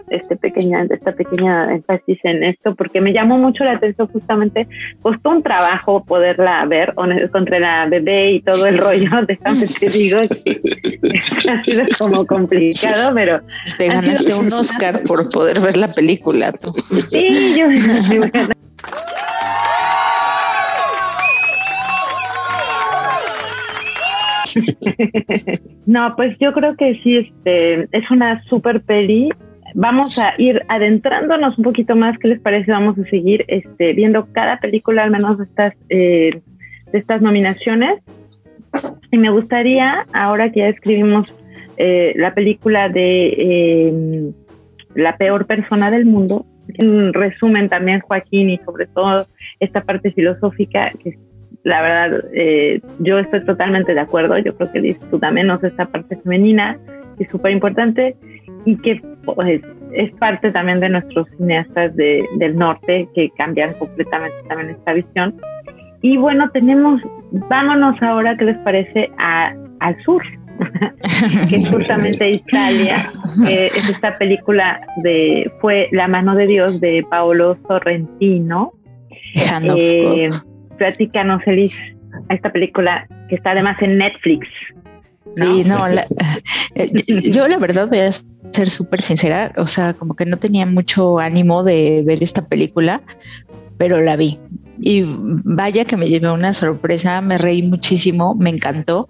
este 0.09 0.35
pequeña, 0.35 0.85
esta 0.89 1.11
pequeña 1.11 1.73
énfasis 1.73 2.19
en 2.23 2.43
esto, 2.43 2.75
porque 2.75 3.01
me 3.01 3.13
llamó 3.13 3.37
mucho 3.37 3.63
la 3.63 3.73
atención 3.73 4.07
justamente, 4.07 4.67
costó 5.01 5.29
un 5.29 5.43
trabajo 5.43 6.03
poderla 6.03 6.65
ver 6.65 6.93
contra 7.31 7.59
la 7.59 7.87
bebé 7.87 8.33
y 8.33 8.41
todo 8.41 8.65
el 8.67 8.77
rollo, 8.77 9.09
déjame 9.27 9.65
te 9.67 9.89
digo 9.89 10.19
que 10.27 10.59
ha 11.49 11.63
sido 11.63 11.85
como 11.97 12.25
complicado, 12.25 13.13
pero... 13.15 13.41
Te 13.77 13.87
ganaste 13.87 14.33
un 14.33 14.53
Oscar 14.53 15.01
por 15.07 15.29
poder 15.31 15.59
ver 15.61 15.77
la 15.77 15.87
película. 15.87 16.51
Tú. 16.51 16.71
Sí, 17.09 17.55
yo... 17.57 17.67
no, 25.85 26.15
pues 26.15 26.35
yo 26.39 26.53
creo 26.53 26.75
que 26.75 26.99
sí, 27.03 27.17
este, 27.17 27.83
es 27.95 28.11
una 28.11 28.43
super 28.45 28.81
peli 28.81 29.29
vamos 29.75 30.17
a 30.19 30.33
ir 30.37 30.61
adentrándonos 30.67 31.57
un 31.57 31.63
poquito 31.63 31.95
más. 31.95 32.17
¿Qué 32.19 32.29
les 32.29 32.39
parece? 32.39 32.71
Vamos 32.71 32.97
a 32.97 33.03
seguir 33.09 33.45
este, 33.47 33.93
viendo 33.93 34.27
cada 34.31 34.57
película, 34.57 35.03
al 35.03 35.11
menos 35.11 35.37
de 35.37 35.43
estas, 35.43 35.73
eh, 35.89 36.41
de 36.91 36.97
estas 36.97 37.21
nominaciones. 37.21 38.01
Y 39.11 39.17
me 39.17 39.31
gustaría, 39.31 40.05
ahora 40.13 40.51
que 40.51 40.59
ya 40.59 40.67
escribimos 40.67 41.33
eh, 41.77 42.13
la 42.15 42.33
película 42.33 42.89
de 42.89 43.27
eh, 43.37 44.31
La 44.95 45.17
peor 45.17 45.45
persona 45.47 45.89
del 45.91 46.05
mundo, 46.05 46.45
en 46.75 47.13
resumen 47.13 47.67
también 47.67 48.01
Joaquín 48.01 48.49
y 48.51 48.57
sobre 48.59 48.85
todo 48.87 49.15
esta 49.59 49.81
parte 49.81 50.11
filosófica 50.11 50.91
que 51.01 51.17
la 51.63 51.81
verdad 51.81 52.23
yo 52.99 53.19
estoy 53.19 53.43
totalmente 53.43 53.93
de 53.93 53.99
acuerdo, 53.99 54.37
yo 54.37 54.55
creo 54.55 54.71
que 54.71 54.97
también, 55.19 55.47
¿no? 55.47 55.59
esta 55.61 55.87
parte 55.87 56.15
femenina 56.17 56.79
que 57.17 57.25
es 57.25 57.29
súper 57.31 57.51
importante 57.51 58.15
y 58.65 58.77
que 58.77 59.01
pues, 59.35 59.61
es 59.93 60.11
parte 60.13 60.51
también 60.51 60.79
de 60.79 60.89
nuestros 60.89 61.27
cineastas 61.37 61.95
de, 61.95 62.25
del 62.37 62.57
norte 62.57 63.07
que 63.15 63.29
cambian 63.37 63.73
completamente 63.75 64.37
también 64.47 64.71
esta 64.71 64.93
visión. 64.93 65.35
Y 66.01 66.17
bueno, 66.17 66.49
tenemos, 66.51 67.01
vámonos 67.31 68.01
ahora, 68.01 68.37
¿qué 68.37 68.45
les 68.45 68.57
parece? 68.59 69.09
A, 69.17 69.53
al 69.79 70.01
sur, 70.03 70.23
que 71.49 71.55
es 71.57 71.69
justamente 71.69 72.29
Italia, 72.29 73.11
que 73.47 73.67
es 73.67 73.89
esta 73.89 74.17
película 74.17 74.79
de, 75.03 75.51
fue 75.59 75.89
La 75.91 76.07
mano 76.07 76.35
de 76.35 76.47
Dios 76.47 76.79
de 76.79 77.05
Paolo 77.09 77.57
Sorrentino. 77.67 78.73
Eh, 79.75 80.27
platícanos, 80.77 81.41
Elis, 81.45 81.75
esta 82.29 82.51
película 82.51 83.07
que 83.27 83.35
está 83.35 83.51
además 83.51 83.77
en 83.81 83.97
Netflix. 83.97 84.47
Sí, 85.35 85.63
no, 85.67 85.87
eh, 86.75 86.91
yo 87.31 87.47
la 87.47 87.57
verdad 87.57 87.87
voy 87.87 87.99
a 87.99 88.11
ser 88.11 88.69
súper 88.69 89.01
sincera, 89.01 89.53
o 89.57 89.67
sea, 89.67 89.93
como 89.93 90.15
que 90.15 90.25
no 90.25 90.37
tenía 90.37 90.65
mucho 90.65 91.19
ánimo 91.19 91.63
de 91.63 92.03
ver 92.05 92.23
esta 92.23 92.45
película, 92.45 93.01
pero 93.77 93.99
la 94.01 94.15
vi. 94.15 94.39
Y 94.81 95.03
vaya 95.05 95.83
que 95.83 95.97
me 95.97 96.07
llevé 96.07 96.31
una 96.31 96.53
sorpresa, 96.53 97.19
me 97.19 97.37
reí 97.37 97.61
muchísimo, 97.63 98.33
me 98.35 98.49
encantó, 98.49 99.09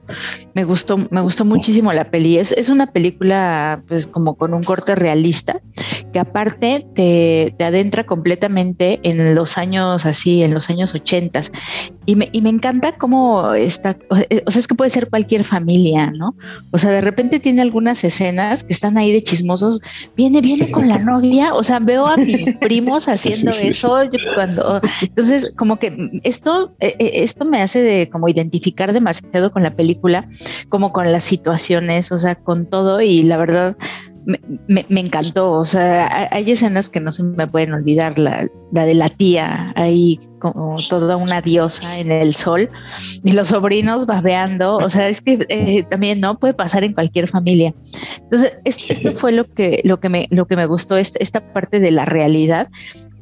me 0.56 0.64
gustó, 0.64 0.98
me 1.12 1.22
gustó 1.22 1.46
muchísimo 1.46 1.94
la 1.94 2.10
peli. 2.10 2.40
Es, 2.40 2.52
es 2.54 2.70
una 2.70 2.88
película, 2.88 3.84
pues, 3.88 4.08
como 4.08 4.34
con 4.36 4.56
un 4.56 4.64
corte 4.64 4.96
realista, 4.96 5.62
que 6.12 6.20
aparte 6.20 6.88
te, 6.96 7.54
te 7.58 7.66
adentra 7.66 8.06
completamente 8.06 9.00
en 9.04 9.36
los 9.36 9.60
años 9.60 10.08
así, 10.08 10.42
en 10.42 10.56
los 10.56 10.72
años 10.72 10.96
ochentas. 10.96 11.52
Y 12.10 12.16
me, 12.16 12.28
y 12.32 12.42
me 12.42 12.50
encanta 12.50 12.98
cómo 12.98 13.54
está, 13.54 13.96
o 14.10 14.16
sea, 14.16 14.60
es 14.60 14.68
que 14.68 14.74
puede 14.74 14.90
ser 14.90 15.12
cualquier 15.12 15.44
familia, 15.44 16.10
¿no? 16.10 16.36
O 16.72 16.80
sea, 16.80 16.90
de 16.90 17.02
repente 17.02 17.40
tiene 17.40 17.62
algunas 17.62 18.04
escenas 18.04 18.64
que 18.64 18.74
están 18.74 18.98
ahí 18.98 19.12
de 19.12 19.22
chismosos, 19.22 19.80
viene, 20.18 20.42
viene 20.42 20.72
con 20.72 20.90
la 20.90 20.98
novia, 20.98 21.54
o 21.54 21.62
sea, 21.62 21.78
veo 21.78 22.08
a 22.08 22.18
mis 22.18 22.58
primos 22.62 23.08
haciendo 23.08 23.52
eso, 23.52 24.00
cuando, 24.34 24.82
entonces, 25.02 25.54
como 25.56 25.78
que 25.78 26.10
esto, 26.24 26.74
e, 26.80 26.96
e, 26.98 27.22
esto 27.22 27.46
me 27.46 27.62
hace 27.62 27.80
de 27.84 28.10
como 28.10 28.28
identificar 28.28 28.92
demasiado 28.92 29.52
con 29.52 29.62
la 29.62 29.76
película, 29.76 30.28
como 30.70 30.92
con 30.92 31.12
las 31.12 31.26
situaciones, 31.26 32.12
o 32.12 32.18
sea, 32.18 32.34
con 32.34 32.66
todo, 32.66 33.02
y 33.02 33.22
la 33.22 33.38
verdad, 33.38 33.78
me, 34.26 34.86
encantó. 35.00 35.52
O 35.52 35.66
sea, 35.66 36.28
hay 36.32 36.52
escenas 36.52 36.90
que 36.90 37.00
no 37.00 37.12
se 37.12 37.24
me 37.24 37.48
pueden 37.48 37.74
olvidar. 37.74 38.20
La, 38.20 38.48
de 38.72 38.94
la 38.94 39.10
tía 39.10 39.74
ahí 39.76 40.20
como 40.40 40.78
toda 40.90 41.18
una 41.18 41.42
diosa 41.42 42.02
en 42.02 42.12
el 42.12 42.36
sol 42.36 42.70
y 43.24 43.32
los 43.32 43.50
sobrinos 43.50 44.06
babeando. 44.06 44.78
O 44.78 44.90
sea, 44.90 45.10
es 45.10 45.22
que 45.22 45.46
eh, 45.50 45.84
también 45.90 46.20
no 46.20 46.38
puede 46.38 46.54
pasar 46.54 46.84
en 46.84 46.94
cualquier 46.94 47.28
familia. 47.28 47.74
Entonces, 48.22 48.58
esto 48.66 49.12
fue 49.18 49.32
lo 49.32 49.46
que, 49.46 49.82
lo 49.84 50.00
que 50.00 50.10
me, 50.10 50.28
lo 50.32 50.46
que 50.46 50.56
me 50.56 50.66
gustó, 50.66 50.98
esta, 50.98 51.20
esta 51.20 51.54
parte 51.54 51.80
de 51.80 51.92
la 51.92 52.06
realidad 52.06 52.70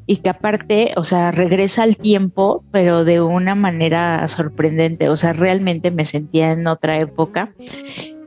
y 0.09 0.17
que 0.17 0.29
aparte, 0.29 0.93
o 0.95 1.03
sea, 1.03 1.31
regresa 1.31 1.83
al 1.83 1.97
tiempo, 1.97 2.63
pero 2.71 3.03
de 3.03 3.19
una 3.21 3.55
manera 3.55 4.25
sorprendente. 4.29 5.09
O 5.09 5.17
sea, 5.17 5.33
realmente 5.33 5.91
me 5.91 6.05
sentía 6.05 6.53
en 6.53 6.65
otra 6.65 6.99
época 6.99 7.53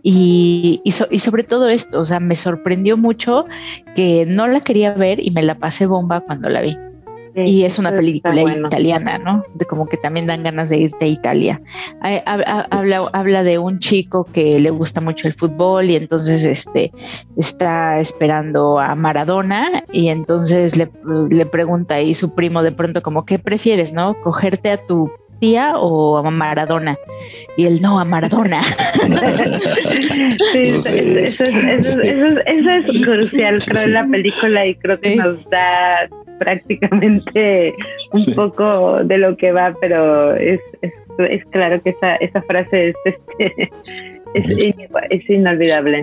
y, 0.02 0.80
y, 0.84 1.18
sobre 1.18 1.44
todo 1.44 1.68
esto, 1.68 2.00
o 2.00 2.04
sea, 2.04 2.20
me 2.20 2.34
sorprendió 2.34 2.96
mucho 2.96 3.46
que 3.94 4.24
no 4.26 4.46
la 4.46 4.60
quería 4.60 4.94
ver 4.94 5.24
y 5.24 5.30
me 5.30 5.42
la 5.42 5.58
pasé 5.58 5.86
bomba 5.86 6.20
cuando 6.20 6.48
la 6.48 6.62
vi. 6.62 6.76
y 7.34 7.62
es 7.62 7.78
una 7.78 7.94
película 7.94 8.42
italiana, 8.42 9.18
¿no? 9.18 9.44
De 9.54 9.64
como 9.64 9.86
que 9.86 9.96
también 9.96 10.26
dan 10.26 10.42
ganas 10.42 10.70
de 10.70 10.78
irte 10.78 11.04
a 11.04 11.08
Italia. 11.08 11.60
Habla, 12.70 13.08
habla 13.12 13.42
de 13.44 13.58
un 13.58 13.78
chico 13.78 14.24
que 14.24 14.58
le 14.58 14.70
gusta 14.70 15.00
mucho 15.00 15.28
el 15.28 15.34
fútbol 15.34 15.90
y 15.90 15.96
entonces 15.96 16.44
este 16.44 16.92
está 17.36 18.00
esperando 18.00 18.80
a 18.80 18.94
Maradona 18.94 19.84
y 19.92 20.08
entonces 20.08 20.76
le, 20.76 20.90
le 21.30 21.46
pregunta 21.46 21.96
ahí 21.96 22.14
su 22.14 22.34
primo 22.34 22.62
de 22.62 22.72
pronto 22.72 23.02
como, 23.02 23.24
¿qué 23.24 23.38
prefieres, 23.38 23.92
no? 23.92 24.16
¿Cogerte 24.22 24.70
a 24.70 24.76
tu 24.78 25.10
tía 25.40 25.72
o 25.76 26.18
a 26.18 26.30
Maradona? 26.30 26.96
Y 27.56 27.66
él, 27.66 27.80
no, 27.82 27.98
a 27.98 28.04
Maradona. 28.04 28.62
sí, 30.52 30.62
eso, 30.64 30.90
es, 30.92 31.98
crucial, 33.04 33.54
creo, 33.66 33.82
en 33.84 33.92
la 33.94 34.06
película 34.06 34.66
y 34.66 34.74
creo 34.76 35.00
que 35.00 35.16
nos 35.16 35.42
da 35.50 36.08
prácticamente 36.38 37.74
un 38.12 38.34
poco 38.34 39.04
de 39.04 39.18
lo 39.18 39.36
que 39.36 39.52
va, 39.52 39.74
pero 39.80 40.34
es, 40.36 40.60
es, 40.82 41.44
claro 41.50 41.82
que 41.82 41.90
esa, 41.90 42.16
esa 42.16 42.42
frase 42.42 42.88
es, 42.88 42.96
este, 44.34 44.74
es, 45.10 45.30
inolvidable. 45.30 46.00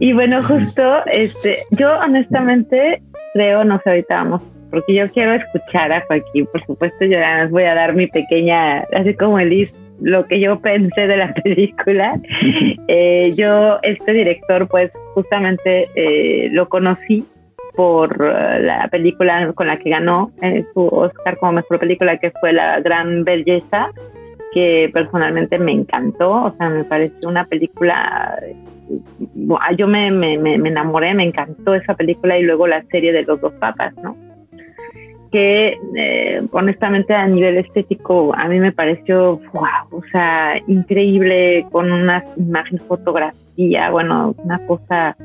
Y 0.00 0.12
bueno, 0.12 0.42
justo, 0.42 1.04
este, 1.06 1.58
yo 1.70 1.88
honestamente 2.04 3.02
creo, 3.34 3.64
no 3.64 3.80
sé, 3.82 3.90
ahorita 3.90 4.14
vamos 4.16 4.42
porque 4.70 4.94
yo 4.94 5.08
quiero 5.08 5.34
escuchar 5.34 5.92
a 5.92 6.04
Joaquín, 6.06 6.46
por 6.52 6.64
supuesto 6.66 7.04
yo 7.04 7.18
les 7.18 7.50
voy 7.50 7.64
a 7.64 7.74
dar 7.74 7.94
mi 7.94 8.06
pequeña, 8.06 8.80
así 8.92 9.14
como 9.14 9.38
Elis, 9.38 9.74
lo 10.00 10.26
que 10.26 10.40
yo 10.40 10.60
pensé 10.60 11.06
de 11.06 11.16
la 11.16 11.32
película. 11.44 12.18
Eh, 12.88 13.32
yo, 13.36 13.78
este 13.82 14.12
director, 14.12 14.68
pues 14.68 14.90
justamente 15.14 15.88
eh, 15.94 16.48
lo 16.52 16.68
conocí 16.68 17.24
por 17.74 18.12
eh, 18.20 18.60
la 18.62 18.88
película 18.88 19.52
con 19.54 19.66
la 19.66 19.78
que 19.78 19.90
ganó 19.90 20.32
su 20.72 20.86
Oscar 20.86 21.38
como 21.38 21.52
mejor 21.52 21.78
película, 21.78 22.18
que 22.18 22.32
fue 22.40 22.52
La 22.52 22.80
Gran 22.80 23.24
Belleza, 23.24 23.90
que 24.52 24.90
personalmente 24.92 25.58
me 25.58 25.72
encantó, 25.72 26.44
o 26.44 26.54
sea, 26.56 26.70
me 26.70 26.84
pareció 26.84 27.28
una 27.28 27.44
película, 27.44 28.38
yo 29.76 29.86
me, 29.86 30.10
me, 30.10 30.38
me 30.58 30.68
enamoré, 30.68 31.12
me 31.12 31.24
encantó 31.24 31.74
esa 31.74 31.94
película 31.94 32.38
y 32.38 32.42
luego 32.42 32.66
la 32.66 32.82
serie 32.84 33.12
de 33.12 33.22
los 33.22 33.40
dos 33.40 33.52
papas, 33.54 33.94
¿no? 34.02 34.16
Que 35.30 35.78
eh, 35.96 36.40
honestamente 36.52 37.14
a 37.14 37.26
nivel 37.26 37.58
estético 37.58 38.34
a 38.34 38.48
mí 38.48 38.58
me 38.58 38.72
pareció, 38.72 39.40
wow, 39.52 39.88
o 39.90 40.02
sea, 40.10 40.54
increíble 40.66 41.66
con 41.70 41.92
una 41.92 42.24
imagen, 42.36 42.78
fotografía, 42.80 43.90
bueno, 43.90 44.34
una 44.44 44.58
cosa 44.66 45.16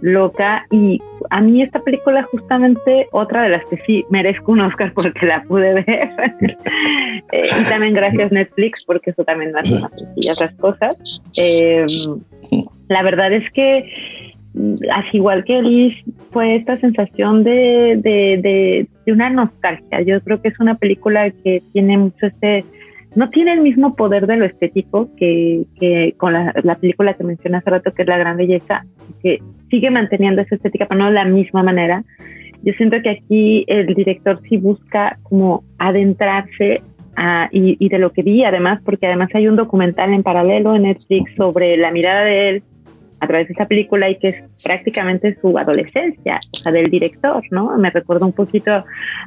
loca. 0.00 0.66
Y 0.70 1.00
a 1.30 1.40
mí 1.40 1.62
esta 1.62 1.80
película 1.80 2.22
justamente 2.24 3.08
otra 3.12 3.42
de 3.44 3.50
las 3.50 3.64
que 3.66 3.78
sí 3.86 4.04
merezco 4.10 4.52
un 4.52 4.60
Oscar 4.60 4.92
porque 4.92 5.26
la 5.26 5.42
pude 5.44 5.74
ver. 5.74 6.56
Eh, 7.32 7.46
y 7.60 7.64
también 7.68 7.92
gracias 7.92 8.30
Netflix 8.30 8.84
porque 8.84 9.10
eso 9.10 9.24
también 9.24 9.56
hace 9.56 9.80
más 9.80 9.90
sencillas 9.96 10.40
las 10.40 10.52
cosas. 10.54 11.22
Eh, 11.36 11.84
la 12.88 13.02
verdad 13.02 13.32
es 13.32 13.50
que 13.52 13.90
así 14.92 15.18
igual 15.18 15.44
que 15.44 15.62
Liz, 15.62 15.94
fue 16.30 16.56
esta 16.56 16.76
sensación 16.76 17.44
de, 17.44 17.98
de, 18.02 18.86
de, 19.04 19.12
una 19.12 19.30
nostalgia. 19.30 20.00
Yo 20.02 20.20
creo 20.22 20.40
que 20.40 20.48
es 20.48 20.58
una 20.58 20.76
película 20.76 21.30
que 21.30 21.62
tiene 21.72 21.98
mucho 21.98 22.26
este, 22.26 22.64
no 23.14 23.30
tiene 23.30 23.52
el 23.52 23.60
mismo 23.60 23.94
poder 23.94 24.26
de 24.26 24.36
lo 24.36 24.44
estético 24.44 25.08
que, 25.16 25.64
que 25.78 26.14
con 26.16 26.32
la, 26.32 26.54
la, 26.62 26.76
película 26.76 27.14
que 27.14 27.24
mencioné 27.24 27.58
hace 27.58 27.70
rato, 27.70 27.92
que 27.92 28.02
es 28.02 28.08
La 28.08 28.18
Gran 28.18 28.36
Belleza, 28.36 28.84
que 29.22 29.40
sigue 29.70 29.90
manteniendo 29.90 30.42
esa 30.42 30.56
estética, 30.56 30.86
pero 30.86 31.00
no 31.00 31.06
de 31.06 31.12
la 31.12 31.24
misma 31.24 31.62
manera. 31.62 32.04
Yo 32.62 32.72
siento 32.74 33.00
que 33.02 33.10
aquí 33.10 33.64
el 33.68 33.94
director 33.94 34.40
sí 34.48 34.56
busca 34.56 35.18
como 35.22 35.64
adentrarse 35.78 36.82
a, 37.14 37.48
y, 37.52 37.76
y 37.78 37.88
de 37.88 37.98
lo 37.98 38.12
que 38.12 38.22
vi, 38.22 38.44
además, 38.44 38.80
porque 38.84 39.06
además 39.06 39.30
hay 39.34 39.48
un 39.48 39.56
documental 39.56 40.12
en 40.12 40.22
paralelo 40.22 40.74
en 40.74 40.82
Netflix 40.82 41.34
sobre 41.36 41.76
la 41.76 41.90
mirada 41.90 42.24
de 42.24 42.48
él 42.48 42.62
a 43.20 43.26
través 43.26 43.48
de 43.48 43.52
esa 43.52 43.66
película 43.66 44.10
y 44.10 44.18
que 44.18 44.28
es 44.28 44.64
prácticamente 44.66 45.36
su 45.40 45.56
adolescencia, 45.56 46.38
o 46.52 46.56
sea, 46.56 46.72
del 46.72 46.90
director, 46.90 47.42
¿no? 47.50 47.76
Me 47.78 47.90
recuerda 47.90 48.26
un 48.26 48.32
poquito 48.32 48.84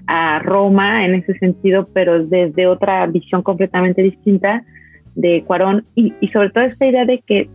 a 0.08 0.40
Roma 0.40 1.06
en 1.06 1.16
ese 1.16 1.38
sentido, 1.40 1.88
pero 1.94 2.24
desde 2.24 2.68
otra 2.68 3.06
visión 3.08 3.42
completamente 3.42 4.02
distinta 4.02 4.64
de 5.16 5.44
Cuarón 5.44 5.86
y, 5.96 6.14
y 6.20 6.28
sobre 6.30 6.52
todo 6.52 6.64
esta 6.64 6.86
idea 6.86 7.06
de 7.06 7.24
que, 7.26 7.50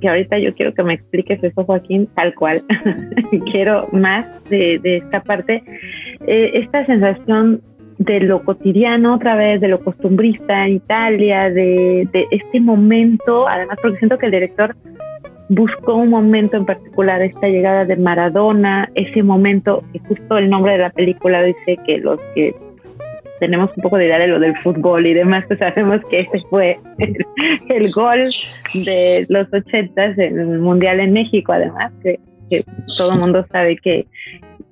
que 0.00 0.08
ahorita 0.08 0.38
yo 0.38 0.54
quiero 0.54 0.72
que 0.72 0.82
me 0.82 0.94
expliques 0.94 1.42
eso, 1.42 1.64
Joaquín, 1.64 2.08
tal 2.14 2.34
cual. 2.34 2.62
quiero 3.52 3.88
más 3.92 4.26
de, 4.44 4.78
de 4.78 4.98
esta 4.98 5.20
parte, 5.22 5.62
eh, 6.26 6.50
esta 6.54 6.86
sensación 6.86 7.60
de 7.98 8.20
lo 8.20 8.42
cotidiano 8.42 9.14
otra 9.14 9.36
vez, 9.36 9.60
de 9.60 9.68
lo 9.68 9.82
costumbrista 9.82 10.66
en 10.66 10.74
Italia, 10.74 11.50
de, 11.50 12.08
de 12.12 12.26
este 12.30 12.60
momento, 12.60 13.46
además 13.48 13.78
porque 13.82 13.98
siento 13.98 14.18
que 14.18 14.26
el 14.26 14.32
director 14.32 14.74
buscó 15.54 15.96
un 15.96 16.08
momento 16.08 16.56
en 16.56 16.64
particular, 16.64 17.20
esta 17.20 17.46
llegada 17.46 17.84
de 17.84 17.96
Maradona, 17.96 18.90
ese 18.94 19.22
momento, 19.22 19.84
que 19.92 19.98
justo 20.00 20.38
el 20.38 20.48
nombre 20.48 20.72
de 20.72 20.78
la 20.78 20.90
película 20.90 21.42
dice 21.42 21.78
que 21.86 21.98
los 21.98 22.18
que 22.34 22.54
tenemos 23.38 23.70
un 23.76 23.82
poco 23.82 23.98
de 23.98 24.06
idea 24.06 24.18
de 24.18 24.28
lo 24.28 24.38
del 24.38 24.56
fútbol 24.58 25.06
y 25.06 25.14
demás, 25.14 25.44
pues 25.48 25.58
sabemos 25.58 26.00
que 26.08 26.20
ese 26.20 26.40
fue 26.48 26.78
el, 26.98 27.92
gol 27.92 28.28
de 28.86 29.26
los 29.28 29.52
ochentas 29.52 30.16
en 30.16 30.38
el 30.38 30.58
Mundial 30.60 31.00
en 31.00 31.12
México, 31.12 31.52
además, 31.52 31.92
que, 32.02 32.18
todo 32.98 33.14
el 33.14 33.18
mundo 33.18 33.46
sabe 33.50 33.76
que, 33.76 34.06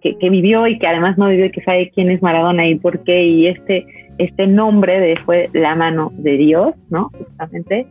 que, 0.02 0.30
vivió 0.30 0.66
y 0.66 0.78
que 0.78 0.86
además 0.86 1.18
no 1.18 1.28
vivió 1.28 1.46
y 1.46 1.50
que 1.50 1.62
sabe 1.62 1.90
quién 1.94 2.10
es 2.10 2.22
Maradona 2.22 2.66
y 2.68 2.76
por 2.76 3.02
qué, 3.04 3.24
y 3.24 3.48
este, 3.48 3.86
este 4.18 4.46
nombre 4.46 5.00
de 5.00 5.16
fue 5.16 5.48
la 5.52 5.74
mano 5.74 6.12
de 6.14 6.36
Dios, 6.36 6.74
¿no? 6.90 7.10
Justamente, 7.18 7.86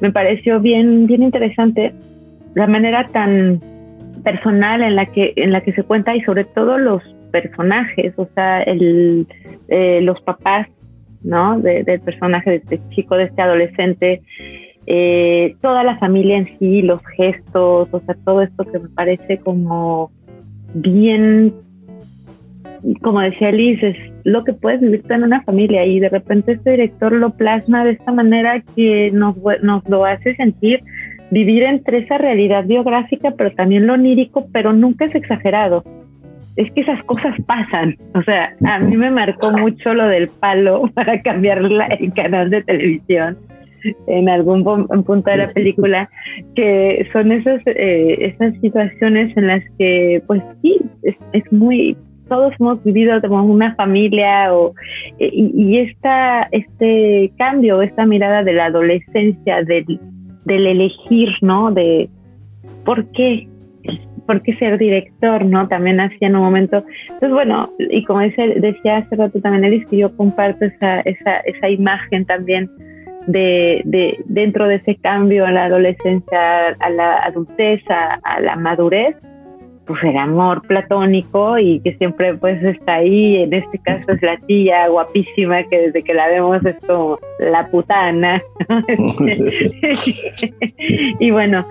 me 0.00 0.12
pareció 0.12 0.60
bien, 0.60 1.06
bien 1.06 1.22
interesante 1.22 1.92
la 2.54 2.66
manera 2.66 3.06
tan 3.08 3.60
personal 4.24 4.82
en 4.82 4.96
la 4.96 5.06
que 5.06 5.32
en 5.36 5.52
la 5.52 5.60
que 5.62 5.72
se 5.72 5.82
cuenta 5.82 6.14
y 6.14 6.20
sobre 6.22 6.44
todo 6.44 6.78
los 6.78 7.02
personajes, 7.30 8.12
o 8.16 8.28
sea, 8.34 8.62
el, 8.62 9.26
eh, 9.68 10.00
los 10.02 10.20
papás, 10.22 10.68
¿no? 11.22 11.60
del 11.60 12.00
personaje 12.00 12.50
de 12.50 12.56
este 12.56 12.80
chico, 12.90 13.16
de 13.16 13.24
este 13.24 13.42
adolescente, 13.42 14.22
eh, 14.86 15.54
toda 15.60 15.84
la 15.84 15.98
familia 15.98 16.38
en 16.38 16.58
sí, 16.58 16.82
los 16.82 17.00
gestos, 17.16 17.88
o 17.90 18.00
sea, 18.00 18.16
todo 18.24 18.42
esto 18.42 18.64
que 18.64 18.78
me 18.78 18.88
parece 18.88 19.38
como 19.38 20.10
bien, 20.74 21.54
como 23.02 23.20
decía 23.20 23.52
Liz, 23.52 23.82
es 23.82 23.96
lo 24.24 24.44
que 24.44 24.52
puedes 24.52 24.80
vivir 24.80 25.02
tú 25.02 25.14
en 25.14 25.24
una 25.24 25.42
familia 25.42 25.84
y 25.84 26.00
de 26.00 26.08
repente 26.08 26.52
este 26.52 26.72
director 26.72 27.12
lo 27.12 27.30
plasma 27.30 27.84
de 27.84 27.92
esta 27.92 28.12
manera 28.12 28.62
que 28.74 29.10
nos, 29.12 29.36
nos 29.62 29.88
lo 29.88 30.04
hace 30.04 30.34
sentir 30.36 30.82
vivir 31.30 31.62
entre 31.62 31.98
esa 31.98 32.18
realidad 32.18 32.64
biográfica, 32.64 33.32
pero 33.32 33.52
también 33.52 33.86
lo 33.86 33.94
onírico, 33.94 34.46
pero 34.52 34.72
nunca 34.72 35.04
es 35.04 35.14
exagerado. 35.14 35.84
Es 36.56 36.70
que 36.72 36.80
esas 36.80 37.02
cosas 37.04 37.34
pasan. 37.46 37.96
O 38.14 38.22
sea, 38.22 38.54
a 38.64 38.78
mí 38.80 38.96
me 38.96 39.10
marcó 39.10 39.50
mucho 39.52 39.94
lo 39.94 40.06
del 40.08 40.28
palo 40.28 40.82
para 40.94 41.22
cambiar 41.22 41.58
el 41.58 42.12
canal 42.14 42.50
de 42.50 42.62
televisión 42.62 43.38
en 44.06 44.28
algún 44.28 44.62
punto 44.62 45.30
de 45.30 45.36
la 45.38 45.46
película, 45.46 46.10
que 46.54 47.08
son 47.12 47.32
esas, 47.32 47.62
eh, 47.66 48.16
esas 48.20 48.54
situaciones 48.60 49.34
en 49.36 49.46
las 49.46 49.62
que, 49.78 50.22
pues 50.26 50.42
sí, 50.60 50.78
es, 51.02 51.16
es 51.32 51.50
muy 51.52 51.96
todos 52.28 52.52
hemos 52.60 52.82
vivido 52.84 53.20
como 53.22 53.42
una 53.42 53.74
familia 53.74 54.54
o, 54.54 54.72
y, 55.18 55.50
y, 55.52 55.78
esta, 55.78 56.48
este 56.52 57.32
cambio, 57.36 57.82
esta 57.82 58.06
mirada 58.06 58.44
de 58.44 58.52
la 58.52 58.66
adolescencia, 58.66 59.64
del, 59.64 59.98
del 60.44 60.66
elegir, 60.66 61.30
¿no? 61.40 61.70
De 61.72 62.08
por 62.84 63.06
qué, 63.12 63.48
por 64.26 64.42
qué 64.42 64.54
ser 64.56 64.78
director, 64.78 65.44
¿no? 65.44 65.68
También 65.68 66.00
hacía 66.00 66.28
en 66.28 66.36
un 66.36 66.42
momento. 66.42 66.84
Entonces, 67.04 67.30
bueno, 67.30 67.70
y 67.78 68.04
como 68.04 68.20
decía, 68.20 68.46
decía 68.56 68.98
hace 68.98 69.16
rato 69.16 69.40
también 69.40 69.64
Elis, 69.64 69.86
que 69.86 69.98
yo 69.98 70.16
comparto 70.16 70.64
esa, 70.64 71.00
esa, 71.00 71.38
esa 71.40 71.68
imagen 71.68 72.24
también 72.24 72.70
de, 73.26 73.82
de 73.84 74.18
dentro 74.26 74.66
de 74.66 74.76
ese 74.76 74.96
cambio 74.96 75.46
a 75.46 75.50
la 75.50 75.64
adolescencia, 75.64 76.68
a 76.68 76.90
la 76.90 77.18
adultez, 77.18 77.82
a 77.88 78.40
la 78.40 78.56
madurez, 78.56 79.16
pues 79.90 80.04
el 80.04 80.16
amor 80.16 80.62
platónico 80.62 81.58
y 81.58 81.80
que 81.80 81.96
siempre 81.96 82.34
pues 82.34 82.62
está 82.62 82.94
ahí, 82.94 83.42
en 83.42 83.52
este 83.52 83.78
caso 83.78 84.12
es 84.12 84.22
la 84.22 84.38
tía 84.46 84.86
guapísima 84.88 85.64
que 85.64 85.78
desde 85.78 86.04
que 86.04 86.14
la 86.14 86.28
vemos 86.28 86.64
es 86.64 86.76
como 86.86 87.18
la 87.40 87.66
putana. 87.68 88.40
y 91.18 91.30
bueno, 91.32 91.64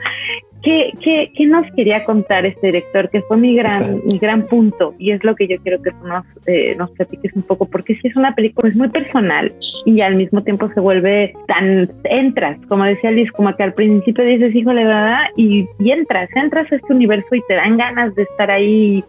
¿Qué, 0.62 0.92
qué, 1.02 1.32
qué 1.36 1.46
nos 1.46 1.66
quería 1.74 2.04
contar 2.04 2.46
este 2.46 2.68
director? 2.68 3.10
Que 3.10 3.22
fue 3.22 3.38
mi 3.38 3.56
gran, 3.56 4.02
mi 4.06 4.18
gran 4.18 4.46
punto 4.48 4.94
y 4.98 5.12
es 5.12 5.24
lo 5.24 5.36
que 5.36 5.48
yo 5.48 5.56
quiero 5.64 5.82
que 5.82 5.92
tú 5.92 6.06
nos, 6.06 6.26
eh, 6.48 6.76
nos 6.76 6.92
platiques 6.92 7.34
un 7.34 7.44
poco, 7.44 7.66
porque 7.66 7.96
si 7.96 8.10
es 8.10 8.16
una 8.16 8.36
película 8.36 8.68
es 8.68 8.78
muy 8.78 8.90
personal 8.90 9.54
y 9.86 10.02
al 10.02 10.16
mismo 10.16 10.44
tiempo 10.44 10.70
se 10.74 10.82
vuelve 10.82 11.34
tan, 11.48 11.90
entras, 12.04 12.60
como 12.68 12.84
decía 12.84 13.12
Liz, 13.12 13.32
como 13.32 13.56
que 13.56 13.64
al 13.64 13.74
principio 13.74 14.26
dices, 14.26 14.54
híjole, 14.54 14.84
¿verdad? 14.84 15.24
Y, 15.38 15.66
y 15.80 15.92
entras, 15.92 16.30
entras 16.36 16.70
a 16.72 16.76
este 16.76 16.94
universo 16.94 17.34
y 17.34 17.42
te 17.48 17.56
dan 17.56 17.78
ganas 17.78 18.14
de 18.16 18.24
estar 18.24 18.52
ahí 18.52 19.04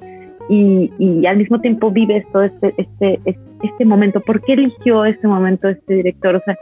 y, 0.49 0.91
y, 0.99 1.27
al 1.27 1.37
mismo 1.37 1.61
tiempo 1.61 1.91
vives 1.93 2.25
todo 2.33 2.43
este, 2.43 2.75
este, 2.77 3.21
este 3.63 3.85
momento. 3.85 4.21
¿Por 4.21 4.43
qué 4.43 4.55
eligió 4.55 5.05
este 5.05 5.29
momento 5.29 5.69
este 5.69 5.95
director? 5.95 6.37
O 6.37 6.41
sea, 6.45 6.59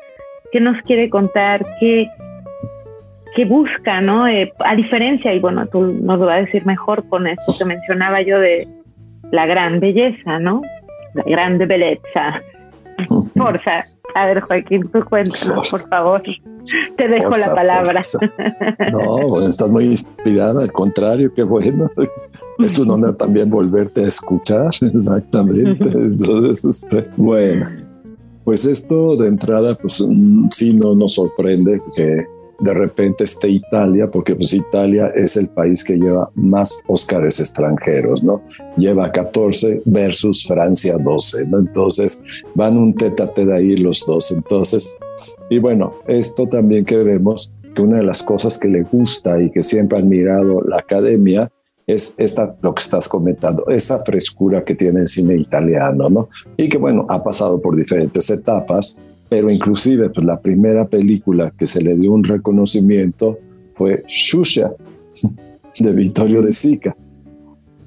¿qué 0.53 0.61
nos 0.61 0.81
quiere 0.83 1.09
contar? 1.09 1.65
¿Qué, 1.81 2.07
qué 3.39 3.45
busca, 3.45 4.01
no? 4.01 4.27
Eh, 4.27 4.53
a 4.59 4.75
diferencia, 4.75 5.33
y 5.33 5.39
bueno, 5.39 5.65
tú 5.69 5.81
nos 5.81 6.19
lo 6.19 6.27
vas 6.27 6.39
a 6.39 6.41
decir 6.41 6.67
mejor 6.67 7.09
con 7.09 7.29
esto 7.29 7.53
que 7.57 7.67
mencionaba 7.67 8.21
yo 8.21 8.41
de 8.41 8.67
la 9.31 9.47
gran 9.47 9.79
belleza, 9.79 10.41
¿no? 10.41 10.61
La 11.15 11.23
grande 11.23 11.65
belleza. 11.65 12.43
Forza. 13.37 13.81
A 14.17 14.27
ver, 14.27 14.41
Joaquín, 14.41 14.91
tú 14.93 15.05
cuéntanos, 15.05 15.71
por 15.71 15.89
favor. 15.89 16.23
Te 16.97 17.07
dejo 17.07 17.31
la 17.31 17.55
palabra. 17.55 18.01
No, 18.91 19.41
estás 19.47 19.71
muy 19.71 19.85
inspirada, 19.85 20.61
al 20.61 20.73
contrario, 20.73 21.33
qué 21.33 21.45
bueno. 21.45 21.89
Es 22.59 22.77
un 22.81 22.91
honor 22.91 23.17
también 23.17 23.49
volverte 23.49 24.01
a 24.01 24.09
escuchar, 24.09 24.71
exactamente. 24.81 25.91
Entonces, 25.91 26.65
este, 26.65 27.09
bueno, 27.17 27.69
pues 28.43 28.65
esto 28.65 29.15
de 29.15 29.29
entrada, 29.29 29.77
pues 29.77 30.05
mm, 30.05 30.49
sí 30.51 30.75
no 30.75 30.97
nos 30.97 31.15
sorprende 31.15 31.81
que 31.95 32.25
de 32.61 32.75
repente 32.75 33.25
esté 33.25 33.49
Italia, 33.49 34.11
porque 34.11 34.35
pues 34.35 34.53
Italia 34.53 35.13
es 35.15 35.37
el 35.37 35.49
país 35.49 35.85
que 35.85 35.97
lleva 35.97 36.31
más 36.35 36.83
Óscares 36.89 37.39
extranjeros, 37.41 38.25
¿no? 38.25 38.43
Lleva 38.77 39.11
14 39.13 39.83
versus 39.85 40.47
Francia 40.47 40.97
12, 40.99 41.47
¿no? 41.47 41.59
Entonces 41.61 42.43
van 42.55 42.77
un 42.77 42.95
tete 42.95 43.47
de 43.47 43.55
ahí 43.55 43.77
los 43.77 44.05
dos. 44.07 44.33
Entonces, 44.33 44.99
y 45.51 45.59
bueno, 45.59 45.93
esto 46.07 46.47
también 46.49 46.85
que 46.85 46.97
vemos 46.97 47.55
que 47.75 47.83
una 47.83 47.99
de 47.99 48.05
las 48.05 48.23
cosas 48.23 48.59
que 48.59 48.69
le 48.69 48.83
gusta 48.83 49.41
y 49.41 49.51
que 49.51 49.63
siempre 49.63 49.99
ha 49.99 50.01
admirado 50.01 50.61
la 50.63 50.79
academia 50.79 51.51
es 51.87 52.15
esta, 52.19 52.55
lo 52.61 52.75
que 52.75 52.83
estás 52.83 53.09
comentando, 53.09 53.67
esa 53.69 54.05
frescura 54.05 54.63
que 54.63 54.75
tiene 54.75 55.01
el 55.01 55.07
cine 55.07 55.37
italiano, 55.37 56.11
¿no? 56.11 56.29
Y 56.57 56.69
que 56.69 56.77
bueno, 56.77 57.07
ha 57.09 57.25
pasado 57.25 57.61
por 57.63 57.75
diferentes 57.75 58.29
etapas, 58.29 59.01
pero 59.29 59.51
inclusive 59.51 60.11
pues, 60.11 60.27
la 60.27 60.41
primera 60.41 60.87
película 60.87 61.53
que 61.57 61.67
se 61.67 61.83
le 61.83 61.95
dio 61.97 62.13
un 62.13 62.25
reconocimiento 62.25 63.39
fue 63.75 64.03
Shusha 64.07 64.73
de 65.81 65.93
Vittorio 65.93 66.43
De 66.43 66.53
Sica. 66.53 66.97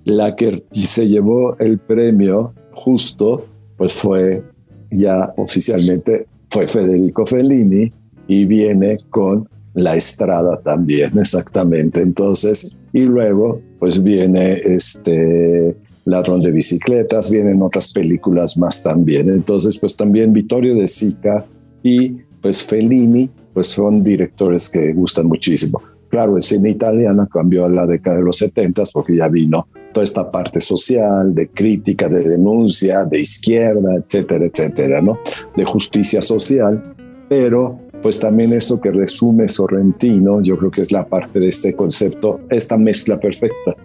La 0.06 0.36
que 0.36 0.64
se 0.72 1.08
llevó 1.08 1.58
el 1.58 1.78
premio 1.78 2.54
justo 2.72 3.46
pues 3.78 3.94
fue 3.94 4.44
ya 4.92 5.34
oficialmente 5.38 6.28
fue 6.50 6.68
Federico 6.68 7.26
Fellini 7.26 7.92
y 8.28 8.46
viene 8.46 9.00
con 9.10 9.48
La 9.74 9.96
Estrada 9.96 10.60
también, 10.62 11.18
exactamente. 11.20 12.02
Entonces, 12.02 12.78
y 12.94 13.02
luego 13.02 13.62
pues 13.80 14.04
viene 14.04 14.62
este 14.66 15.76
Ladrón 16.06 16.42
de 16.42 16.52
bicicletas, 16.52 17.30
vienen 17.30 17.62
otras 17.62 17.94
películas 17.94 18.58
más 18.58 18.84
también. 18.84 19.30
Entonces, 19.30 19.78
pues 19.80 19.96
también 19.96 20.34
Vittorio 20.34 20.76
de 20.76 20.88
Sica 20.88 21.46
y 21.84 22.18
pues 22.42 22.64
Fellini, 22.64 23.30
pues 23.54 23.68
son 23.68 24.04
directores 24.04 24.70
que 24.70 24.94
gustan 24.94 25.28
muchísimo. 25.28 25.82
Claro, 26.10 26.36
el 26.36 26.42
cine 26.42 26.70
italiano 26.70 27.28
cambió 27.32 27.66
a 27.66 27.70
la 27.70 27.86
década 27.86 28.18
de 28.18 28.24
los 28.24 28.38
70 28.38 28.84
porque 28.92 29.16
ya 29.16 29.28
vino 29.28 29.68
toda 29.94 30.04
esta 30.04 30.30
parte 30.30 30.60
social, 30.60 31.34
de 31.34 31.50
crítica, 31.50 32.10
de 32.10 32.22
denuncia, 32.22 33.06
de 33.06 33.20
izquierda, 33.20 33.96
etcétera, 33.96 34.46
etcétera, 34.46 35.02
¿no? 35.02 35.20
De 35.56 35.64
justicia 35.64 36.22
social, 36.22 36.96
pero 37.30 37.80
pues 38.02 38.20
también 38.20 38.52
esto 38.54 38.82
que 38.82 38.92
resume 38.92 39.48
Sorrentino, 39.48 40.42
yo 40.42 40.58
creo 40.58 40.72
que 40.72 40.82
es 40.82 40.92
la 40.92 41.06
parte 41.06 41.40
de 41.40 41.48
este 41.48 41.76
concepto, 41.76 42.42
esta 42.50 42.78
mezcla 42.78 43.20
perfecta 43.20 43.76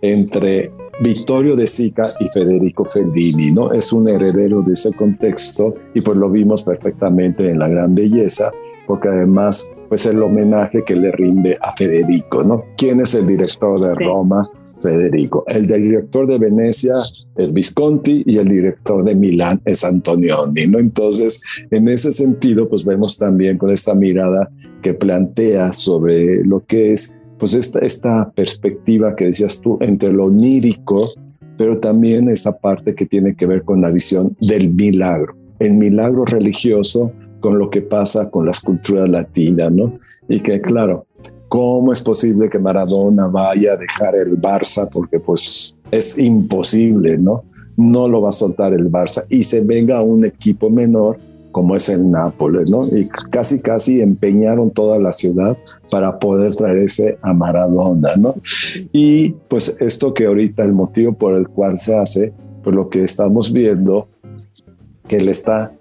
entre 0.00 0.72
Vittorio 1.00 1.56
de 1.56 1.66
Sica 1.66 2.04
y 2.20 2.28
Federico 2.28 2.84
Fellini, 2.84 3.52
¿no? 3.52 3.72
Es 3.72 3.92
un 3.92 4.08
heredero 4.08 4.62
de 4.62 4.72
ese 4.72 4.92
contexto 4.92 5.74
y 5.94 6.00
pues 6.00 6.16
lo 6.16 6.30
vimos 6.30 6.62
perfectamente 6.62 7.48
en 7.48 7.58
La 7.58 7.68
Gran 7.68 7.94
Belleza, 7.94 8.50
porque 8.86 9.08
además 9.08 9.72
pues 9.88 10.06
el 10.06 10.22
homenaje 10.22 10.82
que 10.84 10.96
le 10.96 11.12
rinde 11.12 11.58
a 11.60 11.72
Federico, 11.72 12.42
¿no? 12.42 12.64
¿Quién 12.76 13.00
es 13.00 13.14
el 13.14 13.26
director 13.26 13.78
de 13.78 13.94
Roma? 13.94 14.48
Federico. 14.82 15.44
El 15.46 15.66
director 15.66 16.26
de 16.26 16.38
Venecia 16.38 16.94
es 17.36 17.54
Visconti 17.54 18.22
y 18.26 18.38
el 18.38 18.48
director 18.48 19.04
de 19.04 19.14
Milán 19.14 19.60
es 19.64 19.84
Antonioni, 19.84 20.66
¿no? 20.66 20.78
Entonces, 20.78 21.42
en 21.70 21.88
ese 21.88 22.12
sentido, 22.12 22.68
pues 22.68 22.84
vemos 22.84 23.16
también 23.16 23.56
con 23.56 23.70
esta 23.70 23.94
mirada 23.94 24.50
que 24.82 24.94
plantea 24.94 25.72
sobre 25.72 26.44
lo 26.44 26.64
que 26.66 26.92
es 26.92 27.22
pues 27.44 27.52
esta, 27.52 27.80
esta 27.80 28.30
perspectiva 28.30 29.14
que 29.14 29.26
decías 29.26 29.60
tú 29.60 29.76
entre 29.82 30.10
lo 30.10 30.24
onírico, 30.24 31.10
pero 31.58 31.78
también 31.78 32.30
esta 32.30 32.56
parte 32.56 32.94
que 32.94 33.04
tiene 33.04 33.36
que 33.36 33.44
ver 33.44 33.64
con 33.64 33.82
la 33.82 33.90
visión 33.90 34.34
del 34.40 34.72
milagro, 34.72 35.36
el 35.58 35.74
milagro 35.74 36.24
religioso 36.24 37.12
con 37.40 37.58
lo 37.58 37.68
que 37.68 37.82
pasa 37.82 38.30
con 38.30 38.46
las 38.46 38.62
culturas 38.62 39.10
latinas, 39.10 39.70
¿no? 39.70 39.98
Y 40.26 40.40
que 40.40 40.62
claro, 40.62 41.04
¿cómo 41.48 41.92
es 41.92 42.02
posible 42.02 42.48
que 42.48 42.58
Maradona 42.58 43.26
vaya 43.26 43.74
a 43.74 43.76
dejar 43.76 44.14
el 44.14 44.40
Barça? 44.40 44.88
Porque 44.90 45.20
pues 45.20 45.76
es 45.90 46.18
imposible, 46.18 47.18
¿no? 47.18 47.44
No 47.76 48.08
lo 48.08 48.22
va 48.22 48.30
a 48.30 48.32
soltar 48.32 48.72
el 48.72 48.90
Barça 48.90 49.26
y 49.28 49.42
se 49.42 49.60
venga 49.60 49.98
a 49.98 50.02
un 50.02 50.24
equipo 50.24 50.70
menor 50.70 51.18
como 51.54 51.76
es 51.76 51.88
el 51.88 52.10
Nápoles, 52.10 52.68
¿no? 52.68 52.84
Y 52.88 53.08
casi, 53.30 53.62
casi 53.62 54.00
empeñaron 54.00 54.72
toda 54.72 54.98
la 54.98 55.12
ciudad 55.12 55.56
para 55.88 56.18
poder 56.18 56.56
traerse 56.56 57.16
a 57.22 57.32
Maradona, 57.32 58.16
¿no? 58.16 58.34
Y 58.92 59.36
pues 59.46 59.80
esto 59.80 60.12
que 60.12 60.26
ahorita 60.26 60.64
el 60.64 60.72
motivo 60.72 61.12
por 61.12 61.36
el 61.36 61.48
cual 61.48 61.78
se 61.78 61.96
hace, 61.96 62.32
pues 62.64 62.74
lo 62.74 62.88
que 62.88 63.04
estamos 63.04 63.52
viendo, 63.52 64.08
que 65.06 65.20
le 65.20 65.30
está 65.30 65.72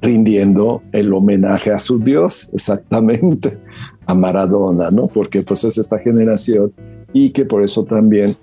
rindiendo 0.00 0.82
el 0.92 1.12
homenaje 1.12 1.72
a 1.72 1.80
su 1.80 1.98
Dios, 1.98 2.48
exactamente, 2.52 3.58
a 4.06 4.14
Maradona, 4.14 4.92
¿no? 4.92 5.08
Porque 5.08 5.42
pues 5.42 5.64
es 5.64 5.78
esta 5.78 5.98
generación 5.98 6.72
y 7.12 7.30
que 7.30 7.44
por 7.44 7.64
eso 7.64 7.82
también 7.82 8.36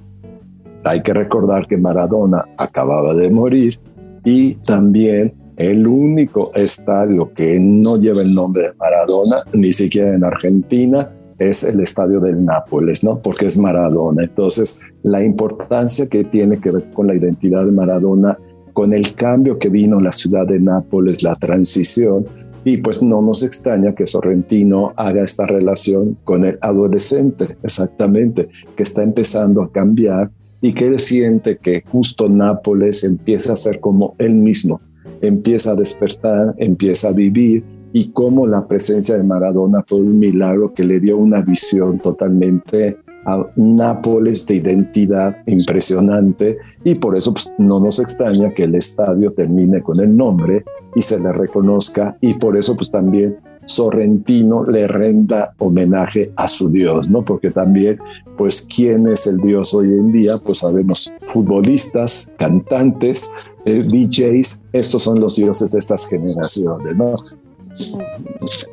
hay 0.83 1.01
que 1.01 1.13
recordar 1.13 1.67
que 1.67 1.77
Maradona 1.77 2.43
acababa 2.57 3.13
de 3.13 3.31
morir 3.31 3.79
y 4.25 4.55
también 4.55 5.44
el 5.57 5.87
único 5.87 6.51
estadio 6.53 7.33
que 7.33 7.59
no 7.59 7.97
lleva 7.97 8.21
el 8.21 8.33
nombre 8.33 8.67
de 8.67 8.73
Maradona, 8.75 9.43
ni 9.53 9.71
siquiera 9.73 10.13
en 10.13 10.23
Argentina, 10.23 11.11
es 11.37 11.63
el 11.63 11.81
estadio 11.81 12.19
del 12.19 12.43
Nápoles, 12.43 13.03
¿no? 13.03 13.19
Porque 13.21 13.47
es 13.47 13.57
Maradona. 13.57 14.23
Entonces, 14.23 14.83
la 15.03 15.23
importancia 15.23 16.07
que 16.07 16.23
tiene 16.23 16.59
que 16.59 16.71
ver 16.71 16.91
con 16.91 17.07
la 17.07 17.15
identidad 17.15 17.65
de 17.65 17.71
Maradona, 17.71 18.37
con 18.73 18.93
el 18.93 19.15
cambio 19.15 19.57
que 19.57 19.69
vino 19.69 19.97
en 19.97 20.05
la 20.05 20.11
ciudad 20.11 20.45
de 20.47 20.59
Nápoles, 20.59 21.23
la 21.23 21.35
transición, 21.35 22.25
y 22.63 22.77
pues 22.77 23.03
no 23.03 23.21
nos 23.21 23.43
extraña 23.43 23.93
que 23.93 24.07
Sorrentino 24.07 24.91
haga 24.95 25.23
esta 25.23 25.45
relación 25.45 26.17
con 26.23 26.45
el 26.45 26.57
adolescente, 26.61 27.57
exactamente, 27.61 28.49
que 28.75 28.83
está 28.83 29.03
empezando 29.03 29.61
a 29.61 29.71
cambiar 29.71 30.31
y 30.61 30.73
que 30.73 30.87
él 30.87 30.99
siente 30.99 31.57
que 31.57 31.83
justo 31.85 32.27
Nápoles 32.27 33.03
empieza 33.03 33.53
a 33.53 33.55
ser 33.55 33.79
como 33.79 34.15
él 34.17 34.33
mismo, 34.33 34.81
empieza 35.21 35.71
a 35.71 35.75
despertar, 35.75 36.55
empieza 36.57 37.09
a 37.09 37.13
vivir 37.13 37.63
y 37.93 38.09
cómo 38.09 38.45
la 38.45 38.67
presencia 38.67 39.15
de 39.15 39.23
Maradona 39.23 39.83
fue 39.87 39.99
un 39.99 40.19
milagro 40.19 40.73
que 40.73 40.83
le 40.83 40.99
dio 40.99 41.17
una 41.17 41.41
visión 41.41 41.99
totalmente 41.99 42.97
a 43.25 43.43
Nápoles 43.55 44.45
de 44.45 44.55
identidad 44.55 45.37
impresionante 45.47 46.57
y 46.83 46.95
por 46.95 47.17
eso 47.17 47.33
pues, 47.33 47.53
no 47.57 47.79
nos 47.79 47.99
extraña 47.99 48.53
que 48.53 48.63
el 48.63 48.75
estadio 48.75 49.33
termine 49.33 49.81
con 49.81 49.99
el 49.99 50.15
nombre 50.15 50.63
y 50.95 51.01
se 51.01 51.19
le 51.19 51.31
reconozca 51.31 52.17
y 52.21 52.35
por 52.35 52.55
eso 52.55 52.75
pues 52.75 52.91
también 52.91 53.37
Sorrentino 53.65 54.65
le 54.65 54.87
renda 54.87 55.53
homenaje 55.57 56.31
a 56.35 56.47
su 56.47 56.69
Dios, 56.69 57.09
¿no? 57.09 57.23
Porque 57.23 57.51
también, 57.51 57.99
pues, 58.37 58.67
¿quién 58.73 59.07
es 59.07 59.27
el 59.27 59.37
Dios 59.37 59.73
hoy 59.73 59.87
en 59.87 60.11
día? 60.11 60.37
Pues 60.37 60.59
sabemos 60.59 61.13
futbolistas, 61.27 62.31
cantantes, 62.37 63.31
eh, 63.65 63.83
DJs, 63.83 64.63
estos 64.73 65.03
son 65.03 65.19
los 65.19 65.35
dioses 65.35 65.71
de 65.71 65.79
estas 65.79 66.07
generaciones, 66.07 66.95
¿no? 66.95 67.15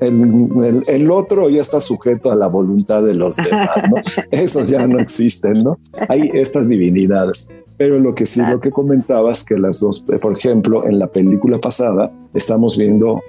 El, 0.01 1.11
otro 1.11 1.49
ya 1.49 1.61
está 1.61 1.81
sujeto 1.81 2.31
a 2.31 2.37
la 2.37 2.47
voluntad 2.47 3.03
de 3.03 3.15
los 3.15 3.37
demás, 3.37 3.71
¿no? 3.91 3.97
Esos 4.31 4.69
ya 4.69 4.87
no 4.87 5.01
existen, 5.01 5.65
¿no? 5.65 5.79
Hay 6.09 6.31
estas 6.35 6.69
divinidades. 6.69 7.49
Pero 7.77 7.99
lo 7.99 8.15
que 8.15 8.27
sí, 8.27 8.43
lo 8.49 8.61
que 8.61 8.71
comentabas, 8.71 9.45
que 9.45 9.59
las 9.59 9.81
dos, 9.81 10.05
por 10.21 10.33
ejemplo, 10.33 10.87
en 10.87 10.99
la 10.99 11.09
película 11.09 11.59
pasada, 11.59 12.13
estamos 12.33 12.77
viendo 12.79 13.21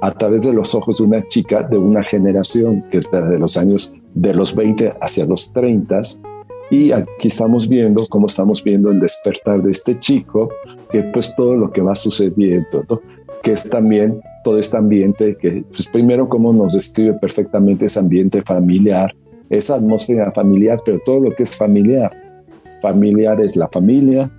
a 0.00 0.12
través 0.12 0.42
de 0.42 0.52
los 0.52 0.74
ojos 0.74 0.98
de 0.98 1.04
una 1.04 1.28
chica 1.28 1.62
de 1.62 1.76
una 1.76 2.02
generación 2.02 2.84
que 2.90 3.00
de 3.00 3.38
los 3.38 3.56
años 3.56 3.94
de 4.14 4.34
los 4.34 4.54
20 4.54 4.94
hacia 5.00 5.26
los 5.26 5.52
30 5.52 6.00
y 6.70 6.92
aquí 6.92 7.26
estamos 7.26 7.68
viendo 7.68 8.06
cómo 8.08 8.26
estamos 8.26 8.62
viendo 8.62 8.90
el 8.90 9.00
despertar 9.00 9.60
de 9.60 9.72
este 9.72 9.98
chico, 9.98 10.50
que 10.90 11.02
pues 11.02 11.34
todo 11.34 11.56
lo 11.56 11.72
que 11.72 11.82
va 11.82 11.96
sucediendo, 11.96 13.02
que 13.42 13.52
es 13.52 13.68
también 13.68 14.20
todo 14.44 14.56
este 14.56 14.76
ambiente 14.76 15.36
que, 15.36 15.64
pues 15.68 15.88
primero 15.88 16.28
cómo 16.28 16.52
nos 16.52 16.74
describe 16.74 17.14
perfectamente 17.14 17.86
ese 17.86 17.98
ambiente 17.98 18.42
familiar, 18.42 19.12
esa 19.48 19.74
atmósfera 19.74 20.30
familiar, 20.30 20.80
pero 20.84 21.00
todo 21.04 21.18
lo 21.18 21.34
que 21.34 21.42
es 21.42 21.56
familiar. 21.56 22.12
familiar 22.80 23.40
es 23.42 23.56
la 23.56 23.68
familia, 23.68 24.30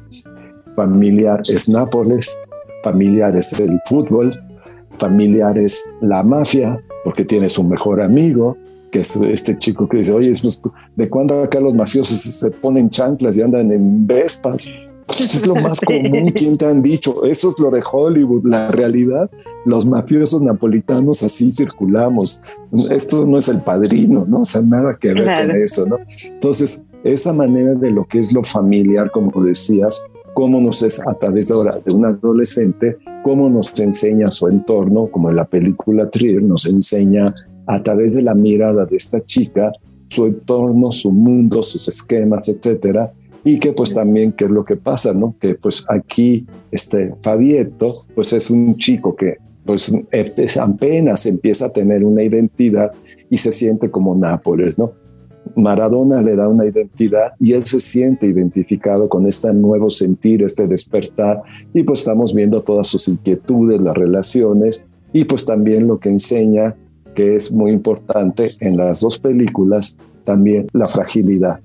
familiar 0.76 1.41
es 1.41 1.68
Nápoles, 1.70 2.39
familiar 2.82 3.36
es 3.36 3.59
el 3.59 3.80
fútbol, 3.86 4.32
familiar 4.98 5.58
es 5.58 5.89
la 6.02 6.24
mafia, 6.24 6.82
porque 7.04 7.26
tienes 7.26 7.58
un 7.58 7.70
mejor 7.70 8.02
amigo, 8.02 8.58
que 8.92 9.00
es 9.00 9.16
este 9.16 9.58
chico 9.58 9.88
que 9.88 9.98
dice, 9.98 10.14
oye, 10.14 10.32
¿de 10.96 11.10
cuándo 11.10 11.42
acá 11.42 11.60
los 11.60 11.74
mafiosos 11.74 12.18
se 12.18 12.52
ponen 12.52 12.89
chanclas 12.89 13.38
y 13.38 13.42
andan 13.42 13.72
en 13.72 14.06
vespas? 14.06 14.72
Pues 15.08 15.36
es 15.36 15.48
lo 15.48 15.56
más 15.56 15.80
común. 15.86 16.32
¿Quién 16.36 16.58
te 16.58 16.66
han 16.66 16.82
dicho? 16.82 17.26
Eso 17.26 17.50
es 17.50 17.60
lo 17.60 17.72
de 17.72 17.82
Hollywood. 17.89 18.46
La 18.46 18.70
realidad, 18.70 19.30
los 19.66 19.86
mafiosos 19.86 20.42
napolitanos 20.42 21.24
así 21.24 21.50
circulamos. 21.50 22.60
Esto 22.89 23.26
no 23.26 23.38
es 23.38 23.48
el 23.50 23.62
padrino, 23.62 24.26
¿no? 24.28 24.42
O 24.42 24.46
sea, 24.46 24.62
nada 24.62 24.98
que 25.00 25.14
ver 25.14 25.26
con 25.26 25.62
eso, 25.62 25.86
¿no? 25.86 25.98
Entonces, 26.30 26.88
esa 27.04 27.34
manera 27.34 27.74
de 27.74 27.92
lo 27.92 28.06
que 28.06 28.20
es 28.20 28.34
lo 28.34 28.44
familiar, 28.44 29.12
como 29.12 29.44
decías, 29.44 30.08
cómo 30.34 30.62
nos 30.62 30.82
es 30.82 31.06
a 31.08 31.14
través 31.14 31.48
de 31.48 31.56
ahora 31.56 31.80
de 31.84 31.92
un 31.92 32.06
adolescente, 32.06 32.98
cómo 33.24 33.49
nos 33.49 33.78
enseña 33.80 34.32
su 34.32 34.47
entorno, 34.47 35.07
como 35.07 35.30
en 35.30 35.36
la 35.36 35.45
película 35.45 36.09
Trier, 36.09 36.41
nos 36.41 36.65
enseña 36.65 37.34
a 37.67 37.84
través 37.84 38.15
de 38.15 38.24
la 38.24 38.36
mirada 38.36 38.86
de 38.86 38.95
esta 38.95 39.24
chica 39.24 39.72
su 40.09 40.26
entorno, 40.26 40.91
su 40.91 41.11
mundo, 41.11 41.63
sus 41.63 41.88
esquemas, 41.88 42.49
etcétera, 42.49 43.13
y 43.43 43.59
que 43.59 43.72
pues 43.72 43.93
también 43.93 44.34
qué 44.34 44.45
es 44.45 44.51
lo 44.51 44.65
que 44.65 44.76
pasa, 44.76 45.13
¿no? 45.13 45.36
Que 45.39 45.55
pues 45.55 45.86
aquí 45.89 46.45
este 46.69 47.13
Fabieto 47.22 48.05
pues 48.13 48.34
es 48.34 48.51
un 48.51 48.76
chico 48.78 49.15
que 49.15 49.38
pues 49.65 49.93
apenas 50.59 51.26
empieza 51.26 51.67
a 51.67 51.69
tener 51.69 52.03
una 52.03 52.24
identidad 52.24 52.91
y 53.30 53.38
se 53.38 53.51
siente 53.51 53.89
como 53.89 54.15
Nápoles, 54.15 54.78
¿no? 54.78 54.91
Maradona 55.56 56.22
le 56.22 56.36
da 56.36 56.48
una 56.48 56.66
identidad 56.66 57.34
y 57.39 57.54
él 57.54 57.66
se 57.66 57.80
siente 57.80 58.28
identificado 58.28 59.10
con 59.10 59.28
este 59.28 59.54
nuevo 59.54 59.89
sentir, 59.89 60.44
este 60.44 60.68
despertar 60.68 61.42
y 61.74 61.84
pues 61.84 62.00
estamos 62.00 62.34
viendo 62.34 62.62
todas 62.62 62.88
sus 62.88 63.08
inquietudes, 63.08 63.82
las 63.82 63.96
relaciones 63.96 64.88
y 65.14 65.26
pues 65.26 65.46
también 65.46 65.88
lo 65.88 66.00
que 66.00 66.10
enseña 66.10 66.76
que 67.16 67.36
es 67.36 67.52
muy 67.52 67.72
importante 67.72 68.52
en 68.60 68.78
las 68.78 69.02
dos 69.02 69.20
películas, 69.20 70.00
también 70.24 70.68
la 70.72 70.88
fragilidad 70.88 71.60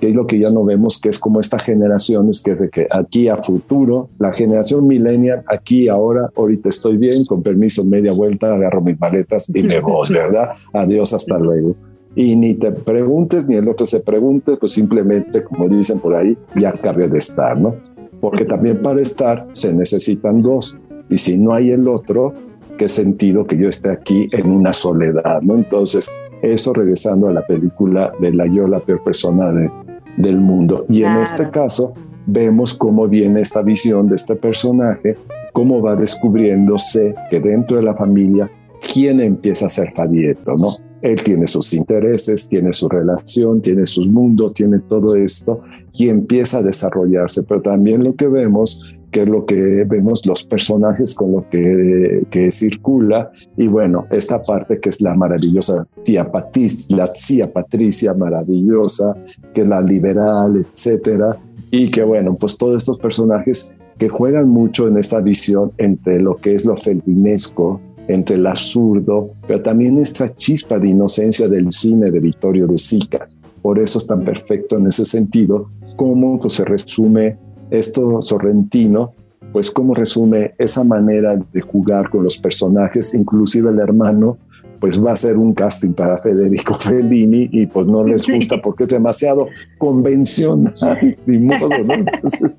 que 0.00 0.08
es 0.08 0.14
lo 0.14 0.26
que 0.26 0.38
ya 0.38 0.50
no 0.50 0.64
vemos, 0.64 1.00
que 1.00 1.08
es 1.08 1.18
como 1.18 1.40
esta 1.40 1.58
generación, 1.58 2.28
es 2.28 2.42
que 2.42 2.50
es 2.50 2.60
de 2.60 2.68
que 2.68 2.86
aquí 2.90 3.28
a 3.28 3.36
futuro, 3.36 4.10
la 4.18 4.32
generación 4.32 4.86
millennial, 4.86 5.44
aquí 5.46 5.88
ahora, 5.88 6.30
ahorita 6.36 6.68
estoy 6.68 6.96
bien, 6.96 7.24
con 7.24 7.42
permiso, 7.42 7.84
media 7.84 8.12
vuelta, 8.12 8.52
agarro 8.52 8.80
mis 8.80 8.98
maletas 8.98 9.50
y 9.54 9.62
me 9.62 9.80
voy, 9.80 10.08
¿verdad? 10.12 10.50
Adiós, 10.72 11.12
hasta 11.12 11.38
luego. 11.38 11.76
Y 12.16 12.36
ni 12.36 12.54
te 12.54 12.70
preguntes, 12.70 13.48
ni 13.48 13.56
el 13.56 13.68
otro 13.68 13.84
se 13.84 14.00
pregunte, 14.00 14.56
pues 14.56 14.72
simplemente, 14.72 15.42
como 15.42 15.68
dicen 15.68 15.98
por 15.98 16.14
ahí, 16.14 16.36
ya 16.54 16.70
acabé 16.70 17.08
de 17.08 17.18
estar, 17.18 17.58
¿no? 17.58 17.74
Porque 18.20 18.44
también 18.44 18.80
para 18.82 19.00
estar 19.00 19.48
se 19.52 19.74
necesitan 19.74 20.40
dos. 20.40 20.78
Y 21.10 21.18
si 21.18 21.38
no 21.38 21.52
hay 21.52 21.70
el 21.70 21.88
otro, 21.88 22.32
¿qué 22.78 22.88
sentido 22.88 23.46
que 23.46 23.58
yo 23.58 23.68
esté 23.68 23.90
aquí 23.90 24.28
en 24.32 24.50
una 24.50 24.72
soledad, 24.72 25.42
¿no? 25.42 25.54
Entonces, 25.56 26.10
eso 26.42 26.72
regresando 26.72 27.28
a 27.28 27.32
la 27.32 27.46
película 27.46 28.12
de 28.20 28.32
la 28.32 28.46
yo, 28.46 28.66
la 28.68 28.80
peor 28.80 29.02
persona 29.02 29.52
de, 29.52 29.70
del 30.16 30.40
mundo. 30.40 30.84
Y 30.88 31.02
en 31.02 31.16
este 31.18 31.50
caso 31.50 31.94
vemos 32.26 32.74
cómo 32.74 33.08
viene 33.08 33.40
esta 33.40 33.62
visión 33.62 34.08
de 34.08 34.16
este 34.16 34.36
personaje, 34.36 35.16
cómo 35.52 35.82
va 35.82 35.96
descubriéndose 35.96 37.14
que 37.30 37.40
dentro 37.40 37.76
de 37.76 37.82
la 37.82 37.94
familia, 37.94 38.50
quién 38.92 39.20
empieza 39.20 39.66
a 39.66 39.68
ser 39.68 39.92
Fabieto, 39.92 40.56
¿no? 40.56 40.68
Él 41.04 41.22
tiene 41.22 41.46
sus 41.46 41.74
intereses, 41.74 42.48
tiene 42.48 42.72
su 42.72 42.88
relación, 42.88 43.60
tiene 43.60 43.84
sus 43.84 44.08
mundos, 44.08 44.54
tiene 44.54 44.78
todo 44.78 45.14
esto 45.14 45.60
y 45.92 46.08
empieza 46.08 46.58
a 46.58 46.62
desarrollarse. 46.62 47.42
Pero 47.46 47.60
también 47.60 48.02
lo 48.02 48.14
que 48.14 48.26
vemos 48.26 48.96
que 49.10 49.22
es 49.22 49.28
lo 49.28 49.44
que 49.44 49.84
vemos 49.84 50.24
los 50.26 50.44
personajes 50.44 51.14
con 51.14 51.32
lo 51.32 51.48
que, 51.50 52.24
que 52.30 52.50
circula. 52.50 53.30
Y 53.56 53.68
bueno, 53.68 54.06
esta 54.10 54.42
parte 54.42 54.80
que 54.80 54.88
es 54.88 55.02
la 55.02 55.14
maravillosa 55.14 55.86
tía 56.04 56.32
Patricia, 56.32 56.96
la 56.96 57.12
tía 57.12 57.52
Patricia 57.52 58.14
maravillosa, 58.14 59.14
que 59.52 59.60
es 59.60 59.68
la 59.68 59.82
liberal, 59.82 60.56
etcétera. 60.56 61.36
Y 61.70 61.90
que 61.90 62.02
bueno, 62.02 62.34
pues 62.34 62.56
todos 62.56 62.82
estos 62.82 62.98
personajes 62.98 63.76
que 63.98 64.08
juegan 64.08 64.48
mucho 64.48 64.88
en 64.88 64.96
esta 64.96 65.20
visión 65.20 65.70
entre 65.76 66.18
lo 66.18 66.34
que 66.36 66.54
es 66.54 66.64
lo 66.64 66.76
felinesco, 66.78 67.80
entre 68.08 68.36
el 68.36 68.46
absurdo, 68.46 69.30
pero 69.46 69.62
también 69.62 69.98
esta 69.98 70.34
chispa 70.34 70.78
de 70.78 70.88
inocencia 70.88 71.48
del 71.48 71.70
cine 71.72 72.10
de 72.10 72.20
Vittorio 72.20 72.66
de 72.66 72.78
Sica. 72.78 73.26
Por 73.62 73.78
eso 73.78 73.98
es 73.98 74.06
tan 74.06 74.24
perfecto 74.24 74.76
en 74.76 74.86
ese 74.88 75.04
sentido, 75.04 75.70
cómo 75.96 76.38
pues, 76.38 76.54
se 76.54 76.64
resume 76.64 77.38
esto 77.70 78.20
Sorrentino, 78.20 79.12
pues 79.52 79.70
cómo 79.70 79.94
resume 79.94 80.54
esa 80.58 80.84
manera 80.84 81.38
de 81.52 81.60
jugar 81.60 82.10
con 82.10 82.24
los 82.24 82.38
personajes, 82.38 83.14
inclusive 83.14 83.70
el 83.70 83.78
hermano, 83.78 84.38
pues 84.80 85.02
va 85.02 85.12
a 85.12 85.16
ser 85.16 85.38
un 85.38 85.54
casting 85.54 85.92
para 85.92 86.18
Federico 86.18 86.74
Fellini 86.78 87.48
y 87.52 87.66
pues 87.66 87.86
no 87.86 88.04
les 88.04 88.28
gusta 88.28 88.60
porque 88.60 88.82
es 88.82 88.90
demasiado 88.90 89.46
convencional 89.78 91.16
Entonces 91.26 92.50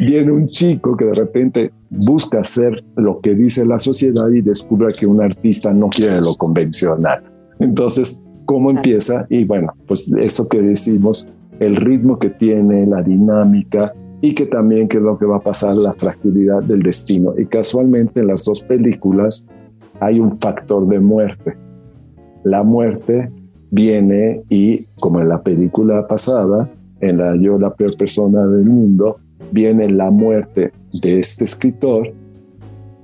viene 0.00 0.32
un 0.32 0.48
chico 0.48 0.96
que 0.96 1.04
de 1.06 1.14
repente 1.14 1.72
busca 1.90 2.40
hacer 2.40 2.84
lo 2.96 3.20
que 3.20 3.34
dice 3.34 3.66
la 3.66 3.78
sociedad 3.78 4.28
y 4.28 4.40
descubre 4.40 4.94
que 4.94 5.06
un 5.06 5.20
artista 5.20 5.72
no 5.72 5.88
quiere 5.88 6.20
lo 6.20 6.34
convencional. 6.34 7.22
Entonces, 7.58 8.24
¿cómo 8.44 8.70
empieza? 8.70 9.26
Y 9.28 9.44
bueno, 9.44 9.72
pues 9.86 10.12
eso 10.18 10.48
que 10.48 10.60
decimos, 10.60 11.28
el 11.60 11.76
ritmo 11.76 12.18
que 12.18 12.30
tiene, 12.30 12.86
la 12.86 13.02
dinámica 13.02 13.92
y 14.20 14.34
que 14.34 14.46
también 14.46 14.88
que 14.88 14.98
es 14.98 15.02
lo 15.02 15.18
que 15.18 15.26
va 15.26 15.36
a 15.38 15.42
pasar, 15.42 15.76
la 15.76 15.92
fragilidad 15.92 16.62
del 16.62 16.82
destino. 16.82 17.34
Y 17.36 17.46
casualmente 17.46 18.20
en 18.20 18.28
las 18.28 18.44
dos 18.44 18.62
películas 18.62 19.48
hay 20.00 20.20
un 20.20 20.38
factor 20.38 20.86
de 20.86 21.00
muerte. 21.00 21.56
La 22.44 22.62
muerte 22.62 23.30
viene 23.70 24.42
y, 24.48 24.84
como 25.00 25.20
en 25.20 25.28
la 25.28 25.42
película 25.42 26.06
pasada, 26.06 26.70
en 27.02 27.18
la 27.18 27.36
Yo 27.36 27.58
la 27.58 27.74
peor 27.74 27.96
persona 27.96 28.46
del 28.46 28.64
mundo, 28.64 29.18
viene 29.50 29.90
la 29.90 30.10
muerte 30.10 30.72
de 31.02 31.18
este 31.18 31.44
escritor 31.44 32.12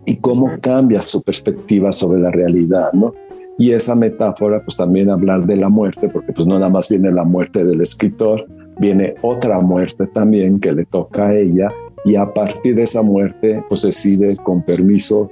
y 0.06 0.16
cómo 0.16 0.50
cambia 0.60 1.02
su 1.02 1.22
perspectiva 1.22 1.92
sobre 1.92 2.20
la 2.20 2.30
realidad, 2.30 2.92
¿no? 2.94 3.12
Y 3.58 3.72
esa 3.72 3.94
metáfora, 3.94 4.62
pues 4.64 4.76
también 4.76 5.10
hablar 5.10 5.44
de 5.44 5.56
la 5.56 5.68
muerte, 5.68 6.08
porque 6.08 6.32
pues 6.32 6.46
no 6.46 6.54
nada 6.54 6.70
más 6.70 6.88
viene 6.88 7.10
la 7.10 7.24
muerte 7.24 7.64
del 7.64 7.80
escritor, 7.80 8.46
viene 8.78 9.16
otra 9.20 9.60
muerte 9.60 10.06
también 10.06 10.60
que 10.60 10.72
le 10.72 10.86
toca 10.86 11.26
a 11.26 11.36
ella 11.36 11.70
y 12.04 12.14
a 12.14 12.32
partir 12.32 12.76
de 12.76 12.84
esa 12.84 13.02
muerte, 13.02 13.62
pues 13.68 13.82
decide 13.82 14.36
con 14.36 14.62
permiso, 14.62 15.28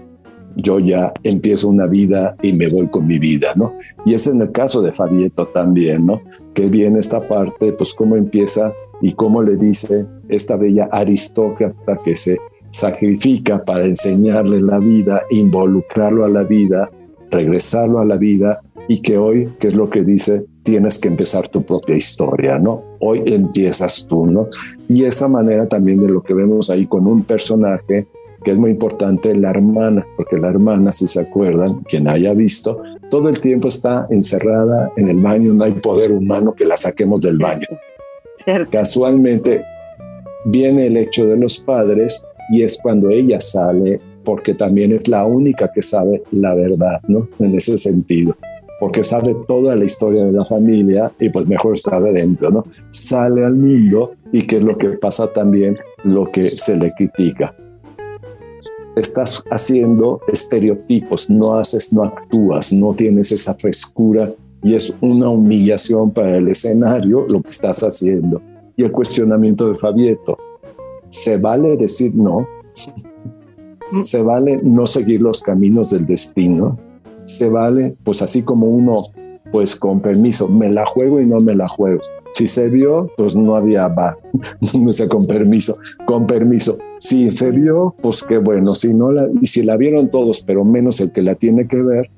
yo 0.56 0.78
ya 0.78 1.12
empiezo 1.22 1.68
una 1.68 1.86
vida 1.86 2.36
y 2.42 2.52
me 2.52 2.68
voy 2.68 2.88
con 2.88 3.06
mi 3.06 3.18
vida, 3.18 3.52
¿no? 3.54 3.74
Y 4.04 4.14
es 4.14 4.26
en 4.26 4.40
el 4.40 4.50
caso 4.52 4.82
de 4.82 4.92
Fabieto 4.92 5.46
también, 5.46 6.06
¿no? 6.06 6.22
Que 6.54 6.66
viene 6.66 6.98
esta 6.98 7.20
parte, 7.20 7.72
pues 7.72 7.94
cómo 7.94 8.16
empieza 8.16 8.72
y 9.00 9.12
cómo 9.14 9.42
le 9.42 9.56
dice 9.56 10.06
esta 10.28 10.56
bella 10.56 10.88
aristócrata 10.90 11.98
que 12.02 12.16
se 12.16 12.38
sacrifica 12.70 13.62
para 13.64 13.84
enseñarle 13.84 14.60
la 14.60 14.78
vida, 14.78 15.22
involucrarlo 15.30 16.24
a 16.24 16.28
la 16.28 16.42
vida 16.42 16.90
regresarlo 17.30 18.00
a 18.00 18.04
la 18.04 18.16
vida 18.16 18.60
y 18.88 19.02
que 19.02 19.18
hoy, 19.18 19.48
que 19.58 19.68
es 19.68 19.74
lo 19.74 19.90
que 19.90 20.02
dice, 20.02 20.44
tienes 20.62 20.98
que 21.00 21.08
empezar 21.08 21.48
tu 21.48 21.62
propia 21.62 21.96
historia, 21.96 22.58
¿no? 22.58 22.82
Hoy 23.00 23.22
empiezas 23.26 24.06
tú, 24.08 24.26
¿no? 24.26 24.48
Y 24.88 25.04
esa 25.04 25.28
manera 25.28 25.66
también 25.66 26.00
de 26.00 26.08
lo 26.08 26.22
que 26.22 26.34
vemos 26.34 26.70
ahí 26.70 26.86
con 26.86 27.06
un 27.06 27.24
personaje 27.24 28.06
que 28.46 28.52
es 28.52 28.60
muy 28.60 28.70
importante, 28.70 29.34
la 29.34 29.50
hermana, 29.50 30.06
porque 30.16 30.38
la 30.38 30.46
hermana, 30.46 30.92
si 30.92 31.08
se 31.08 31.20
acuerdan, 31.20 31.80
quien 31.80 32.06
haya 32.06 32.32
visto, 32.32 32.80
todo 33.10 33.28
el 33.28 33.40
tiempo 33.40 33.66
está 33.66 34.06
encerrada 34.08 34.92
en 34.96 35.08
el 35.08 35.16
baño, 35.16 35.52
no 35.52 35.64
hay 35.64 35.72
poder 35.72 36.12
humano 36.12 36.54
que 36.54 36.64
la 36.64 36.76
saquemos 36.76 37.22
del 37.22 37.38
baño. 37.38 37.66
Casualmente 38.70 39.64
viene 40.44 40.86
el 40.86 40.96
hecho 40.96 41.26
de 41.26 41.36
los 41.36 41.58
padres 41.58 42.24
y 42.52 42.62
es 42.62 42.78
cuando 42.80 43.10
ella 43.10 43.40
sale 43.40 44.00
porque 44.22 44.54
también 44.54 44.92
es 44.92 45.08
la 45.08 45.24
única 45.24 45.72
que 45.74 45.82
sabe 45.82 46.22
la 46.30 46.54
verdad, 46.54 47.00
¿no? 47.08 47.26
En 47.40 47.52
ese 47.52 47.76
sentido, 47.76 48.36
porque 48.78 49.02
sabe 49.02 49.34
toda 49.48 49.74
la 49.74 49.84
historia 49.84 50.24
de 50.24 50.30
la 50.30 50.44
familia 50.44 51.10
y 51.18 51.30
pues 51.30 51.48
mejor 51.48 51.74
estás 51.74 52.04
adentro, 52.04 52.52
¿no? 52.52 52.64
Sale 52.90 53.44
al 53.44 53.56
mundo 53.56 54.12
y 54.30 54.46
que 54.46 54.58
es 54.58 54.62
lo 54.62 54.78
que 54.78 54.90
pasa 54.90 55.32
también, 55.32 55.76
lo 56.04 56.30
que 56.30 56.56
se 56.56 56.76
le 56.76 56.92
critica. 56.94 57.52
Estás 58.96 59.44
haciendo 59.50 60.20
estereotipos, 60.26 61.30
no 61.30 61.54
haces, 61.54 61.92
no 61.92 62.02
actúas, 62.04 62.72
no 62.72 62.94
tienes 62.94 63.30
esa 63.30 63.54
frescura 63.54 64.32
y 64.62 64.74
es 64.74 64.96
una 65.00 65.28
humillación 65.28 66.10
para 66.10 66.38
el 66.38 66.48
escenario 66.48 67.26
lo 67.28 67.42
que 67.42 67.50
estás 67.50 67.80
haciendo. 67.82 68.42
Y 68.76 68.82
el 68.82 68.90
cuestionamiento 68.90 69.68
de 69.68 69.74
Fabieto, 69.74 70.38
¿se 71.08 71.36
vale 71.36 71.76
decir 71.76 72.16
no? 72.16 72.46
Se 74.00 74.20
vale 74.20 74.58
no 74.64 74.84
seguir 74.84 75.22
los 75.22 75.42
caminos 75.42 75.90
del 75.90 76.06
destino. 76.06 76.76
Se 77.22 77.48
vale, 77.48 77.96
pues 78.02 78.20
así 78.20 78.42
como 78.42 78.66
uno 78.66 79.12
pues 79.52 79.76
con 79.76 80.00
permiso, 80.00 80.48
me 80.48 80.70
la 80.70 80.84
juego 80.86 81.20
y 81.20 81.26
no 81.26 81.38
me 81.38 81.54
la 81.54 81.68
juego. 81.68 82.00
Si 82.34 82.46
se 82.46 82.68
vio, 82.68 83.10
pues 83.16 83.36
no 83.36 83.56
había 83.56 83.88
va, 83.88 84.18
no 84.78 84.92
sé, 84.92 85.08
con 85.08 85.26
permiso, 85.26 85.74
con 86.04 86.26
permiso. 86.26 86.76
Si 86.98 87.30
se 87.30 87.50
vio, 87.50 87.94
pues 88.00 88.24
qué 88.24 88.38
bueno. 88.38 88.74
Si 88.74 88.94
no 88.94 89.12
la, 89.12 89.28
y 89.40 89.46
si 89.46 89.62
la 89.62 89.76
vieron 89.76 90.10
todos, 90.10 90.42
pero 90.42 90.64
menos 90.64 91.00
el 91.00 91.12
que 91.12 91.22
la 91.22 91.34
tiene 91.34 91.66
que 91.66 91.82
ver, 91.82 92.10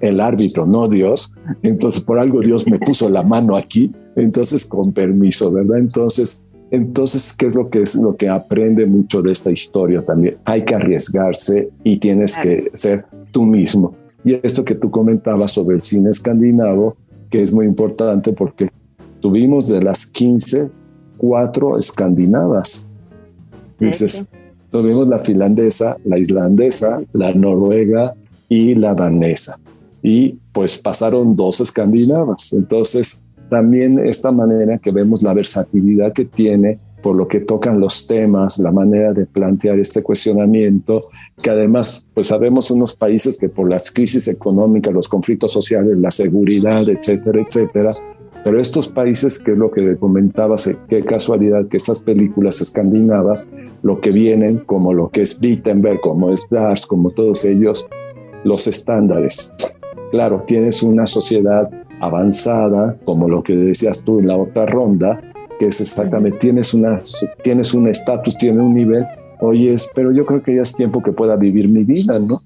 el 0.00 0.20
árbitro, 0.20 0.66
no 0.66 0.88
Dios. 0.88 1.36
Entonces, 1.62 2.02
por 2.04 2.18
algo 2.18 2.40
Dios 2.40 2.66
me 2.68 2.78
puso 2.78 3.08
la 3.08 3.22
mano 3.22 3.56
aquí. 3.56 3.92
Entonces, 4.16 4.66
con 4.66 4.92
permiso, 4.92 5.52
¿verdad? 5.52 5.78
Entonces, 5.78 6.46
entonces, 6.70 7.36
¿qué 7.36 7.46
es 7.46 7.54
lo 7.54 7.68
que 7.68 7.82
es 7.82 7.96
lo 7.96 8.16
que 8.16 8.28
aprende 8.28 8.86
mucho 8.86 9.22
de 9.22 9.32
esta 9.32 9.50
historia 9.50 10.02
también? 10.02 10.36
Hay 10.44 10.64
que 10.64 10.74
arriesgarse 10.74 11.70
y 11.82 11.98
tienes 11.98 12.36
que 12.36 12.70
ser 12.72 13.06
tú 13.32 13.44
mismo. 13.44 13.94
Y 14.24 14.34
esto 14.46 14.64
que 14.64 14.74
tú 14.74 14.90
comentabas 14.90 15.50
sobre 15.52 15.74
el 15.76 15.80
cine 15.80 16.10
escandinavo, 16.10 16.96
que 17.28 17.42
es 17.42 17.52
muy 17.52 17.66
importante 17.66 18.32
porque 18.32 18.70
tuvimos 19.20 19.68
de 19.68 19.82
las 19.82 20.06
15, 20.06 20.70
cuatro 21.16 21.78
escandinavas. 21.78 22.89
Dices, 23.80 24.30
tuvimos 24.70 25.08
la 25.08 25.18
finlandesa, 25.18 25.96
la 26.04 26.18
islandesa, 26.18 27.02
la 27.12 27.34
noruega 27.34 28.14
y 28.48 28.74
la 28.74 28.94
danesa. 28.94 29.58
Y 30.02 30.38
pues 30.52 30.78
pasaron 30.78 31.34
dos 31.36 31.60
escandinavas. 31.60 32.52
Entonces, 32.52 33.24
también 33.48 33.98
esta 33.98 34.30
manera 34.30 34.78
que 34.78 34.90
vemos 34.90 35.22
la 35.22 35.34
versatilidad 35.34 36.12
que 36.12 36.24
tiene 36.24 36.78
por 37.02 37.16
lo 37.16 37.26
que 37.28 37.40
tocan 37.40 37.80
los 37.80 38.06
temas, 38.06 38.58
la 38.58 38.70
manera 38.70 39.12
de 39.12 39.26
plantear 39.26 39.78
este 39.78 40.02
cuestionamiento, 40.02 41.08
que 41.40 41.50
además, 41.50 42.08
pues 42.14 42.26
sabemos 42.26 42.70
unos 42.70 42.96
países 42.96 43.38
que 43.38 43.48
por 43.48 43.70
las 43.70 43.90
crisis 43.90 44.28
económicas, 44.28 44.92
los 44.92 45.08
conflictos 45.08 45.52
sociales, 45.52 45.96
la 45.98 46.10
seguridad, 46.10 46.88
etcétera, 46.88 47.40
etcétera, 47.40 47.92
pero 48.44 48.60
estos 48.60 48.88
países, 48.88 49.42
que 49.42 49.52
es 49.52 49.58
lo 49.58 49.70
que 49.70 49.96
comentabas, 49.96 50.78
qué 50.88 51.02
casualidad 51.02 51.66
que 51.68 51.76
estas 51.76 52.02
películas 52.02 52.60
escandinavas, 52.60 53.52
lo 53.82 54.00
que 54.00 54.10
vienen, 54.10 54.58
como 54.58 54.94
lo 54.94 55.10
que 55.10 55.22
es 55.22 55.40
Wittenberg, 55.42 56.00
como 56.00 56.30
es 56.30 56.46
Dars, 56.50 56.86
como 56.86 57.10
todos 57.10 57.44
ellos, 57.44 57.88
los 58.44 58.66
estándares. 58.66 59.54
Claro, 60.10 60.44
tienes 60.46 60.82
una 60.82 61.06
sociedad 61.06 61.70
avanzada, 62.00 62.98
como 63.04 63.28
lo 63.28 63.42
que 63.42 63.54
decías 63.54 64.04
tú 64.04 64.20
en 64.20 64.28
la 64.28 64.36
otra 64.36 64.66
ronda, 64.66 65.20
que 65.58 65.66
es 65.66 65.80
exactamente, 65.80 66.38
tienes, 66.38 66.72
una, 66.72 66.96
tienes 67.42 67.74
un 67.74 67.88
estatus, 67.88 68.38
tienes 68.38 68.62
un 68.62 68.72
nivel, 68.72 69.04
oye, 69.40 69.74
pero 69.94 70.12
yo 70.12 70.24
creo 70.24 70.42
que 70.42 70.54
ya 70.56 70.62
es 70.62 70.74
tiempo 70.74 71.02
que 71.02 71.12
pueda 71.12 71.36
vivir 71.36 71.68
mi 71.68 71.84
vida, 71.84 72.18
¿no? 72.18 72.40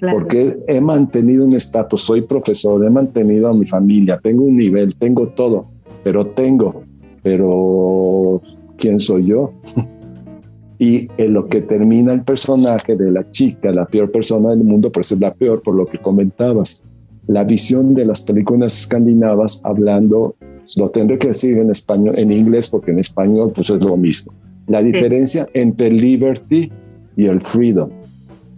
Porque 0.00 0.58
he 0.66 0.80
mantenido 0.80 1.44
un 1.44 1.54
estatus, 1.54 2.00
soy 2.00 2.22
profesor, 2.22 2.84
he 2.84 2.90
mantenido 2.90 3.48
a 3.48 3.54
mi 3.54 3.66
familia, 3.66 4.18
tengo 4.22 4.44
un 4.44 4.56
nivel, 4.56 4.96
tengo 4.96 5.28
todo, 5.28 5.66
pero 6.02 6.26
tengo, 6.28 6.82
pero 7.22 8.40
¿quién 8.76 8.98
soy 8.98 9.26
yo? 9.26 9.52
y 10.78 11.08
en 11.18 11.34
lo 11.34 11.46
que 11.46 11.62
termina 11.62 12.12
el 12.12 12.22
personaje 12.22 12.96
de 12.96 13.10
la 13.10 13.30
chica, 13.30 13.70
la 13.70 13.84
peor 13.84 14.10
persona 14.10 14.50
del 14.50 14.64
mundo, 14.64 14.90
pues 14.90 15.12
es 15.12 15.20
la 15.20 15.34
peor 15.34 15.62
por 15.62 15.74
lo 15.74 15.86
que 15.86 15.98
comentabas 15.98 16.84
la 17.30 17.44
visión 17.44 17.94
de 17.94 18.04
las 18.04 18.22
películas 18.22 18.76
escandinavas 18.76 19.64
hablando, 19.64 20.34
lo 20.76 20.90
tendré 20.90 21.16
que 21.16 21.28
decir 21.28 21.58
en 21.58 21.70
español, 21.70 22.18
en 22.18 22.32
inglés, 22.32 22.68
porque 22.68 22.90
en 22.90 22.98
español 22.98 23.52
pues 23.54 23.70
es 23.70 23.84
lo 23.84 23.96
mismo. 23.96 24.32
La 24.66 24.82
diferencia 24.82 25.46
entre 25.54 25.92
liberty 25.92 26.72
y 27.16 27.26
el 27.26 27.40
freedom, 27.40 27.90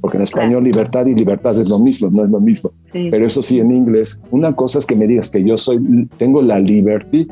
porque 0.02 0.16
en 0.16 0.24
español 0.24 0.64
libertad 0.64 1.06
y 1.06 1.14
libertad 1.14 1.52
es 1.52 1.68
lo 1.68 1.78
mismo, 1.78 2.10
no 2.10 2.24
es 2.24 2.30
lo 2.30 2.40
mismo. 2.40 2.72
Pero 2.92 3.24
eso 3.24 3.40
sí, 3.40 3.60
en 3.60 3.70
inglés, 3.70 4.20
una 4.32 4.52
cosa 4.52 4.80
es 4.80 4.84
que 4.84 4.96
me 4.96 5.06
digas 5.06 5.30
que 5.30 5.44
yo 5.44 5.56
soy, 5.56 6.08
tengo 6.16 6.42
la 6.42 6.58
liberty, 6.58 7.28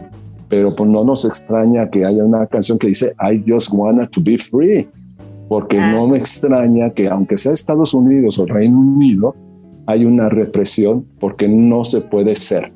pero 0.49 0.77
pues 0.77 0.89
no 0.89 1.05
nos 1.05 1.25
extraña 1.25 1.91
que 1.91 2.05
haya 2.05 2.25
una 2.25 2.47
canción 2.47 2.79
que 2.79 2.87
dice 2.87 3.13
I 3.21 3.43
just 3.45 3.73
wanna 3.75 4.07
to 4.07 4.21
be 4.23 4.39
free, 4.39 4.89
porque 5.49 5.79
ah. 5.81 5.91
no 5.91 6.07
me 6.07 6.19
extraña 6.19 6.91
que 6.91 7.09
aunque 7.09 7.37
sea 7.37 7.53
Estados 7.53 7.93
Unidos 7.93 8.39
o 8.39 8.47
Reino 8.47 8.79
Unido, 8.79 9.35
hay 9.87 10.05
una 10.05 10.29
represión 10.29 11.05
porque 11.19 11.49
no 11.49 11.83
se 11.83 12.03
puede 12.03 12.37
ser. 12.37 12.73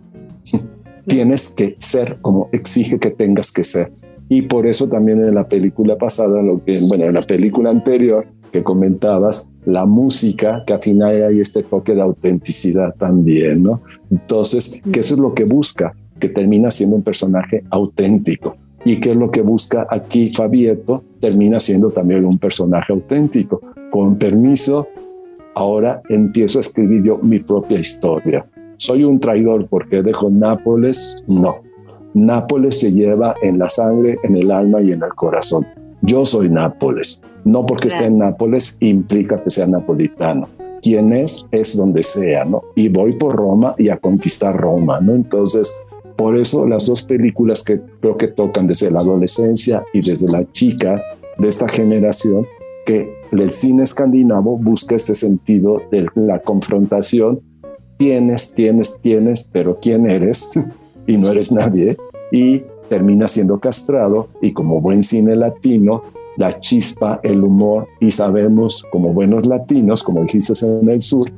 Tienes 1.07 1.55
que 1.55 1.76
ser 1.78 2.18
como 2.20 2.49
exige 2.51 2.99
que 2.99 3.11
tengas 3.11 3.53
que 3.53 3.62
ser. 3.62 3.92
Y 4.28 4.42
por 4.42 4.66
eso 4.66 4.88
también 4.88 5.24
en 5.24 5.36
la 5.36 5.47
película 5.47 5.97
pasada, 5.97 6.42
lo 6.42 6.64
que, 6.64 6.80
bueno, 6.80 7.05
en 7.05 7.14
la 7.14 7.22
película 7.22 7.70
anterior 7.70 8.26
que 8.55 8.62
comentabas, 8.62 9.52
la 9.64 9.84
música, 9.84 10.62
que 10.64 10.74
al 10.74 10.80
final 10.80 11.24
hay 11.24 11.40
este 11.40 11.64
toque 11.64 11.92
de 11.92 12.02
autenticidad 12.02 12.94
también, 12.94 13.64
¿no? 13.64 13.82
Entonces, 14.12 14.80
que 14.92 15.00
eso 15.00 15.14
es 15.14 15.20
lo 15.20 15.34
que 15.34 15.42
busca, 15.42 15.92
que 16.20 16.28
termina 16.28 16.70
siendo 16.70 16.94
un 16.94 17.02
personaje 17.02 17.64
auténtico. 17.68 18.55
Y 18.84 19.00
que 19.00 19.11
es 19.11 19.16
lo 19.16 19.28
que 19.28 19.42
busca 19.42 19.88
aquí 19.90 20.32
Fabieto, 20.32 21.02
termina 21.18 21.59
siendo 21.59 21.90
también 21.90 22.24
un 22.24 22.38
personaje 22.38 22.92
auténtico. 22.92 23.61
Con 23.90 24.18
permiso, 24.18 24.86
ahora 25.57 26.00
empiezo 26.09 26.59
a 26.59 26.61
escribir 26.61 27.02
yo 27.02 27.18
mi 27.18 27.40
propia 27.40 27.80
historia. 27.80 28.46
¿Soy 28.76 29.02
un 29.02 29.18
traidor 29.18 29.66
porque 29.66 30.00
dejo 30.00 30.30
Nápoles? 30.30 31.24
No. 31.26 31.57
Nápoles 32.12 32.78
se 32.78 32.92
lleva 32.92 33.34
en 33.42 33.59
la 33.59 33.68
sangre, 33.68 34.16
en 34.22 34.36
el 34.36 34.52
alma 34.52 34.80
y 34.80 34.92
en 34.92 35.02
el 35.02 35.12
corazón. 35.16 35.66
Yo 36.07 36.26
soy 36.26 36.50
Nápoles. 36.50 37.22
No 37.44 37.64
porque 37.64 37.88
esté 37.88 38.05
en 38.05 38.18
Nápoles 38.18 38.76
implica 38.80 39.42
que 39.42 39.50
sea 39.50 39.66
napolitano. 39.66 40.48
Quien 40.82 41.12
es, 41.12 41.46
es 41.50 41.76
donde 41.76 42.02
sea, 42.02 42.44
¿no? 42.44 42.62
Y 42.74 42.88
voy 42.88 43.14
por 43.14 43.34
Roma 43.34 43.74
y 43.78 43.88
a 43.88 43.96
conquistar 43.96 44.55
Roma, 44.55 45.00
¿no? 45.00 45.14
Entonces, 45.14 45.82
por 46.16 46.38
eso 46.38 46.66
las 46.68 46.86
dos 46.86 47.05
películas 47.05 47.62
que 47.62 47.80
creo 48.00 48.18
que 48.18 48.28
tocan 48.28 48.66
desde 48.66 48.90
la 48.90 49.00
adolescencia 49.00 49.82
y 49.94 50.02
desde 50.02 50.30
la 50.30 50.50
chica 50.52 51.02
de 51.38 51.48
esta 51.48 51.68
generación, 51.68 52.46
que 52.84 53.11
el 53.32 53.50
cine 53.50 53.84
escandinavo 53.84 54.59
busca 54.59 54.94
este 54.94 55.14
sentido 55.14 55.80
de 55.90 56.07
la 56.16 56.40
confrontación. 56.40 57.40
Tienes, 57.96 58.55
tienes, 58.55 59.00
tienes, 59.00 59.48
pero 59.52 59.78
¿quién 59.80 60.11
eres? 60.11 60.70
y 61.07 61.16
no 61.16 61.30
eres 61.30 61.50
nadie. 61.50 61.96
Y 62.30 62.62
termina 62.89 63.28
siendo 63.28 63.61
castrado 63.61 64.28
y 64.41 64.53
como 64.53 64.80
buen 64.80 65.03
cine 65.03 65.37
latino, 65.37 66.03
la 66.37 66.59
chispa, 66.61 67.20
el 67.22 67.45
humor, 67.45 67.89
y 68.01 68.11
sabemos 68.11 68.85
como 68.91 69.12
buenos 69.12 69.47
latinos, 69.47 70.03
como 70.03 70.22
dijiste 70.22 70.53
en 70.82 70.89
el 70.89 71.01
sur, 71.01 71.30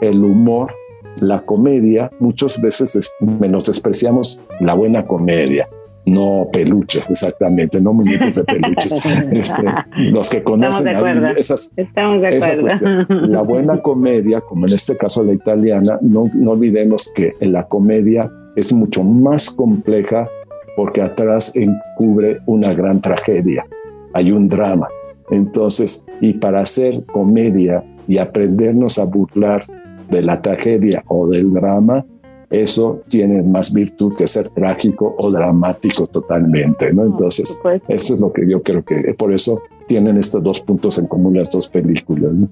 el 0.00 0.24
humor, 0.24 0.72
la 1.16 1.44
comedia, 1.44 2.10
muchas 2.18 2.60
veces 2.60 3.14
menospreciamos 3.20 4.44
la 4.60 4.74
buena 4.74 5.06
comedia 5.06 5.68
no 6.04 6.48
peluches, 6.52 7.08
exactamente, 7.08 7.80
no 7.80 7.92
muñecos 7.92 8.34
de 8.36 8.44
peluches. 8.44 8.92
Este, 9.32 9.62
los 9.96 10.28
que 10.30 10.42
conocen 10.42 10.88
esas, 11.36 11.72
Estamos 11.76 12.20
de 12.20 12.36
acuerdo. 12.36 13.26
la 13.26 13.42
buena 13.42 13.80
comedia, 13.80 14.40
como 14.40 14.66
en 14.66 14.74
este 14.74 14.96
caso 14.96 15.24
la 15.24 15.32
italiana, 15.32 15.98
no, 16.00 16.24
no 16.34 16.52
olvidemos 16.52 17.12
que 17.14 17.34
en 17.40 17.52
la 17.52 17.68
comedia 17.68 18.30
es 18.56 18.72
mucho 18.72 19.02
más 19.04 19.50
compleja 19.50 20.28
porque 20.76 21.02
atrás 21.02 21.54
encubre 21.56 22.40
una 22.46 22.72
gran 22.74 23.00
tragedia, 23.00 23.66
hay 24.12 24.32
un 24.32 24.48
drama. 24.48 24.88
Entonces, 25.30 26.06
y 26.20 26.34
para 26.34 26.60
hacer 26.60 27.04
comedia 27.06 27.84
y 28.06 28.18
aprendernos 28.18 28.98
a 28.98 29.04
burlar 29.06 29.62
de 30.10 30.22
la 30.22 30.42
tragedia 30.42 31.02
o 31.08 31.28
del 31.28 31.52
drama, 31.52 32.04
eso 32.50 33.02
tiene 33.08 33.42
más 33.42 33.72
virtud 33.72 34.14
que 34.14 34.26
ser 34.26 34.50
trágico 34.50 35.14
o 35.18 35.30
dramático 35.30 36.06
totalmente, 36.06 36.92
¿no? 36.92 37.04
Entonces, 37.04 37.58
eso 37.88 38.14
es 38.14 38.20
lo 38.20 38.30
que 38.30 38.46
yo 38.46 38.62
creo 38.62 38.84
que 38.84 39.14
por 39.14 39.32
eso 39.32 39.62
tienen 39.86 40.18
estos 40.18 40.42
dos 40.42 40.60
puntos 40.60 40.98
en 40.98 41.06
común 41.06 41.36
las 41.38 41.50
dos 41.50 41.68
películas, 41.68 42.32
¿no? 42.34 42.48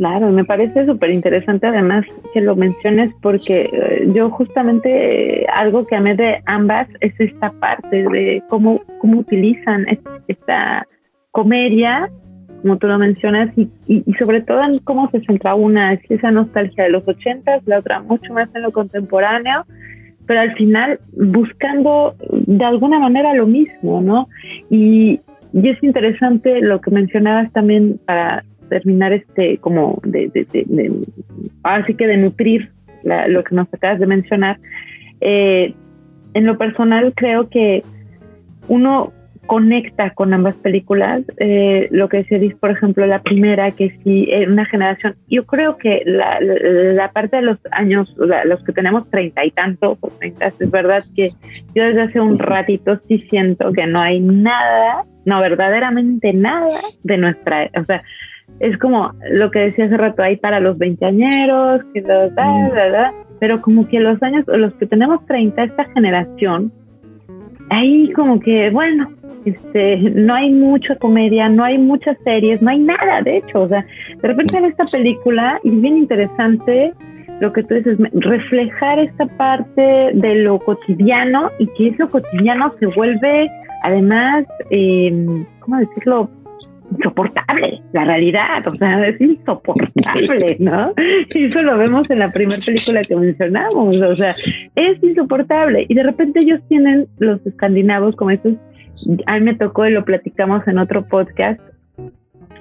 Claro, 0.00 0.30
me 0.32 0.46
parece 0.46 0.86
súper 0.86 1.12
interesante 1.12 1.66
además 1.66 2.06
que 2.32 2.40
lo 2.40 2.56
menciones 2.56 3.12
porque 3.20 3.68
eh, 3.70 4.10
yo 4.14 4.30
justamente 4.30 5.44
algo 5.52 5.86
que 5.86 5.94
amé 5.94 6.16
de 6.16 6.40
ambas 6.46 6.88
es 7.00 7.12
esta 7.20 7.52
parte 7.60 8.08
de 8.08 8.42
cómo, 8.48 8.80
cómo 8.96 9.20
utilizan 9.20 9.84
esta 10.26 10.86
comedia 11.32 12.10
como 12.62 12.78
tú 12.78 12.86
lo 12.86 12.98
mencionas, 12.98 13.50
y, 13.58 13.68
y, 13.86 14.12
sobre 14.14 14.40
todo 14.40 14.62
en 14.62 14.78
cómo 14.78 15.10
se 15.10 15.20
centra 15.20 15.54
una, 15.54 15.92
es 15.92 16.00
esa 16.10 16.30
nostalgia 16.30 16.84
de 16.84 16.90
los 16.90 17.06
ochentas, 17.06 17.62
la 17.66 17.80
otra 17.80 18.00
mucho 18.00 18.32
más 18.32 18.48
en 18.54 18.62
lo 18.62 18.70
contemporáneo, 18.70 19.66
pero 20.26 20.40
al 20.40 20.54
final 20.54 20.98
buscando 21.12 22.14
de 22.30 22.64
alguna 22.64 22.98
manera 22.98 23.34
lo 23.34 23.46
mismo, 23.46 24.00
¿no? 24.00 24.28
Y, 24.70 25.20
y 25.52 25.68
es 25.68 25.82
interesante 25.82 26.60
lo 26.60 26.80
que 26.80 26.90
mencionabas 26.90 27.52
también 27.52 27.98
para 28.06 28.44
terminar 28.70 29.12
este, 29.12 29.58
como 29.58 30.00
de, 30.04 30.28
de, 30.28 30.46
de, 30.50 30.92
así 31.62 31.94
que 31.94 32.06
de 32.06 32.16
nutrir 32.16 32.70
lo 33.02 33.44
que 33.44 33.54
nos 33.54 33.72
acabas 33.72 34.00
de 34.00 34.06
mencionar. 34.06 34.58
Eh, 35.20 35.74
en 36.34 36.46
lo 36.46 36.56
personal 36.56 37.12
creo 37.14 37.48
que 37.48 37.82
uno 38.68 39.12
conecta 39.50 40.10
con 40.10 40.32
ambas 40.32 40.54
películas. 40.54 41.22
Eh, 41.38 41.88
lo 41.90 42.08
que 42.08 42.18
decía 42.18 42.38
Liz, 42.38 42.54
por 42.54 42.70
ejemplo, 42.70 43.04
la 43.06 43.20
primera, 43.20 43.72
que 43.72 43.98
sí, 44.04 44.28
en 44.30 44.52
una 44.52 44.64
generación, 44.64 45.16
yo 45.28 45.44
creo 45.44 45.76
que 45.76 46.02
la, 46.06 47.10
parte 47.12 47.38
de 47.38 47.42
los 47.42 47.58
años, 47.72 48.14
los 48.44 48.62
que 48.62 48.72
tenemos 48.72 49.10
treinta 49.10 49.44
y 49.44 49.50
tantos 49.50 49.98
o 50.00 50.08
treinta, 50.08 50.46
es 50.46 50.70
verdad 50.70 51.02
que 51.16 51.32
yo 51.74 51.82
desde 51.82 52.02
hace 52.02 52.20
un 52.20 52.38
ratito 52.38 53.00
sí 53.08 53.26
siento 53.28 53.72
que 53.72 53.88
no 53.88 53.98
hay 54.00 54.20
nada, 54.20 55.04
no, 55.24 55.40
verdaderamente 55.40 56.32
nada 56.32 56.66
de 57.02 57.16
nuestra, 57.16 57.70
o 57.76 57.82
sea, 57.82 58.02
es 58.60 58.76
como 58.78 59.12
lo 59.30 59.50
que 59.50 59.58
decía 59.58 59.86
hace 59.86 59.96
rato, 59.96 60.22
hay 60.22 60.36
para 60.36 60.60
los 60.60 60.78
veinteañeros, 60.78 61.82
que 61.92 62.02
los, 62.02 62.30
pero 63.40 63.60
como 63.60 63.88
que 63.88 63.98
los 63.98 64.22
años, 64.22 64.44
los 64.46 64.74
que 64.74 64.86
tenemos 64.86 65.24
30, 65.26 65.64
esta 65.64 65.84
generación, 65.86 66.70
ahí 67.70 68.12
como 68.12 68.38
que, 68.38 68.68
bueno, 68.70 69.10
este, 69.46 69.96
no 69.96 70.34
hay 70.34 70.52
mucha 70.52 70.94
comedia, 70.96 71.48
no 71.48 71.64
hay 71.64 71.78
muchas 71.78 72.18
series, 72.22 72.60
no 72.60 72.70
hay 72.70 72.80
nada, 72.80 73.22
de 73.22 73.38
hecho, 73.38 73.62
o 73.62 73.68
sea, 73.68 73.84
de 74.20 74.28
repente 74.28 74.58
en 74.58 74.66
esta 74.66 74.84
película, 74.98 75.58
y 75.64 75.70
es 75.70 75.80
bien 75.80 75.96
interesante 75.96 76.92
lo 77.40 77.50
que 77.54 77.62
tú 77.62 77.74
dices, 77.74 77.98
reflejar 78.12 78.98
esta 78.98 79.24
parte 79.24 80.10
de 80.12 80.34
lo 80.34 80.58
cotidiano 80.58 81.50
y 81.58 81.66
que 81.68 81.88
eso 81.88 82.10
cotidiano 82.10 82.74
se 82.78 82.84
vuelve, 82.86 83.50
además, 83.82 84.44
eh, 84.70 85.26
¿cómo 85.60 85.78
decirlo? 85.78 86.28
Insoportable, 86.90 87.82
la 87.92 88.04
realidad, 88.04 88.58
o 88.66 88.74
sea, 88.74 89.06
es 89.06 89.20
insoportable, 89.20 90.56
¿no? 90.58 90.92
Y 91.30 91.46
eso 91.46 91.62
lo 91.62 91.76
vemos 91.76 92.10
en 92.10 92.18
la 92.18 92.26
primera 92.32 92.60
película 92.64 93.00
que 93.06 93.16
mencionamos, 93.16 94.02
o 94.02 94.16
sea, 94.16 94.34
es 94.74 95.02
insoportable. 95.02 95.86
Y 95.88 95.94
de 95.94 96.02
repente 96.02 96.40
ellos 96.40 96.60
tienen, 96.68 97.06
los 97.18 97.44
escandinavos, 97.46 98.16
como 98.16 98.30
estos, 98.30 98.54
a 99.26 99.38
mí 99.38 99.40
me 99.40 99.54
tocó 99.54 99.86
y 99.86 99.92
lo 99.92 100.04
platicamos 100.04 100.66
en 100.66 100.78
otro 100.78 101.06
podcast. 101.06 101.60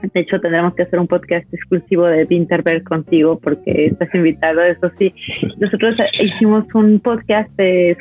De 0.01 0.21
hecho, 0.21 0.39
tendremos 0.39 0.75
que 0.75 0.83
hacer 0.83 0.97
un 0.97 1.07
podcast 1.07 1.53
exclusivo 1.53 2.05
de 2.05 2.25
Winterberg 2.29 2.83
contigo 2.83 3.37
porque 3.37 3.85
estás 3.85 4.07
invitado. 4.15 4.61
Eso 4.61 4.89
sí, 4.97 5.13
nosotros 5.57 5.97
hicimos 6.21 6.63
un 6.73 7.01
podcast 7.01 7.51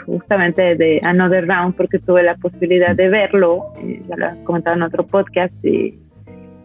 justamente 0.07 0.77
de 0.77 1.01
Another 1.03 1.49
Round 1.49 1.75
porque 1.75 1.99
tuve 1.99 2.23
la 2.23 2.37
posibilidad 2.37 2.95
de 2.95 3.09
verlo. 3.09 3.73
Eh, 3.83 4.01
ya 4.09 4.17
lo 4.17 4.27
he 4.29 4.45
comentado 4.45 4.77
en 4.77 4.83
otro 4.83 5.05
podcast. 5.07 5.53
Y 5.65 5.99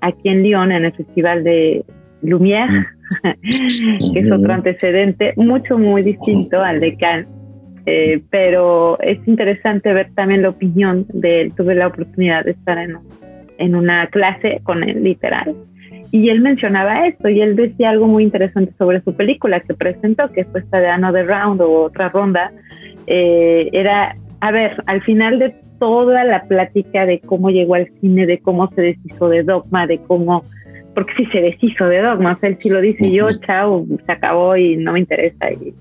aquí 0.04 0.30
en 0.30 0.44
Lyon, 0.44 0.72
en 0.72 0.86
el 0.86 0.94
Festival 0.94 1.44
de 1.44 1.84
Lumière, 2.22 2.70
mm. 2.70 4.14
que 4.14 4.20
es 4.20 4.32
otro 4.32 4.54
antecedente 4.54 5.34
mucho, 5.36 5.78
muy 5.78 6.04
distinto 6.04 6.62
al 6.62 6.80
de 6.80 6.96
Cannes. 6.98 7.28
Eh, 7.86 8.22
pero 8.30 8.98
es 9.02 9.20
interesante 9.28 9.92
ver 9.94 10.10
también 10.16 10.42
la 10.42 10.50
opinión 10.50 11.06
de 11.10 11.42
él. 11.42 11.54
Tuve 11.56 11.76
la 11.76 11.88
oportunidad 11.88 12.46
de 12.46 12.52
estar 12.52 12.78
en, 12.78 12.98
en 13.58 13.76
una 13.76 14.08
clase 14.08 14.62
con 14.64 14.84
él, 14.84 15.04
literal, 15.04 15.54
y 16.12 16.30
él 16.30 16.42
mencionaba 16.42 17.08
esto 17.08 17.28
y 17.28 17.42
él 17.42 17.56
decía 17.56 17.90
algo 17.90 18.08
muy 18.08 18.24
interesante 18.24 18.72
sobre 18.78 19.02
su 19.02 19.16
película 19.16 19.62
que 19.62 19.74
presentó, 19.74 20.32
que 20.32 20.46
fue 20.46 20.60
esta 20.60 20.80
de 20.80 20.88
Another 20.88 21.26
Round 21.26 21.60
o 21.62 21.86
otra 21.86 22.10
ronda. 22.10 22.52
Eh, 23.08 23.70
era, 23.74 24.16
a 24.44 24.52
ver, 24.52 24.84
al 24.88 25.02
final 25.04 25.40
de 25.40 25.56
toda 25.80 26.26
la 26.26 26.44
plática 26.44 27.06
de 27.06 27.22
cómo 27.22 27.50
llegó 27.50 27.76
al 27.76 27.90
cine, 28.02 28.26
de 28.26 28.40
cómo 28.40 28.70
se 28.76 28.82
deshizo 28.82 29.30
de 29.30 29.42
Dogma, 29.42 29.88
de 29.88 30.00
cómo, 30.00 30.44
porque 30.94 31.14
si 31.16 31.26
se 31.28 31.40
deshizo 31.40 31.86
de 31.86 32.02
Dogma, 32.02 32.34
o 32.34 32.36
sea, 32.36 32.50
él 32.50 32.58
sí 32.60 32.70
lo 32.70 32.82
dice 32.82 33.10
yo, 33.10 33.30
chao, 33.48 33.86
se 34.06 34.12
acabó 34.12 34.58
y 34.58 34.76
no 34.76 34.92
me 34.92 35.00
interesa 35.00 35.50
y, 35.50 35.74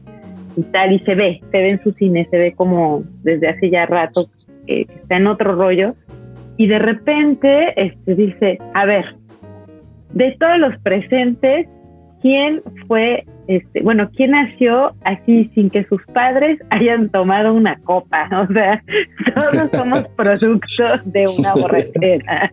tal, 0.71 0.93
y 0.93 1.01
se 1.01 1.17
ve, 1.17 1.41
se 1.51 1.59
ve 1.59 1.71
en 1.71 1.83
su 1.83 1.91
cine, 1.95 2.29
se 2.31 2.39
ve 2.39 2.53
como 2.53 3.03
desde 3.25 3.49
hace 3.49 3.69
ya 3.69 3.85
rato 3.85 4.27
que, 4.69 4.83
está 4.83 5.17
en 5.17 5.27
otro 5.27 5.57
rollo, 5.57 5.97
y 6.57 6.69
de 6.69 6.79
repente 6.79 7.73
este, 7.75 8.15
dice, 8.15 8.59
a 8.75 8.87
ver, 8.87 9.07
de 10.15 10.37
todos 10.39 10.59
los 10.61 10.79
presentes, 10.83 11.67
¿quién 12.23 12.63
fue 12.87 13.25
este, 13.49 13.83
bueno, 13.83 14.09
¿quién 14.17 14.31
nació 14.31 14.95
así 15.05 15.51
sin 15.55 15.69
que 15.69 15.85
sus 15.85 16.01
padres 16.15 16.59
hayan 16.71 17.11
tomado 17.11 17.53
una 17.53 17.77
copa? 17.81 18.29
O 18.43 18.53
sea, 18.53 18.83
todos 19.35 19.71
somos 19.73 20.09
productos 20.17 21.13
de 21.13 21.25
una 21.39 21.55
borrachera. 21.55 22.53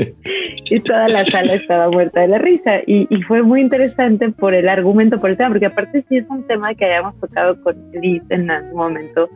y 0.70 0.80
toda 0.80 1.08
la 1.08 1.24
sala 1.26 1.54
estaba 1.54 1.90
muerta 1.90 2.20
de 2.20 2.28
la 2.28 2.38
risa. 2.38 2.80
Y, 2.86 3.06
fue 3.28 3.42
muy 3.42 3.60
interesante 3.60 4.30
por 4.30 4.54
el 4.54 4.68
argumento, 4.68 5.20
por 5.20 5.30
el 5.30 5.36
tema, 5.36 5.50
porque 5.50 5.66
aparte 5.66 6.04
sí 6.08 6.18
es 6.18 6.28
un 6.28 6.46
tema 6.46 6.74
que 6.74 6.84
habíamos 6.84 7.18
tocado 7.20 7.60
con 7.62 7.76
Liz 7.92 8.22
en 8.30 8.50
algún 8.50 8.76
momento, 8.76 9.28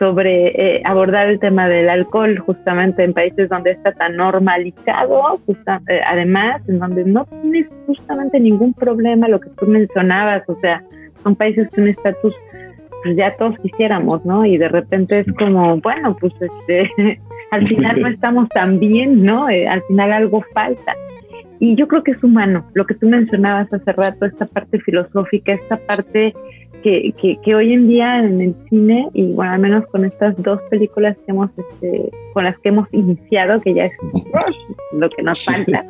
sobre 0.00 0.48
eh, 0.48 0.82
abordar 0.84 1.28
el 1.28 1.38
tema 1.38 1.68
del 1.68 1.88
alcohol 1.90 2.38
justamente 2.38 3.04
en 3.04 3.12
países 3.12 3.50
donde 3.50 3.72
está 3.72 3.92
tan 3.92 4.16
normalizado, 4.16 5.38
eh, 5.46 6.00
además 6.06 6.62
en 6.68 6.80
donde 6.80 7.04
no 7.04 7.26
tienes 7.26 7.68
justamente 7.86 8.40
ningún 8.40 8.72
problema, 8.72 9.28
lo 9.28 9.38
que 9.38 9.50
tú 9.50 9.66
mencionabas, 9.66 10.42
o 10.48 10.58
sea, 10.60 10.82
son 11.22 11.36
países 11.36 11.68
con 11.68 11.84
un 11.84 11.90
estatus 11.90 12.34
pues 13.02 13.16
ya 13.16 13.34
todos 13.36 13.56
quisiéramos, 13.60 14.24
¿no? 14.24 14.44
Y 14.44 14.58
de 14.58 14.68
repente 14.68 15.20
es 15.20 15.26
como, 15.38 15.78
bueno, 15.80 16.16
pues 16.20 16.32
este, 16.40 16.90
al 17.50 17.66
final 17.66 18.00
no 18.00 18.08
estamos 18.08 18.48
tan 18.50 18.78
bien, 18.78 19.24
¿no? 19.24 19.48
Eh, 19.48 19.66
al 19.68 19.82
final 19.84 20.12
algo 20.12 20.44
falta. 20.52 20.94
Y 21.58 21.76
yo 21.76 21.86
creo 21.88 22.02
que 22.02 22.12
es 22.12 22.24
humano, 22.24 22.64
lo 22.72 22.86
que 22.86 22.94
tú 22.94 23.06
mencionabas 23.06 23.70
hace 23.72 23.92
rato, 23.92 24.24
esta 24.24 24.46
parte 24.46 24.80
filosófica, 24.80 25.52
esta 25.52 25.76
parte 25.76 26.34
que, 26.82 27.12
que, 27.42 27.54
hoy 27.54 27.72
en 27.72 27.88
día 27.88 28.18
en 28.18 28.40
el 28.40 28.54
cine, 28.68 29.08
y 29.12 29.32
bueno, 29.32 29.52
al 29.52 29.60
menos 29.60 29.86
con 29.88 30.04
estas 30.04 30.36
dos 30.42 30.60
películas 30.70 31.16
que 31.24 31.32
hemos, 31.32 31.50
este, 31.56 32.10
con 32.32 32.44
las 32.44 32.58
que 32.58 32.70
hemos 32.70 32.88
iniciado, 32.92 33.60
que 33.60 33.74
ya 33.74 33.84
es 33.84 33.98
lo 34.92 35.08
que 35.10 35.22
nos 35.22 35.44
falta, 35.44 35.84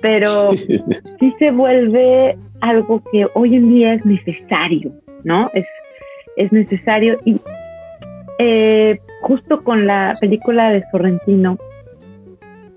pero 0.00 0.52
sí 0.54 1.34
se 1.38 1.50
vuelve 1.50 2.36
algo 2.60 3.02
que 3.10 3.26
hoy 3.34 3.56
en 3.56 3.68
día 3.74 3.94
es 3.94 4.04
necesario, 4.04 4.92
¿no? 5.24 5.50
Es, 5.54 5.66
es 6.36 6.52
necesario 6.52 7.18
y 7.24 7.40
eh, 8.38 8.98
justo 9.22 9.62
con 9.62 9.86
la 9.86 10.14
película 10.20 10.70
de 10.70 10.82
Sorrentino 10.90 11.58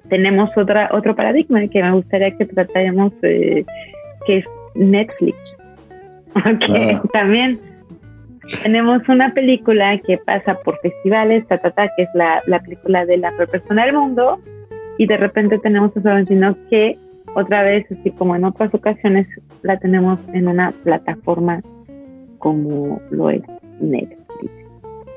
tenemos 0.10 0.49
otra 0.58 0.89
otro 0.91 1.16
paradigma 1.16 1.66
que 1.68 1.82
me 1.82 1.91
gustaría 1.93 2.36
que 2.38 2.45
tratáramos, 2.45 3.14
eh, 3.22 3.64
que 4.26 4.38
es 4.38 4.45
Netflix 4.76 5.56
Okay, 6.36 6.96
ah. 6.96 7.04
también 7.14 7.60
tenemos 8.62 9.08
una 9.08 9.34
película 9.34 9.98
que 10.00 10.18
pasa 10.18 10.56
por 10.64 10.80
festivales, 10.80 11.48
ta, 11.48 11.60
que 11.60 12.04
es 12.04 12.10
la, 12.14 12.60
película 12.62 13.06
de 13.06 13.18
la 13.18 13.32
peor 13.32 13.50
persona 13.50 13.86
del 13.86 13.96
mundo, 13.96 14.40
y 14.98 15.08
de 15.08 15.18
repente 15.18 15.58
tenemos 15.60 15.96
a 15.98 16.02
Sorrentino 16.02 16.58
que 16.70 16.98
otra 17.36 17.64
vez, 17.64 17.86
así 17.92 18.12
como 18.12 18.36
en 18.36 18.44
otras 18.44 18.74
ocasiones, 18.74 19.28
la 19.64 19.80
tenemos 19.80 20.20
en 20.34 20.48
una 20.48 20.72
plataforma 20.84 21.62
como 22.38 23.02
lo 23.10 23.30
es 23.30 23.42
Netflix. 23.80 24.20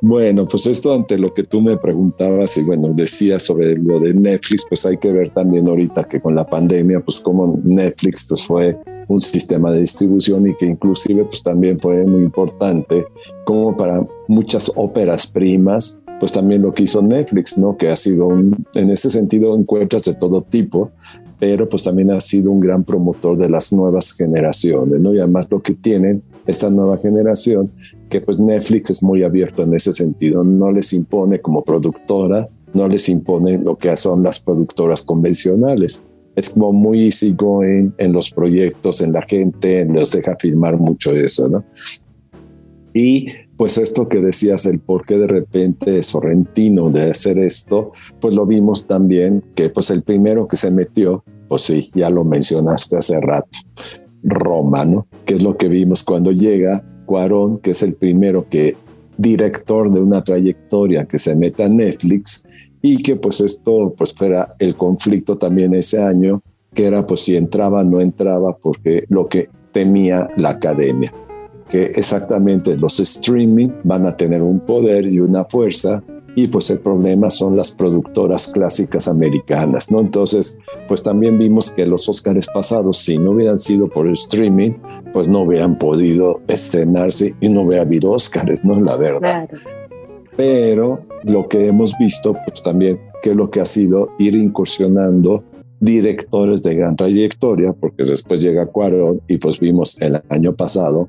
Bueno, 0.01 0.47
pues 0.47 0.67
esto 0.67 0.95
ante 0.95 1.19
lo 1.19 1.33
que 1.33 1.43
tú 1.43 1.61
me 1.61 1.77
preguntabas 1.77 2.57
y 2.59 2.62
bueno, 2.62 2.91
decías 2.95 3.43
sobre 3.43 3.77
lo 3.77 3.99
de 3.99 4.14
Netflix, 4.14 4.64
pues 4.69 4.87
hay 4.87 4.99
que 4.99 5.11
ver 5.11 5.31
también 5.31 5.67
ahorita 5.67 6.05
que 6.05 6.21
con 6.21 6.35
la 6.35 6.47
pandemia, 6.47 7.01
pues 7.01 7.19
como 7.21 7.59
Netflix 7.64 8.27
pues 8.29 8.47
fue 8.47 8.77
un 9.09 9.20
sistema 9.20 9.72
de 9.72 9.80
distribución 9.80 10.48
y 10.48 10.57
que 10.57 10.66
inclusive 10.66 11.24
pues 11.24 11.42
también 11.42 11.78
fue 11.78 12.04
muy 12.04 12.22
importante 12.22 13.07
como 13.44 13.76
para 13.76 14.07
muchas 14.28 14.70
óperas 14.74 15.26
primas 15.26 16.00
pues 16.18 16.32
también 16.32 16.62
lo 16.62 16.72
que 16.72 16.84
hizo 16.84 17.02
Netflix, 17.02 17.59
¿no? 17.59 17.76
Que 17.76 17.90
ha 17.90 17.96
sido 17.96 18.30
en 18.30 18.90
ese 18.90 19.11
sentido 19.11 19.54
encuentras 19.57 20.04
de 20.04 20.14
todo 20.14 20.40
tipo, 20.40 20.90
pero 21.38 21.68
pues 21.68 21.84
también 21.84 22.11
ha 22.11 22.20
sido 22.20 22.50
un 22.50 22.61
gran 22.61 22.84
promotor 22.84 23.36
de 23.36 23.50
las 23.50 23.72
nuevas 23.72 24.12
generaciones, 24.12 25.00
¿no? 25.00 25.14
Y 25.14 25.18
además 25.18 25.46
lo 25.50 25.61
que 25.61 25.74
tienen 25.74 26.22
esta 26.46 26.70
nueva 26.70 26.96
generación, 26.98 27.70
que 28.09 28.20
pues 28.20 28.40
Netflix 28.40 28.90
es 28.90 29.02
muy 29.02 29.24
abierto 29.24 29.62
en 29.62 29.74
ese 29.74 29.92
sentido, 29.92 30.44
no 30.44 30.70
les 30.70 30.92
impone 30.92 31.40
como 31.40 31.62
productora, 31.62 32.48
no 32.72 32.88
les 32.88 33.09
impone 33.09 33.59
lo 33.59 33.76
que 33.76 33.94
son 33.96 34.22
las 34.22 34.40
productoras 34.42 35.02
convencionales 35.02 36.04
es 36.37 36.51
como 36.51 36.72
muy 36.72 37.07
easygoing 37.07 37.95
en 37.99 38.12
los 38.12 38.30
proyectos, 38.30 39.01
en 39.01 39.12
la 39.12 39.22
gente, 39.22 39.87
nos 39.87 40.12
deja 40.12 40.37
filmar 40.39 40.76
mucho 40.76 41.16
eso, 41.16 41.49
¿no? 41.49 41.64
Y 42.93 43.28
pues 43.57 43.78
esto 43.78 44.09
que 44.09 44.20
decías, 44.20 44.66
el 44.66 44.80
por 44.80 45.07
qué 45.07 45.16
de 45.16 45.26
repente 45.26 46.03
Sorrentino 46.03 46.91
de 46.91 47.11
hacer 47.11 47.39
esto, 47.39 47.91
pues 48.20 48.34
lo 48.34 48.47
vimos 48.47 48.87
también 48.87 49.43
que 49.55 49.70
pues 49.70 49.91
el 49.91 50.03
primero 50.03 50.47
que 50.47 50.57
se 50.57 50.70
metió, 50.70 51.24
pues 51.49 51.62
sí, 51.62 51.91
ya 51.95 52.11
lo 52.11 52.24
mencionaste 52.24 52.99
hace 52.99 53.18
rato, 53.20 53.59
Roma, 54.22 54.84
¿no? 54.84 55.07
Que 55.24 55.34
es 55.34 55.43
lo 55.43 55.57
que 55.57 55.68
vimos 55.68 56.05
cuando 56.05 56.32
llega 56.32 56.84
Cuarón, 57.07 57.59
que 57.59 57.70
es 57.70 57.82
el 57.82 57.95
primero 57.95 58.47
que 58.49 58.76
director 59.16 59.91
de 59.91 60.01
una 60.01 60.22
trayectoria 60.22 61.07
que 61.07 61.16
se 61.16 61.34
mete 61.34 61.64
a 61.64 61.68
Netflix 61.68 62.47
y 62.83 63.03
que 63.03 63.16
pues 63.16 63.41
esto 63.41 63.95
pues 63.97 64.14
fuera 64.14 64.55
el 64.59 64.77
conflicto 64.77 65.37
también 65.37 65.74
ese 65.74 66.03
año, 66.03 66.43
que 66.74 66.87
era 66.87 67.07
pues 67.07 67.20
si 67.20 67.37
entraba 67.37 67.83
no 67.85 68.01
entraba, 68.01 68.57
porque 68.57 69.05
lo 69.09 69.27
que 69.27 69.49
temía 69.72 70.29
la 70.37 70.51
academia, 70.51 71.12
que 71.68 71.87
exactamente 71.97 72.77
los 72.77 73.01
streaming 73.01 73.70
van 73.85 74.07
a 74.07 74.16
tener 74.16 74.43
un 74.43 74.61
poder 74.61 75.07
y 75.07 75.20
una 75.20 75.45
fuerza 75.45 76.03
y 76.37 76.49
pues 76.49 76.68
el 76.68 76.81
problema 76.81 77.31
son 77.31 77.57
las 77.57 77.70
productoras 77.70 78.49
clásicas 78.53 79.09
americanas, 79.09 79.91
¿no? 79.91 80.01
Entonces, 80.01 80.61
pues 80.87 81.03
también 81.03 81.39
vimos 81.39 81.70
que 81.70 81.87
los 81.87 82.09
Óscares 82.11 82.47
pasados, 82.53 82.99
si 82.99 83.16
no 83.16 83.31
hubieran 83.31 83.57
sido 83.57 83.89
por 83.89 84.07
el 84.07 84.12
streaming, 84.12 84.72
pues 85.14 85.29
no 85.29 85.41
hubieran 85.41 85.79
podido 85.79 86.43
estrenarse 86.47 87.35
y 87.41 87.49
no 87.49 87.62
hubiera 87.62 87.85
habido 87.85 88.11
Óscares, 88.11 88.66
¿no? 88.66 88.79
La 88.79 88.99
verdad. 88.99 89.49
Pero 90.37 91.01
lo 91.24 91.49
que 91.49 91.68
hemos 91.68 91.95
visto, 91.99 92.34
pues 92.47 92.62
también, 92.62 93.01
que 93.22 93.34
lo 93.34 93.51
que 93.51 93.61
ha 93.61 93.66
sido 93.66 94.11
ir 94.18 94.34
incursionando 94.34 95.43
directores 95.80 96.62
de 96.62 96.74
gran 96.74 96.97
trayectoria, 96.97 97.72
porque 97.72 98.05
después 98.05 98.43
llega 98.43 98.66
Cuarón 98.66 99.20
y 99.28 99.39
pues 99.39 99.61
vimos 99.61 100.01
el 100.01 100.22
año 100.28 100.55
pasado 100.55 101.09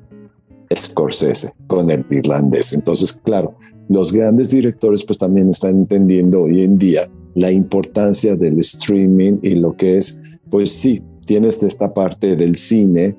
Scorsese 0.74 1.52
con 1.66 1.90
el 1.90 2.04
irlandés. 2.10 2.72
Entonces, 2.72 3.20
claro, 3.24 3.54
los 3.88 4.12
grandes 4.12 4.50
directores 4.50 5.04
pues 5.04 5.18
también 5.18 5.48
están 5.48 5.76
entendiendo 5.76 6.42
hoy 6.42 6.62
en 6.62 6.76
día 6.76 7.08
la 7.34 7.50
importancia 7.50 8.34
del 8.36 8.58
streaming 8.58 9.38
y 9.42 9.54
lo 9.54 9.76
que 9.76 9.96
es, 9.96 10.20
pues 10.50 10.72
sí, 10.72 11.02
tienes 11.24 11.62
esta 11.62 11.94
parte 11.94 12.36
del 12.36 12.56
cine, 12.56 13.16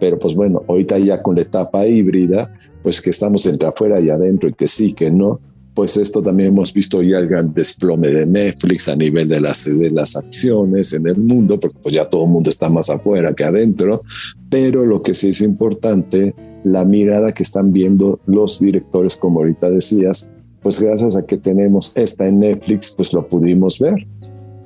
pero 0.00 0.18
pues 0.18 0.34
bueno, 0.34 0.62
ahorita 0.68 0.98
ya 0.98 1.22
con 1.22 1.36
la 1.36 1.42
etapa 1.42 1.86
híbrida, 1.86 2.52
pues 2.82 3.00
que 3.00 3.10
estamos 3.10 3.46
entre 3.46 3.68
afuera 3.68 4.00
y 4.00 4.10
adentro 4.10 4.48
y 4.48 4.54
que 4.54 4.66
sí, 4.66 4.92
que 4.92 5.10
no, 5.10 5.40
pues 5.74 5.96
esto 5.96 6.22
también 6.22 6.50
hemos 6.50 6.72
visto 6.72 7.02
ya 7.02 7.18
el 7.18 7.26
gran 7.26 7.52
desplome 7.52 8.08
de 8.08 8.26
Netflix 8.26 8.88
a 8.88 8.96
nivel 8.96 9.28
de 9.28 9.40
las, 9.40 9.64
de 9.64 9.90
las 9.90 10.16
acciones 10.16 10.92
en 10.92 11.06
el 11.06 11.16
mundo, 11.16 11.58
porque 11.58 11.78
pues 11.82 11.94
ya 11.94 12.08
todo 12.08 12.24
el 12.24 12.30
mundo 12.30 12.50
está 12.50 12.68
más 12.68 12.90
afuera 12.90 13.34
que 13.34 13.44
adentro, 13.44 14.02
pero 14.48 14.86
lo 14.86 15.02
que 15.02 15.14
sí 15.14 15.28
es 15.28 15.40
importante, 15.40 16.34
la 16.62 16.84
mirada 16.84 17.32
que 17.32 17.42
están 17.42 17.72
viendo 17.72 18.20
los 18.26 18.60
directores, 18.60 19.16
como 19.16 19.40
ahorita 19.40 19.68
decías, 19.70 20.32
pues 20.62 20.80
gracias 20.80 21.16
a 21.16 21.26
que 21.26 21.36
tenemos 21.36 21.92
esta 21.96 22.26
en 22.26 22.38
Netflix, 22.38 22.94
pues 22.96 23.12
lo 23.12 23.26
pudimos 23.26 23.78
ver 23.80 24.06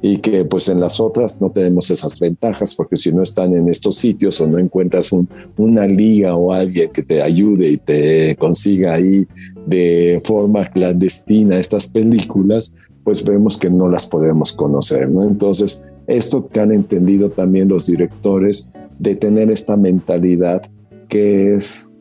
y 0.00 0.18
que 0.18 0.44
pues 0.44 0.68
en 0.68 0.80
las 0.80 1.00
otras 1.00 1.40
no 1.40 1.50
tenemos 1.50 1.90
esas 1.90 2.18
ventajas 2.20 2.74
porque 2.74 2.96
si 2.96 3.12
no 3.12 3.22
están 3.22 3.54
en 3.54 3.68
estos 3.68 3.96
sitios 3.96 4.40
o 4.40 4.46
no 4.46 4.58
encuentras 4.58 5.10
una 5.56 5.86
liga 5.86 6.36
o 6.36 6.52
alguien 6.52 6.90
que 6.90 7.02
te 7.02 7.20
ayude 7.20 7.70
y 7.70 7.76
te 7.78 8.36
consiga 8.36 8.94
ahí 8.94 9.26
de 9.66 10.20
forma 10.24 10.66
clandestina 10.66 11.58
estas 11.58 11.88
películas, 11.88 12.74
pues 13.02 13.24
vemos 13.24 13.58
que 13.58 13.70
no 13.70 13.88
las 13.88 14.06
podemos 14.06 14.52
conocer, 14.52 15.10
¿no? 15.10 15.24
Entonces, 15.24 15.84
esto 16.06 16.48
que 16.48 16.60
han 16.60 16.72
entendido 16.72 17.30
también 17.30 17.68
los 17.68 17.86
directores 17.86 18.72
de 18.98 19.16
tener 19.16 19.50
esta 19.50 19.76
mentalidad 19.76 20.62
que 21.08 21.54
es 21.54 21.92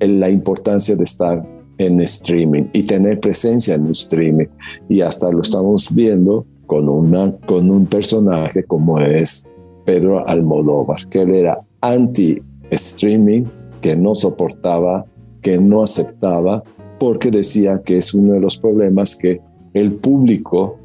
la 0.00 0.30
importancia 0.30 0.96
de 0.96 1.04
estar 1.04 1.46
en 1.78 2.00
streaming 2.00 2.64
y 2.72 2.84
tener 2.84 3.20
presencia 3.20 3.74
en 3.74 3.90
streaming 3.90 4.46
y 4.88 5.00
hasta 5.00 5.30
lo 5.30 5.42
estamos 5.42 5.94
viendo 5.94 6.46
con, 6.66 6.88
una, 6.88 7.32
con 7.46 7.70
un 7.70 7.86
personaje 7.86 8.64
como 8.64 9.00
es 9.00 9.48
Pedro 9.84 10.26
Almodóvar, 10.26 11.08
que 11.08 11.22
él 11.22 11.34
era 11.34 11.60
anti-streaming, 11.80 13.44
que 13.80 13.96
no 13.96 14.14
soportaba, 14.14 15.06
que 15.40 15.58
no 15.58 15.82
aceptaba, 15.82 16.62
porque 16.98 17.30
decía 17.30 17.82
que 17.84 17.98
es 17.98 18.14
uno 18.14 18.34
de 18.34 18.40
los 18.40 18.56
problemas 18.58 19.16
que 19.16 19.40
el 19.74 19.92
público, 19.92 20.78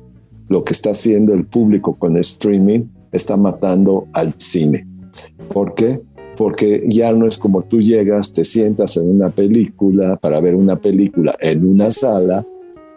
lo 0.49 0.63
que 0.63 0.73
está 0.73 0.91
haciendo 0.91 1.33
el 1.33 1.45
público 1.45 1.95
con 1.95 2.17
streaming, 2.17 2.81
está 3.11 3.37
matando 3.37 4.07
al 4.13 4.33
cine. 4.37 4.87
¿Por 5.53 5.73
qué? 5.73 6.01
Porque 6.37 6.85
ya 6.87 7.11
no 7.11 7.27
es 7.27 7.37
como 7.37 7.63
tú 7.63 7.81
llegas, 7.81 8.33
te 8.33 8.43
sientas 8.43 8.97
en 8.97 9.09
una 9.09 9.29
película 9.29 10.15
para 10.15 10.39
ver 10.39 10.55
una 10.55 10.77
película 10.77 11.35
en 11.39 11.65
una 11.65 11.91
sala 11.91 12.45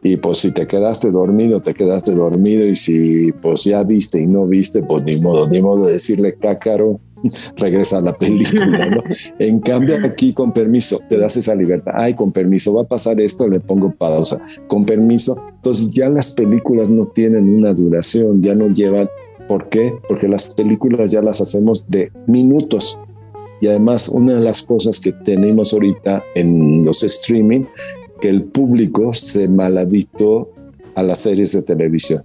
y 0.05 0.19
pues 0.19 0.39
si 0.39 0.53
te 0.53 0.67
quedaste 0.67 1.11
dormido, 1.11 1.63
te 1.63 1.73
quedaste 1.73 2.15
dormido 2.15 2.67
y 2.67 2.77
si 2.77 3.33
pues 3.33 3.65
ya 3.65 3.83
viste 3.83 4.21
y 4.21 4.27
no 4.27 4.47
viste, 4.47 4.83
pues 4.83 5.03
ni 5.03 5.17
modo, 5.19 5.49
ni 5.49 5.63
modo 5.63 5.87
de 5.87 5.95
decirle 5.95 6.35
cácaro, 6.35 7.01
regresa 7.57 7.99
a 7.99 8.03
la 8.03 8.17
película, 8.17 8.91
¿no? 8.91 9.03
En 9.39 9.61
cambio 9.61 9.97
aquí 10.05 10.35
con 10.35 10.53
permiso, 10.53 11.01
te 11.09 11.17
das 11.17 11.39
esa 11.39 11.55
libertad, 11.55 11.95
ay, 11.97 12.13
con 12.13 12.33
permiso, 12.33 12.75
va 12.75 12.83
a 12.83 12.87
pasar 12.87 13.19
esto, 13.19 13.49
le 13.49 13.61
pongo 13.61 13.93
pausa, 13.93 14.39
con 14.69 14.85
permiso, 14.85 15.43
entonces 15.55 15.95
ya 15.95 16.11
las 16.11 16.35
películas 16.35 16.91
no 16.91 17.07
tienen 17.07 17.49
una 17.49 17.73
duración, 17.73 18.43
ya 18.43 18.55
no 18.55 18.69
llevan, 18.69 19.09
¿por 19.49 19.71
qué? 19.71 19.91
Porque 20.07 20.29
las 20.29 20.55
películas 20.55 21.13
ya 21.13 21.23
las 21.23 21.41
hacemos 21.41 21.89
de 21.89 22.13
minutos, 22.27 23.01
y 23.63 23.69
además, 23.69 24.11
una 24.11 24.35
de 24.35 24.41
las 24.41 24.63
cosas 24.63 25.01
que 25.01 25.13
tenemos 25.13 25.73
ahorita 25.73 26.23
en 26.35 26.85
los 26.85 27.03
streaming 27.03 27.65
que 28.25 28.31
el 28.31 28.45
público 28.45 29.13
se 29.13 29.49
malhabitó 29.49 30.51
a 30.95 31.03
las 31.03 31.19
series 31.19 31.53
de 31.53 31.61
televisión. 31.61 32.23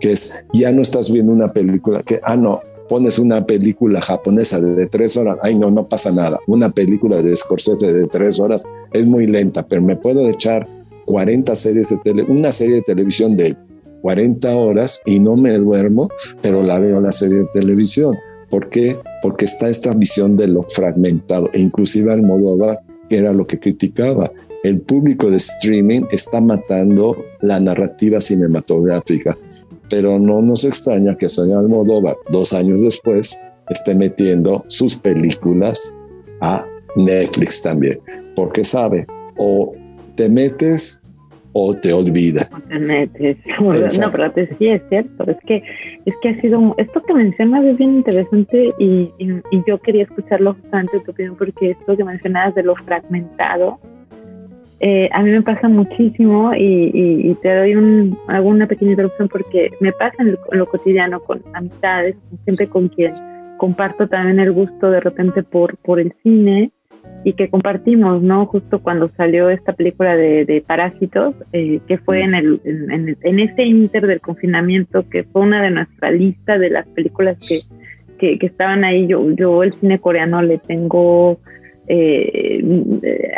que 0.00 0.12
es, 0.12 0.40
ya 0.54 0.72
no 0.72 0.80
estás 0.80 1.12
viendo 1.12 1.30
una 1.30 1.48
película 1.48 2.02
que, 2.02 2.18
ah, 2.22 2.34
no, 2.34 2.62
pones 2.88 3.18
una 3.18 3.44
película 3.44 4.00
japonesa 4.00 4.62
de, 4.62 4.86
tres 4.86 5.18
horas, 5.18 5.36
ay, 5.42 5.58
no, 5.58 5.70
no 5.70 5.88
pasa 5.88 6.10
nada. 6.10 6.38
Una 6.46 6.70
película 6.70 7.20
de 7.20 7.36
Scorsese 7.36 7.92
de 7.92 8.06
tres 8.06 8.40
horas 8.40 8.64
es 8.94 9.06
muy 9.06 9.26
lenta, 9.26 9.62
pero 9.68 9.82
me 9.82 9.96
puedo 9.96 10.26
echar 10.26 10.66
40 11.04 11.54
series 11.54 11.90
de 11.90 11.98
tele, 11.98 12.22
una 12.22 12.50
serie 12.50 12.76
de 12.76 12.82
televisión 12.82 13.36
de 13.36 13.54
40 14.00 14.56
horas 14.56 15.02
y 15.04 15.20
no 15.20 15.36
me 15.36 15.52
duermo, 15.58 16.08
pero 16.40 16.62
la 16.62 16.78
veo 16.78 16.98
la 16.98 17.12
serie 17.12 17.40
de 17.40 17.48
televisión. 17.52 18.16
¿Por 18.48 18.70
qué? 18.70 18.96
Porque 19.20 19.44
está 19.44 19.68
esta 19.68 19.92
visión 19.92 20.38
de 20.38 20.48
lo 20.48 20.62
fragmentado 20.62 21.50
e 21.52 21.60
inclusive 21.60 22.10
al 22.10 22.22
modo 23.08 23.16
era 23.16 23.32
lo 23.32 23.46
que 23.46 23.58
criticaba. 23.58 24.30
El 24.62 24.80
público 24.80 25.30
de 25.30 25.36
streaming 25.36 26.02
está 26.10 26.40
matando 26.40 27.16
la 27.40 27.58
narrativa 27.58 28.20
cinematográfica, 28.20 29.36
pero 29.90 30.18
no 30.18 30.40
nos 30.40 30.64
extraña 30.64 31.16
que 31.16 31.28
señor 31.28 31.58
Almodóvar, 31.58 32.16
dos 32.30 32.52
años 32.52 32.82
después, 32.82 33.38
esté 33.68 33.94
metiendo 33.94 34.64
sus 34.68 34.96
películas 34.96 35.94
a 36.40 36.64
Netflix 36.96 37.62
también, 37.62 38.00
porque 38.36 38.64
sabe, 38.64 39.06
o 39.38 39.74
te 40.14 40.28
metes 40.28 41.02
o 41.52 41.74
te 41.74 41.92
olvida. 41.92 42.48
No, 43.60 44.10
pero 44.10 44.32
sí 44.58 44.68
es 44.68 44.82
cierto, 44.88 45.30
es 45.30 45.36
que, 45.46 45.62
es 46.04 46.14
que 46.20 46.30
ha 46.30 46.38
sido, 46.38 46.74
esto 46.78 47.02
que 47.02 47.14
mencionas 47.14 47.64
es 47.64 47.78
bien 47.78 47.96
interesante 47.96 48.72
y, 48.78 49.12
yo 49.66 49.78
quería 49.78 50.04
escucharlo 50.04 50.54
justamente 50.54 51.00
tu 51.00 51.12
opinión 51.12 51.36
porque 51.36 51.70
esto 51.70 51.96
que 51.96 52.04
mencionabas 52.04 52.54
de 52.54 52.62
lo 52.62 52.74
fragmentado, 52.74 53.78
eh, 54.80 55.08
a 55.12 55.22
mí 55.22 55.30
me 55.30 55.42
pasa 55.42 55.68
muchísimo 55.68 56.52
y, 56.54 57.36
te 57.40 57.56
doy 57.56 57.76
un, 57.76 58.18
alguna 58.26 58.66
pequeña 58.66 58.92
interrupción 58.92 59.28
porque 59.28 59.70
me 59.80 59.92
pasa 59.92 60.16
en, 60.22 60.36
lo 60.50 60.66
cotidiano 60.66 61.20
con 61.20 61.42
amistades, 61.54 62.16
gente 62.44 62.66
con 62.66 62.88
quien 62.88 63.12
comparto 63.58 64.08
también 64.08 64.40
el 64.40 64.50
gusto 64.52 64.90
de 64.90 64.98
repente 64.98 65.44
por, 65.44 65.76
por 65.76 66.00
el 66.00 66.12
cine 66.24 66.72
y 67.24 67.34
que 67.34 67.48
compartimos, 67.48 68.22
¿no? 68.22 68.46
Justo 68.46 68.80
cuando 68.82 69.10
salió 69.16 69.48
esta 69.48 69.72
película 69.72 70.16
de, 70.16 70.64
Parásitos, 70.66 71.34
eh, 71.52 71.80
que 71.86 71.98
fue 71.98 72.22
en, 72.22 72.34
el, 72.34 72.60
en, 72.64 73.16
en, 73.20 73.38
ese 73.38 73.62
inter 73.64 74.06
del 74.06 74.20
confinamiento, 74.20 75.08
que 75.08 75.24
fue 75.24 75.42
una 75.42 75.62
de 75.62 75.70
nuestra 75.70 76.10
lista 76.10 76.58
de 76.58 76.70
las 76.70 76.86
películas 76.88 77.70
que, 78.18 78.38
que, 78.38 78.46
estaban 78.46 78.84
ahí. 78.84 79.06
Yo, 79.06 79.30
yo 79.32 79.62
el 79.62 79.72
cine 79.74 80.00
coreano 80.00 80.42
le 80.42 80.58
tengo, 80.58 81.38
eh, 81.86 82.62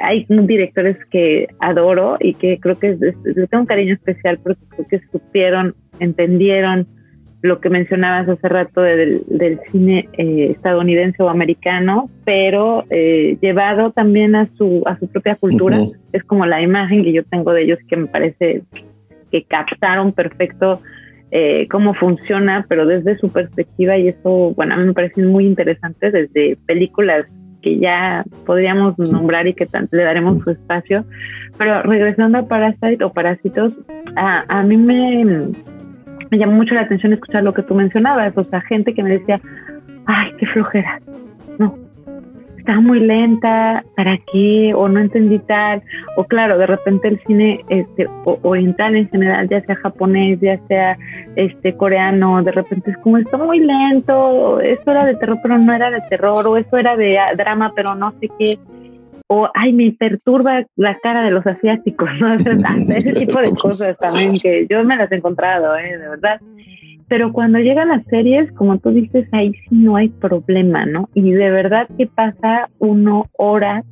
hay 0.03 0.27
directores 0.29 0.99
que 1.11 1.49
adoro 1.59 2.17
y 2.21 2.35
que 2.35 2.59
creo 2.61 2.77
que 2.77 2.97
le 2.97 3.47
tengo 3.47 3.63
un 3.63 3.67
cariño 3.67 3.95
especial 3.95 4.39
porque 4.43 4.63
creo 4.71 4.89
que 4.89 5.01
supieron, 5.13 5.75
entendieron 6.01 6.87
lo 7.45 7.61
que 7.61 7.69
mencionabas 7.69 8.27
hace 8.27 8.49
rato 8.49 8.81
del, 8.81 9.61
cine 9.71 10.09
eh, 10.15 10.47
estadounidense 10.51 11.23
o 11.23 11.29
americano, 11.29 12.09
pero 12.25 12.85
eh, 12.89 13.37
llevado 13.43 13.93
también 13.93 14.35
a 14.35 14.49
su, 14.57 14.83
a 14.87 14.99
su 14.99 15.09
propia 15.09 15.37
cultura. 15.37 15.79
Es 16.15 16.25
como 16.25 16.47
la 16.47 16.63
imagen 16.63 17.05
que 17.05 17.13
yo 17.13 17.23
tengo 17.23 17.53
de 17.53 17.65
ellos 17.65 17.79
que 17.87 17.99
me 17.99 18.07
parece 18.07 18.63
que 19.31 19.45
captaron 19.45 20.13
perfecto 20.13 20.81
eh, 21.33 21.69
cómo 21.71 21.93
funciona, 21.93 22.65
pero 22.67 22.87
desde 22.87 23.19
su 23.19 23.31
perspectiva 23.31 23.99
y 23.99 24.09
eso, 24.09 24.55
bueno, 24.57 24.75
a 24.75 24.79
mí 24.79 24.87
me 24.87 24.95
parece 24.95 25.23
muy 25.23 25.45
interesante 25.45 26.11
desde 26.11 26.57
películas 26.65 27.27
que 27.61 27.79
ya 27.79 28.25
podríamos 28.47 28.97
nombrar 29.13 29.47
y 29.47 29.53
que 29.53 29.67
le 29.91 30.03
daremos 30.03 30.43
su 30.43 30.51
espacio. 30.51 31.05
Pero 31.59 31.83
regresando 31.83 32.39
a 32.39 32.49
Parasite 32.49 33.05
o 33.05 33.13
Parásitos, 33.13 33.75
a, 34.17 34.45
a 34.49 34.63
mí 34.63 34.79
me 34.79 35.53
me 36.35 36.41
llamó 36.41 36.55
mucho 36.55 36.75
la 36.75 36.81
atención 36.81 37.13
escuchar 37.13 37.45
lo 37.45 37.55
que 37.55 37.63
tú 37.63 37.75
mencionabas, 37.75 38.37
o 38.37 38.45
sea, 38.45 38.61
gente 38.63 38.93
que 38.93 39.05
me 39.05 39.11
decía, 39.11 39.41
ay, 40.07 40.33
qué 40.37 40.47
flojera, 40.47 41.01
no, 41.59 41.79
estaba 42.59 42.81
muy 42.81 42.99
lenta, 42.99 43.85
¿para 43.95 44.19
qué? 44.33 44.73
O 44.75 44.89
no 44.89 44.99
entendí 44.99 45.39
tal, 45.39 45.81
o 46.17 46.25
claro, 46.25 46.59
de 46.59 46.67
repente 46.67 47.07
el 47.07 47.21
cine 47.25 47.65
este, 47.69 48.09
oriental 48.25 48.97
en 48.97 49.09
general, 49.11 49.49
ya 49.49 49.61
sea 49.65 49.77
japonés, 49.77 50.41
ya 50.41 50.59
sea 50.67 50.99
este 51.37 51.77
coreano, 51.77 52.43
de 52.43 52.51
repente 52.51 52.91
es 52.91 52.99
como, 52.99 53.19
está 53.19 53.37
muy 53.37 53.61
lento, 53.61 54.61
eso 54.61 54.91
era 54.91 55.07
de 55.07 55.15
terror, 55.15 55.39
pero 55.41 55.57
no 55.57 55.73
era 55.73 55.89
de 55.91 56.01
terror, 56.11 56.45
o 56.49 56.57
eso 56.57 56.77
era 56.77 56.97
de 56.97 57.17
drama, 57.37 57.73
pero 57.77 57.95
no 57.95 58.13
sé 58.19 58.29
qué. 58.39 58.59
O 59.27 59.49
ay, 59.55 59.73
me 59.73 59.93
perturba 59.93 60.65
la 60.77 60.99
cara 60.99 61.25
de 61.25 61.31
los 61.31 61.47
asiáticos, 61.47 62.09
¿no? 62.21 62.35
ese 62.95 63.13
tipo 63.15 63.41
de 63.41 63.51
cosas 63.63 63.97
también 63.99 64.39
que 64.41 64.67
yo 64.69 64.85
me 64.85 64.97
las 64.97 65.11
he 65.11 65.17
encontrado, 65.17 65.77
¿eh? 65.77 65.99
de 65.99 66.09
verdad. 66.09 66.41
Pero 67.07 67.33
cuando 67.33 67.59
llegan 67.59 67.89
las 67.89 68.05
series, 68.07 68.51
como 68.53 68.79
tú 68.79 68.91
dices, 68.91 69.29
ahí 69.33 69.53
sí 69.53 69.69
no 69.71 69.97
hay 69.97 70.09
problema, 70.09 70.87
¿no? 70.87 71.11
Y 71.15 71.33
de 71.33 71.51
verdad 71.51 71.87
que 71.99 72.07
pasa 72.07 72.71
uno 72.79 73.27
horas 73.37 73.85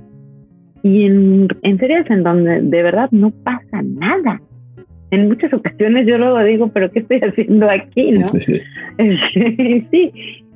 y 0.83 1.05
en, 1.05 1.49
en 1.62 1.78
series 1.78 2.11
en 2.11 2.22
donde 2.22 2.61
de 2.62 2.83
verdad 2.83 3.09
no 3.12 3.30
pasa 3.30 3.83
nada. 3.83 4.41
En 5.11 5.28
muchas 5.28 5.53
ocasiones 5.53 6.07
yo 6.07 6.16
luego 6.16 6.43
digo, 6.43 6.68
pero 6.68 6.91
¿qué 6.91 7.01
estoy 7.01 7.18
haciendo 7.18 7.68
aquí? 7.68 8.12
¿no? 8.12 8.22
Sí, 9.91 10.12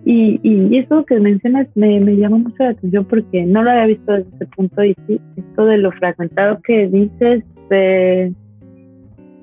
Y, 0.09 0.38
y 0.44 0.78
eso 0.78 1.04
que 1.04 1.18
mencionas 1.18 1.66
me, 1.74 1.98
me 1.98 2.16
llamó 2.16 2.38
mucho 2.38 2.62
la 2.62 2.70
atención 2.70 3.04
porque 3.07 3.44
no 3.44 3.64
lo 3.64 3.72
había 3.72 3.86
visto 3.86 4.12
desde 4.12 4.28
ese 4.36 4.46
punto 4.46 4.84
y 4.84 4.94
sí, 5.09 5.20
esto 5.36 5.66
de 5.66 5.78
lo 5.78 5.90
fragmentado 5.90 6.61
que 6.62 6.86
dices, 6.86 7.42
eh, 7.70 8.32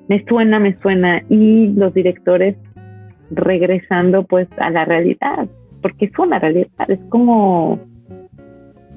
me 0.08 0.24
suena, 0.24 0.60
me 0.60 0.80
suena. 0.80 1.22
Y 1.28 1.68
los 1.74 1.94
directores 1.94 2.56
regresando 3.32 4.24
pues 4.24 4.48
a 4.56 4.70
la 4.70 4.86
realidad, 4.86 5.50
porque 5.82 6.06
es 6.06 6.18
una 6.18 6.40
realidad, 6.40 6.90
es 6.90 7.00
como 7.10 7.78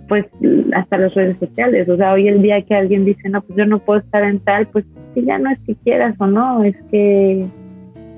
pues 0.08 0.24
hasta 0.72 0.98
las 0.98 1.14
redes 1.14 1.36
sociales, 1.38 1.88
o 1.88 1.96
sea, 1.96 2.12
hoy 2.12 2.28
el 2.28 2.42
día 2.42 2.62
que 2.62 2.76
alguien 2.76 3.04
dice, 3.04 3.28
no, 3.28 3.42
pues 3.42 3.58
yo 3.58 3.66
no 3.66 3.80
puedo 3.80 3.98
estar 3.98 4.22
en 4.22 4.38
tal, 4.38 4.68
pues 4.68 4.84
que 5.16 5.24
ya 5.24 5.36
no 5.36 5.50
es 5.50 5.58
que 5.66 5.74
quieras 5.74 6.14
o 6.20 6.28
no, 6.28 6.62
es 6.62 6.76
que 6.92 7.44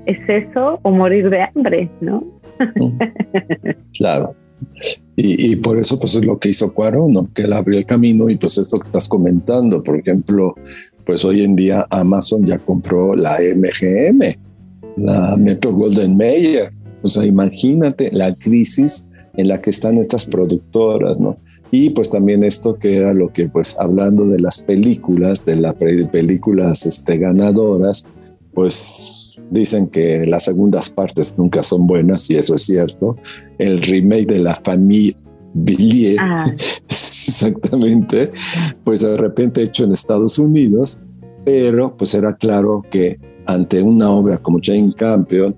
es 0.05 0.17
eso 0.27 0.79
o 0.81 0.91
morir 0.91 1.29
de 1.29 1.41
hambre, 1.41 1.89
¿no? 2.01 2.23
claro. 3.97 4.35
Y, 5.15 5.55
por 5.57 5.77
eso 5.77 5.99
pues 5.99 6.15
es 6.15 6.25
lo 6.25 6.39
que 6.39 6.49
hizo 6.49 6.73
Cuarón, 6.73 7.13
¿no? 7.13 7.29
que 7.33 7.43
él 7.43 7.53
abrió 7.53 7.77
el 7.77 7.85
camino 7.85 8.29
y 8.29 8.37
pues 8.37 8.57
esto 8.57 8.77
que 8.77 8.83
estás 8.83 9.07
comentando, 9.07 9.83
por 9.83 9.99
ejemplo, 9.99 10.55
pues 11.05 11.25
hoy 11.25 11.43
en 11.43 11.55
día 11.55 11.85
Amazon 11.89 12.45
ya 12.45 12.57
compró 12.57 13.15
la 13.15 13.37
MGM, 13.39 14.21
la 14.97 15.35
Metro 15.35 15.73
Golden 15.73 16.15
Mayer, 16.15 16.71
o 17.01 17.07
sea, 17.07 17.25
imagínate 17.25 18.11
la 18.11 18.33
crisis 18.35 19.09
en 19.35 19.47
la 19.47 19.61
que 19.61 19.69
están 19.69 19.97
estas 19.97 20.25
productoras, 20.25 21.19
¿no? 21.19 21.37
Y 21.71 21.91
pues 21.91 22.09
también 22.09 22.43
esto 22.43 22.77
que 22.79 22.97
era 22.97 23.13
lo 23.13 23.31
que, 23.31 23.47
pues 23.47 23.79
hablando 23.79 24.25
de 24.25 24.39
las 24.39 24.63
películas, 24.65 25.45
de 25.45 25.57
las 25.57 25.75
películas 25.75 26.85
este, 26.85 27.17
ganadoras, 27.17 28.07
pues 28.59 29.39
dicen 29.51 29.87
que 29.87 30.25
las 30.25 30.43
segundas 30.43 30.89
partes 30.89 31.37
nunca 31.37 31.63
son 31.63 31.87
buenas 31.87 32.29
y 32.29 32.35
eso 32.35 32.55
es 32.55 32.63
cierto. 32.63 33.15
El 33.57 33.81
remake 33.81 34.25
de 34.25 34.39
La 34.39 34.53
Famille 34.53 35.15
Billier, 35.53 36.17
ah. 36.19 36.45
exactamente, 36.89 38.33
pues 38.83 38.99
de 38.99 39.15
repente 39.15 39.63
hecho 39.63 39.85
en 39.85 39.93
Estados 39.93 40.37
Unidos, 40.39 40.99
pero 41.45 41.95
pues 41.95 42.13
era 42.15 42.35
claro 42.35 42.83
que 42.91 43.17
ante 43.45 43.81
una 43.81 44.11
obra 44.11 44.39
como 44.39 44.59
Jane 44.61 44.91
Campion, 44.93 45.57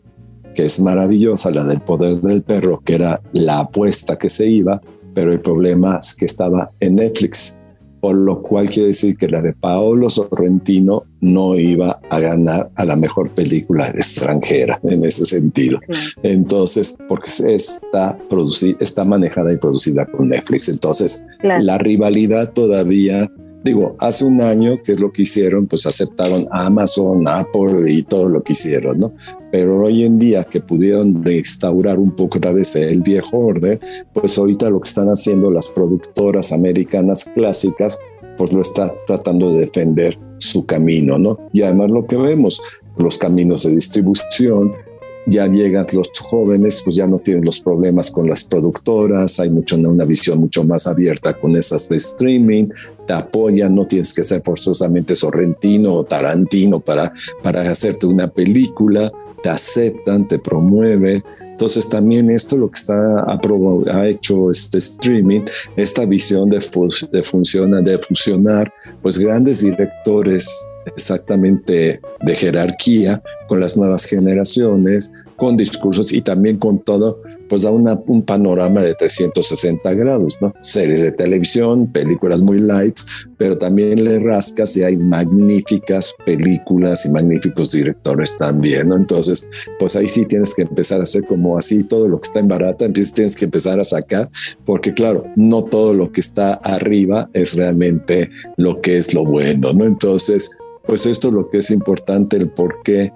que 0.54 0.66
es 0.68 0.80
maravillosa, 0.80 1.50
la 1.50 1.64
del 1.64 1.82
poder 1.82 2.22
del 2.22 2.44
perro, 2.44 2.84
que 2.86 2.94
era 2.94 3.20
la 3.32 3.62
apuesta 3.62 4.16
que 4.16 4.30
se 4.30 4.48
iba, 4.48 4.80
pero 5.16 5.34
el 5.34 5.42
problema 5.42 5.98
es 5.98 6.14
que 6.14 6.26
estaba 6.26 6.72
en 6.80 6.98
Netflix, 6.98 7.60
por 8.02 8.16
lo 8.16 8.42
cual 8.42 8.70
quiere 8.70 8.88
decir 8.88 9.16
que 9.16 9.28
la 9.28 9.42
de 9.42 9.54
Paolo 9.54 10.10
Sorrentino 10.10 11.04
no 11.22 11.58
iba 11.58 12.00
a 12.10 12.20
ganar 12.20 12.72
a 12.76 12.84
la 12.84 12.96
mejor 12.96 13.30
película 13.30 13.88
extranjera 13.90 14.80
en 14.84 15.06
ese 15.06 15.26
sentido. 15.26 15.80
Entonces, 16.24 16.98
porque 17.08 17.30
está, 17.54 18.18
producida, 18.28 18.78
está 18.80 19.06
manejada 19.06 19.54
y 19.54 19.58
producida 19.58 20.06
con 20.08 20.30
Netflix. 20.30 20.68
Entonces, 20.68 21.26
la 21.44 21.78
rivalidad 21.78 22.52
todavía 22.54 23.30
digo, 23.64 23.96
hace 24.00 24.26
un 24.26 24.42
año, 24.42 24.82
¿qué 24.84 24.94
es 24.94 25.00
lo 25.00 25.12
que 25.12 25.24
hicieron? 25.24 25.68
Pues 25.68 25.86
aceptaron 25.86 26.48
Amazon, 26.52 27.28
Apple 27.28 27.92
y 27.92 28.04
todo 28.04 28.28
lo 28.28 28.44
que 28.44 28.54
hicieron, 28.54 29.00
¿no? 29.00 29.14
Pero 29.52 29.82
hoy 29.84 30.04
en 30.04 30.18
día 30.18 30.44
que 30.46 30.62
pudieron 30.62 31.24
restaurar 31.24 32.00
un 32.00 32.12
poco 32.12 32.38
otra 32.38 32.52
vez 32.52 32.76
el 32.76 33.02
viejo 33.02 33.38
orden, 33.38 33.80
pues 34.14 34.38
ahorita 34.38 34.70
lo 34.70 34.80
que 34.80 34.90
están 34.90 35.08
haciendo 35.08 35.52
las 35.52 35.68
productoras 35.70 36.52
americanas 36.52 37.30
clásicas, 37.34 38.00
pues 38.38 38.54
lo 38.54 38.62
está 38.62 38.94
tratando 39.06 39.52
de 39.52 39.62
defender 39.62 40.18
su 40.38 40.66
camino, 40.66 41.18
¿no? 41.18 41.38
Y 41.54 41.62
además 41.62 41.92
lo 41.92 42.06
que 42.08 42.16
vemos, 42.16 42.62
los 42.98 43.18
caminos 43.18 43.64
de 43.64 43.76
distribución, 43.76 44.72
ya 45.26 45.48
llegan 45.48 45.86
los 45.94 46.12
jóvenes, 46.20 46.82
pues 46.84 46.96
ya 46.96 47.08
no 47.08 47.20
tienen 47.20 47.46
los 47.46 47.60
problemas 47.60 48.12
con 48.12 48.28
las 48.28 48.44
productoras, 48.44 49.40
hay 49.40 49.50
mucho, 49.50 49.76
una 49.76 50.06
visión 50.06 50.40
mucho 50.40 50.64
más 50.64 50.88
abierta 50.88 51.38
con 51.38 51.56
esas 51.56 51.88
de 51.90 51.98
streaming, 51.98 52.70
te 53.06 53.14
apoyan, 53.14 53.76
no 53.76 53.86
tienes 53.86 54.14
que 54.14 54.24
ser 54.24 54.42
forzosamente 54.44 55.16
sorrentino 55.16 55.94
o 55.94 56.04
tarantino 56.04 56.80
para, 56.80 57.14
para 57.44 57.62
hacerte 57.70 58.08
una 58.08 58.28
película, 58.28 59.12
te 59.42 59.50
aceptan, 59.50 60.28
te 60.28 60.40
promueven. 60.40 61.24
Entonces 61.42 61.90
también 61.90 62.32
esto 62.32 62.58
lo 62.58 62.72
que 62.72 62.80
está 62.80 63.24
ha 63.24 64.08
hecho 64.08 64.50
este 64.50 64.80
streaming, 64.80 65.42
esta 65.76 66.06
visión 66.06 66.50
de, 66.50 66.60
de, 67.12 67.24
funciona, 67.24 67.82
de 67.82 67.98
fusionar 68.00 68.74
pues 69.02 69.20
grandes 69.20 69.62
directores 69.62 70.68
exactamente 70.96 72.02
de 72.22 72.36
jerarquía 72.36 73.22
con 73.52 73.60
las 73.60 73.76
nuevas 73.76 74.06
generaciones, 74.06 75.14
con 75.36 75.58
discursos 75.58 76.14
y 76.14 76.22
también 76.22 76.56
con 76.56 76.80
todo, 76.80 77.22
pues 77.50 77.64
da 77.64 77.72
una, 77.72 78.00
un 78.08 78.22
panorama 78.22 78.80
de 78.80 78.96
360 78.96 79.94
grados, 79.94 80.38
¿no? 80.42 80.54
Series 80.62 81.02
de 81.02 81.12
televisión, 81.12 81.92
películas 81.92 82.42
muy 82.42 82.60
lights, 82.60 83.28
pero 83.38 83.58
también 83.58 84.06
le 84.06 84.20
rascas 84.20 84.78
y 84.78 84.84
hay 84.84 84.96
magníficas 84.96 86.16
películas 86.26 87.06
y 87.06 87.12
magníficos 87.12 87.74
directores 87.74 88.38
también, 88.38 88.88
¿no? 88.88 88.96
Entonces, 88.96 89.50
pues 89.80 89.98
ahí 89.98 90.08
sí 90.08 90.26
tienes 90.26 90.56
que 90.56 90.62
empezar 90.62 91.02
a 91.02 91.04
hacer 91.04 91.26
como 91.26 91.58
así 91.58 91.84
todo 91.84 92.08
lo 92.08 92.22
que 92.22 92.28
está 92.30 92.40
en 92.40 92.48
barata, 92.48 92.86
entonces 92.86 93.14
tienes 93.14 93.36
que 93.36 93.44
empezar 93.44 93.82
a 93.82 93.84
sacar, 93.84 94.30
porque 94.64 94.94
claro, 94.94 95.26
no 95.36 95.62
todo 95.62 95.94
lo 95.94 96.10
que 96.10 96.22
está 96.22 96.54
arriba 96.54 97.30
es 97.34 97.58
realmente 97.58 98.30
lo 98.56 98.80
que 98.80 98.96
es 98.96 99.14
lo 99.14 99.26
bueno, 99.26 99.74
¿no? 99.74 99.84
Entonces, 99.84 100.58
pues 100.86 101.06
esto 101.06 101.28
es 101.28 101.34
lo 101.34 101.50
que 101.50 101.60
es 101.60 101.72
importante, 101.72 102.38
el 102.38 102.50
por 102.50 102.82
qué 102.84 103.12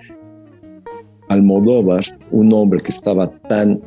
Almodóvar, 1.29 2.03
un 2.31 2.53
hombre 2.53 2.79
que 2.81 2.91
estaba 2.91 3.27
tan 3.27 3.81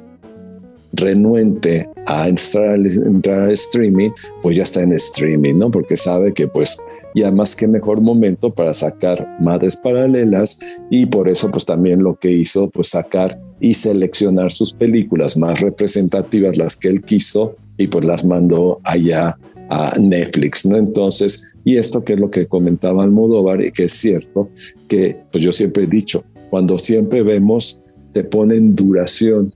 renuente 0.92 1.88
a 2.06 2.28
entrar, 2.28 2.78
entrar 2.78 3.40
al 3.42 3.50
streaming, 3.52 4.10
pues 4.42 4.56
ya 4.56 4.62
está 4.62 4.82
en 4.82 4.92
streaming, 4.94 5.54
¿no? 5.54 5.70
Porque 5.70 5.96
sabe 5.96 6.32
que 6.32 6.48
pues 6.48 6.78
y 7.14 7.22
además 7.22 7.56
qué 7.56 7.66
mejor 7.66 8.00
momento 8.00 8.50
para 8.50 8.72
sacar 8.72 9.36
madres 9.40 9.76
paralelas 9.76 10.60
y 10.90 11.06
por 11.06 11.28
eso 11.28 11.50
pues 11.50 11.64
también 11.64 12.02
lo 12.02 12.16
que 12.16 12.30
hizo 12.30 12.70
pues 12.70 12.88
sacar 12.88 13.40
y 13.60 13.74
seleccionar 13.74 14.50
sus 14.50 14.72
películas 14.72 15.36
más 15.36 15.60
representativas 15.60 16.56
las 16.58 16.76
que 16.76 16.88
él 16.88 17.02
quiso 17.02 17.56
y 17.76 17.88
pues 17.88 18.04
las 18.04 18.24
mandó 18.24 18.80
allá 18.84 19.36
a 19.70 19.92
Netflix, 20.00 20.64
¿no? 20.64 20.76
Entonces, 20.76 21.52
y 21.64 21.76
esto 21.76 22.02
que 22.02 22.14
es 22.14 22.18
lo 22.18 22.30
que 22.30 22.46
comentaba 22.46 23.02
Almodóvar 23.02 23.62
y 23.62 23.70
que 23.70 23.84
es 23.84 23.92
cierto, 23.92 24.48
que 24.88 25.16
pues 25.30 25.44
yo 25.44 25.52
siempre 25.52 25.84
he 25.84 25.86
dicho, 25.86 26.24
cuando 26.50 26.78
siempre 26.78 27.22
vemos, 27.22 27.80
te 28.12 28.24
ponen 28.24 28.74
duración, 28.74 29.52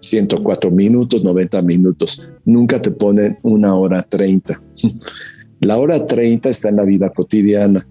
104 0.00 0.70
minutos, 0.70 1.24
90 1.24 1.62
minutos, 1.62 2.28
nunca 2.44 2.80
te 2.80 2.90
ponen 2.90 3.38
una 3.42 3.74
hora 3.74 4.02
30. 4.02 4.60
La 5.60 5.76
hora 5.76 6.06
30 6.06 6.48
está 6.48 6.70
en 6.70 6.76
la 6.76 6.84
vida 6.84 7.10
cotidiana. 7.10 7.84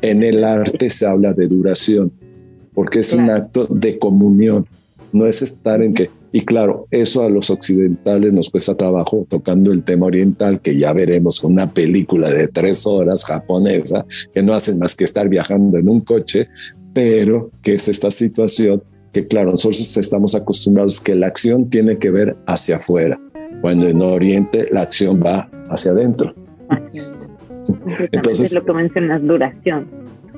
en 0.00 0.22
el 0.22 0.44
arte 0.44 0.88
se 0.88 1.04
habla 1.04 1.32
de 1.32 1.46
duración, 1.46 2.12
porque 2.72 3.00
es 3.00 3.12
un 3.12 3.28
acto 3.28 3.66
de 3.66 3.98
comunión, 3.98 4.64
no 5.12 5.26
es 5.26 5.42
estar 5.42 5.82
en 5.82 5.94
que 5.94 6.10
y 6.36 6.40
claro, 6.40 6.88
eso 6.90 7.22
a 7.22 7.30
los 7.30 7.48
occidentales 7.48 8.32
nos 8.32 8.50
cuesta 8.50 8.76
trabajo 8.76 9.24
tocando 9.30 9.70
el 9.70 9.84
tema 9.84 10.06
oriental, 10.06 10.60
que 10.60 10.76
ya 10.76 10.92
veremos 10.92 11.40
con 11.40 11.52
una 11.52 11.72
película 11.72 12.28
de 12.28 12.48
tres 12.48 12.88
horas 12.88 13.24
japonesa, 13.24 14.04
que 14.34 14.42
no 14.42 14.52
hacen 14.52 14.80
más 14.80 14.96
que 14.96 15.04
estar 15.04 15.28
viajando 15.28 15.78
en 15.78 15.88
un 15.88 16.00
coche, 16.00 16.48
pero 16.92 17.52
que 17.62 17.74
es 17.74 17.86
esta 17.86 18.10
situación 18.10 18.82
que 19.12 19.28
claro, 19.28 19.52
nosotros 19.52 19.96
estamos 19.96 20.34
acostumbrados 20.34 21.00
que 21.00 21.14
la 21.14 21.28
acción 21.28 21.70
tiene 21.70 21.98
que 21.98 22.10
ver 22.10 22.36
hacia 22.48 22.78
afuera, 22.78 23.16
cuando 23.60 23.86
en 23.86 24.02
Oriente 24.02 24.66
la 24.72 24.82
acción 24.82 25.22
va 25.24 25.48
hacia 25.70 25.92
adentro. 25.92 26.34
Entonces, 28.10 28.52
es 28.52 28.54
lo 28.54 28.64
que 28.64 28.72
mencionas, 28.72 29.22
duración. 29.22 29.86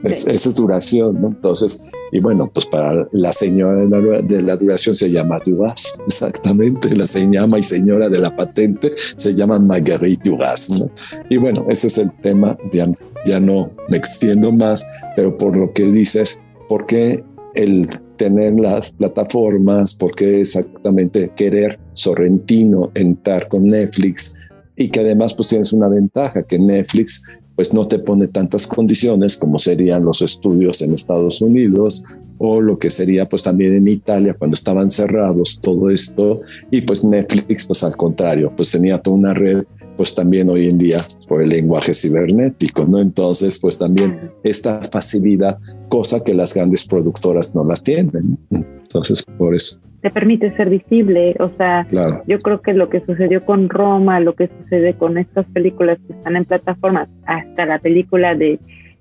Esa 0.05 0.31
es 0.33 0.55
duración, 0.55 1.21
¿no? 1.21 1.29
Entonces, 1.29 1.89
y 2.13 2.21
bueno, 2.21 2.51
pues 2.53 2.67
para 2.67 3.09
la 3.13 3.33
señora 3.33 3.85
de 4.23 4.43
la, 4.43 4.57
duración 4.57 4.95
se 4.95 5.11
llama 5.11 5.41
Duras, 5.45 5.95
exactamente. 6.07 6.95
La 6.95 7.07
señora 7.07 7.59
y 7.59 7.63
señora 7.63 8.09
de 8.09 8.19
la 8.19 8.35
patente 8.35 8.93
se 8.97 9.35
llama 9.35 9.59
Marguerite 9.59 10.31
Duras, 10.31 10.71
¿no? 10.71 10.91
Y 11.29 11.37
bueno, 11.37 11.67
ese 11.69 11.89
es 11.89 11.99
el 11.99 12.13
tema. 12.15 12.57
Ya, 12.73 12.91
ya 13.25 13.41
no 13.41 13.71
me 13.89 13.97
extiendo 13.97 14.53
más, 14.53 14.87
pero 15.17 15.37
por 15.37 15.57
lo 15.57 15.73
que 15.73 15.85
dices, 15.85 16.41
¿por 16.69 16.87
qué 16.87 17.25
el 17.55 17.89
tener 18.17 18.59
las 18.59 18.93
plataformas? 18.93 19.95
¿Por 19.95 20.15
qué 20.15 20.41
exactamente 20.41 21.31
querer 21.35 21.79
Sorrentino 21.93 22.91
entrar 22.95 23.49
con 23.49 23.69
Netflix? 23.69 24.37
y 24.77 24.91
que 24.91 25.01
además 25.01 25.35
pues 25.35 25.49
tienes 25.49 25.73
una 25.73 25.89
ventaja 25.89 26.43
que 26.43 26.59
Netflix 26.59 27.25
pues 27.57 27.73
no 27.75 27.89
te 27.89 27.99
pone 27.99 28.29
tantas 28.29 28.67
condiciones 28.67 29.37
como 29.37 29.59
serían 29.59 30.05
los 30.05 30.23
estudios 30.23 30.83
en 30.83 30.93
Estados 30.93 31.41
Unidos 31.41 32.05
o 32.39 32.61
lo 32.61 32.79
que 32.79 32.91
sería 32.91 33.27
pues 33.27 33.43
también 33.43 33.75
en 33.75 33.89
Italia 33.89 34.37
cuando 34.39 34.55
estaban 34.55 34.91
cerrados 34.91 35.59
todo 35.61 35.91
esto 35.91 36.43
y 36.71 36.83
pues 36.83 37.03
Netflix 37.03 37.67
pues 37.67 37.83
al 37.83 37.97
contrario 37.97 38.53
pues 38.55 38.71
tenía 38.71 39.01
toda 39.01 39.17
una 39.17 39.35
red 39.35 39.65
pues 39.97 40.15
también 40.15 40.51
hoy 40.51 40.69
en 40.69 40.77
día 40.77 40.99
por 41.27 41.43
el 41.43 41.49
lenguaje 41.49 41.95
cibernético, 41.95 42.85
¿no? 42.85 43.01
Entonces 43.01 43.59
pues 43.59 43.79
también 43.79 44.31
esta 44.45 44.83
facilidad, 44.83 45.59
cosa 45.89 46.23
que 46.23 46.35
las 46.35 46.53
grandes 46.53 46.87
productoras 46.87 47.55
no 47.55 47.65
las 47.65 47.83
tienen, 47.83 48.39
entonces 48.51 49.25
por 49.39 49.57
eso 49.57 49.81
te 50.07 50.11
permite 50.13 50.55
ser 50.57 50.71
visible. 50.71 51.35
O 51.41 51.49
sea, 51.57 51.85
yo 52.29 52.39
creo 52.39 52.61
que 52.61 52.73
lo 52.75 52.89
que 52.89 53.01
sucedió 53.01 53.41
con 53.41 53.69
Roma, 53.69 54.21
lo 54.21 54.35
que 54.35 54.47
sucede 54.47 54.95
con 54.95 55.19
estas 55.19 55.47
películas 55.47 55.99
que 56.07 56.13
están 56.13 56.37
en 56.37 56.45
plataformas, 56.45 57.09
hasta 57.27 57.67
la 57.67 57.81
película 57.81 58.37
de 58.37 58.61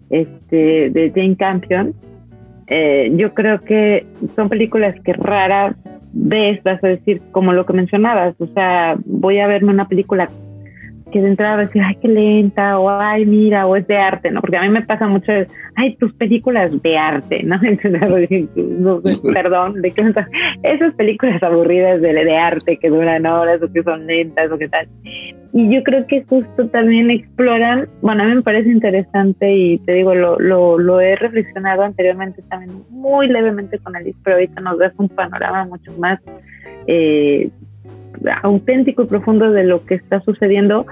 este 0.10 0.90
de 0.90 1.12
Jane 1.14 1.36
Campion, 1.36 1.94
eh, 2.66 3.12
yo 3.16 3.36
creo 3.36 3.62
que 3.62 4.08
son 4.36 4.50
películas 4.50 4.96
que 5.02 5.14
rara 5.14 5.76
vez 6.12 6.64
vas 6.64 6.84
a 6.84 6.88
decir, 6.88 7.22
como 7.32 7.54
lo 7.54 7.68
que 7.68 7.74
mencionabas, 7.74 8.34
o 8.40 8.48
sea, 8.48 8.96
voy 9.06 9.38
a 9.38 9.48
verme 9.48 9.70
una 9.70 9.88
película 9.88 10.28
que 11.12 11.22
de 11.22 11.28
entrada 11.28 11.58
decir, 11.58 11.82
ay, 11.84 11.96
qué 12.02 12.08
lenta, 12.08 12.80
o 12.80 12.90
ay, 12.90 13.26
mira, 13.26 13.68
o 13.68 13.76
es 13.76 13.88
de 13.88 13.98
arte, 13.98 14.32
¿no? 14.32 14.42
Porque 14.42 14.58
a 14.58 14.62
mí 14.62 14.70
me 14.70 14.82
pasa 14.82 15.08
mucho, 15.08 15.32
ay, 15.76 15.96
tus 15.98 16.14
películas 16.14 16.82
de 16.82 16.98
arte, 16.98 17.44
¿no? 17.44 17.60
perdón, 19.34 19.74
¿de 19.82 19.92
qué 19.92 20.12
Esas 20.64 20.94
películas 20.96 21.42
aburridas 21.44 22.02
de, 22.02 22.14
de 22.14 22.38
arte 22.38 22.78
que 22.78 22.90
duran 22.90 23.26
horas 23.26 23.62
o 23.62 23.72
que 23.72 23.84
son 23.84 24.08
lentas 24.08 24.52
o 24.52 24.58
qué 24.58 24.68
tal. 24.68 24.88
Y 25.54 25.74
yo 25.74 25.84
creo 25.84 26.06
que 26.08 26.26
justo 26.26 26.68
también 26.68 27.10
exploran, 27.10 27.88
bueno, 28.02 28.24
a 28.24 28.26
mí 28.26 28.36
me 28.36 28.42
parece 28.42 28.70
interesante 28.70 29.56
y 29.56 29.78
te 29.80 29.94
digo, 29.94 30.14
lo, 30.14 30.38
lo, 30.38 30.78
lo 30.78 31.00
he 31.00 31.16
reflexionado 31.16 31.84
anteriormente 31.84 32.42
también 32.50 32.84
muy 32.90 33.28
levemente 33.28 33.80
con 33.80 33.96
Alice, 33.96 34.18
pero 34.24 34.36
ahorita 34.36 34.60
nos 34.60 34.80
das 34.80 34.94
un 34.98 35.08
panorama 35.08 35.66
mucho 35.66 35.94
más 35.98 36.20
eh, 36.88 37.50
auténtico 38.44 39.04
y 39.04 39.08
profundo 39.08 39.52
de 39.52 39.64
lo 39.64 39.86
que 39.86 39.96
está 39.96 40.22
sucediendo, 40.22 40.86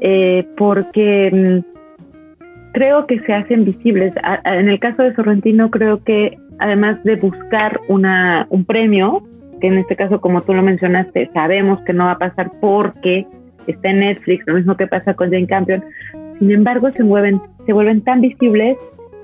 eh, 0.00 0.46
porque 0.56 1.62
mm, 1.64 2.72
creo 2.72 3.06
que 3.06 3.20
se 3.20 3.32
hacen 3.32 3.64
visibles. 3.64 4.12
en 4.44 4.68
el 4.68 4.78
caso 4.78 5.02
de 5.02 5.14
Sorrentino, 5.14 5.70
creo 5.70 6.02
que 6.04 6.36
además 6.58 7.02
de 7.04 7.16
buscar 7.16 7.80
una, 7.88 8.46
un 8.50 8.64
premio, 8.64 9.22
que 9.60 9.68
en 9.68 9.78
este 9.78 9.96
caso, 9.96 10.20
como 10.20 10.42
tú 10.42 10.54
lo 10.54 10.62
mencionaste, 10.62 11.30
sabemos 11.32 11.80
que 11.82 11.92
no 11.92 12.04
va 12.04 12.12
a 12.12 12.18
pasar 12.18 12.50
porque 12.60 13.26
está 13.66 13.90
en 13.90 14.00
Netflix, 14.00 14.46
lo 14.46 14.54
mismo 14.54 14.76
que 14.76 14.86
pasa 14.86 15.14
con 15.14 15.30
Jane 15.30 15.46
Campion, 15.46 15.82
sin 16.38 16.50
embargo 16.50 16.90
se 16.90 17.02
mueven, 17.02 17.40
se 17.64 17.72
vuelven 17.72 18.02
tan 18.02 18.20
visibles 18.20 18.76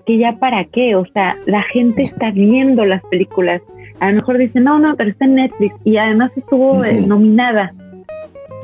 que 0.06 0.18
ya 0.18 0.32
para 0.38 0.64
qué, 0.64 0.96
o 0.96 1.04
sea, 1.12 1.36
la 1.46 1.62
gente 1.62 2.02
está 2.02 2.30
viendo 2.30 2.84
las 2.84 3.02
películas, 3.04 3.62
a 4.02 4.08
lo 4.10 4.16
mejor 4.16 4.36
dice, 4.36 4.58
no, 4.58 4.80
no, 4.80 4.96
pero 4.96 5.10
está 5.10 5.26
en 5.26 5.36
Netflix 5.36 5.76
y 5.84 5.96
además 5.96 6.32
estuvo 6.36 6.84
eh, 6.84 7.06
nominada. 7.06 7.72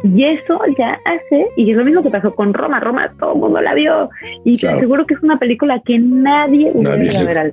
Y 0.02 0.24
eso 0.24 0.60
ya 0.76 0.98
hace, 1.04 1.46
y 1.56 1.70
es 1.70 1.76
lo 1.76 1.84
mismo 1.84 2.02
que 2.02 2.10
pasó 2.10 2.34
con 2.34 2.52
Roma, 2.52 2.80
Roma 2.80 3.12
todo 3.20 3.34
el 3.34 3.38
mundo 3.38 3.60
la 3.60 3.74
vio, 3.74 4.10
y 4.44 4.54
te 4.54 4.68
aseguro 4.68 5.06
que 5.06 5.14
es 5.14 5.22
una 5.22 5.38
película 5.38 5.80
que 5.84 5.98
nadie 6.00 6.72
hubiera 6.74 7.20
a 7.20 7.24
ver 7.24 7.38
al 7.38 7.50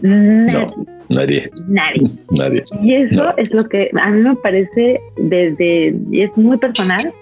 Nadie. 0.00 1.50
nadie. 1.68 2.00
Nadie. 2.30 2.64
Y 2.82 2.94
eso 2.94 3.30
es 3.36 3.52
lo 3.52 3.68
que 3.68 3.90
a 4.00 4.10
mí 4.10 4.22
me 4.22 4.36
parece 4.36 5.00
desde, 5.18 5.94
y 6.10 6.22
es 6.22 6.34
muy 6.38 6.56
personal, 6.56 7.12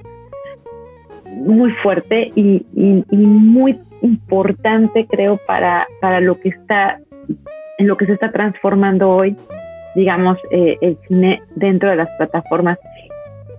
muy 1.38 1.72
fuerte 1.82 2.30
y, 2.36 2.64
y, 2.76 3.04
y 3.10 3.16
muy 3.16 3.76
importante 4.02 5.08
creo 5.10 5.40
para, 5.44 5.88
para 6.00 6.20
lo 6.20 6.38
que 6.38 6.50
está, 6.50 7.00
en 7.78 7.88
lo 7.88 7.96
que 7.96 8.06
se 8.06 8.12
está 8.12 8.30
transformando 8.30 9.08
hoy 9.08 9.36
digamos, 9.94 10.38
eh, 10.50 10.76
el 10.80 10.96
cine 11.06 11.42
dentro 11.56 11.90
de 11.90 11.96
las 11.96 12.08
plataformas. 12.16 12.78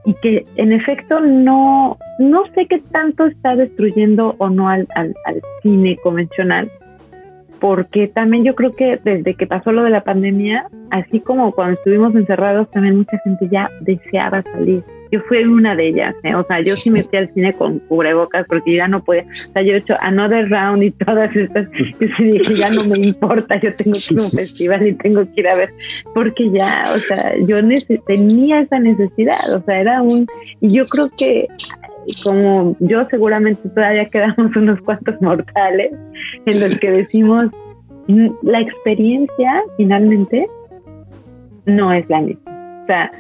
Y 0.06 0.14
que 0.16 0.46
en 0.56 0.72
efecto 0.72 1.20
no, 1.20 1.98
no 2.20 2.44
sé 2.56 2.66
qué 2.68 2.80
tanto 2.92 3.26
está 3.26 3.56
destruyendo 3.56 4.36
o 4.38 4.50
no 4.50 4.70
al, 4.70 4.88
al, 4.96 5.14
cine 5.62 5.98
convencional, 6.02 6.72
porque 7.60 8.08
también 8.08 8.46
yo 8.46 8.56
creo 8.56 8.74
que 8.74 9.00
desde 9.04 9.36
que 9.36 9.46
pasó 9.46 9.72
lo 9.72 9.84
de 9.84 9.90
la 9.90 10.04
pandemia, 10.04 10.68
así 10.92 11.20
como 11.20 11.52
cuando 11.52 11.74
estuvimos 11.74 12.16
encerrados, 12.16 12.72
también 12.72 12.98
mucha 12.98 13.20
gente 13.20 13.50
ya 13.52 13.70
deseaba 13.82 14.42
salir 14.44 14.84
yo 15.12 15.22
fui 15.28 15.44
una 15.44 15.76
de 15.76 15.90
ellas, 15.90 16.16
¿eh? 16.24 16.36
o 16.36 16.44
sea, 16.46 16.62
yo 16.62 16.76
sí 16.76 16.92
me 16.92 17.02
fui 17.02 17.18
al 17.18 17.34
cine 17.34 17.54
con 17.54 17.80
cubrebocas 17.80 18.46
porque 18.48 18.76
ya 18.78 18.88
no 18.88 19.04
podía, 19.04 19.24
o 19.24 19.34
sea, 19.34 19.62
yo 19.62 19.74
he 19.74 19.78
hecho 19.78 19.96
Another 20.02 20.50
Round 20.50 20.84
y 20.84 20.92
todas 20.92 21.36
estas, 21.36 21.70
y 22.20 22.24
dije, 22.24 22.52
ya 22.58 22.72
no 22.72 22.84
me 22.84 23.08
importa, 23.08 23.56
yo 23.56 23.72
tengo 23.72 23.98
que 23.98 24.14
ir 24.14 24.20
a 24.20 24.24
un 24.24 24.30
festival 24.30 24.88
y 24.88 24.94
tengo 24.94 25.22
que 25.34 25.42
ir 25.42 25.48
a 25.48 25.56
ver, 25.56 25.70
porque 26.14 26.50
ya, 26.52 26.84
o 26.96 27.00
sea, 27.00 27.34
yo 27.48 27.58
tenía 28.06 28.62
esa 28.62 28.80
necesidad, 28.80 29.56
o 29.56 29.64
sea, 29.64 29.80
era 29.80 30.02
un, 30.02 30.28
y 30.62 30.76
yo 30.76 30.86
creo 30.86 31.10
que 31.18 31.48
como 32.24 32.76
yo 32.80 33.06
seguramente 33.10 33.68
todavía 33.70 34.06
quedamos 34.06 34.56
unos 34.56 34.80
cuantos 34.82 35.22
mortales 35.22 35.92
en 36.46 36.60
los 36.60 36.80
que 36.80 36.92
decimos, 36.92 37.46
mm, 38.08 38.30
la 38.44 38.62
experiencia 38.62 39.64
finalmente 39.78 40.48
no 41.66 41.94
es 41.94 42.08
la 42.10 42.22
misma. 42.22 42.82
O 42.84 42.86
sea, 42.88 43.12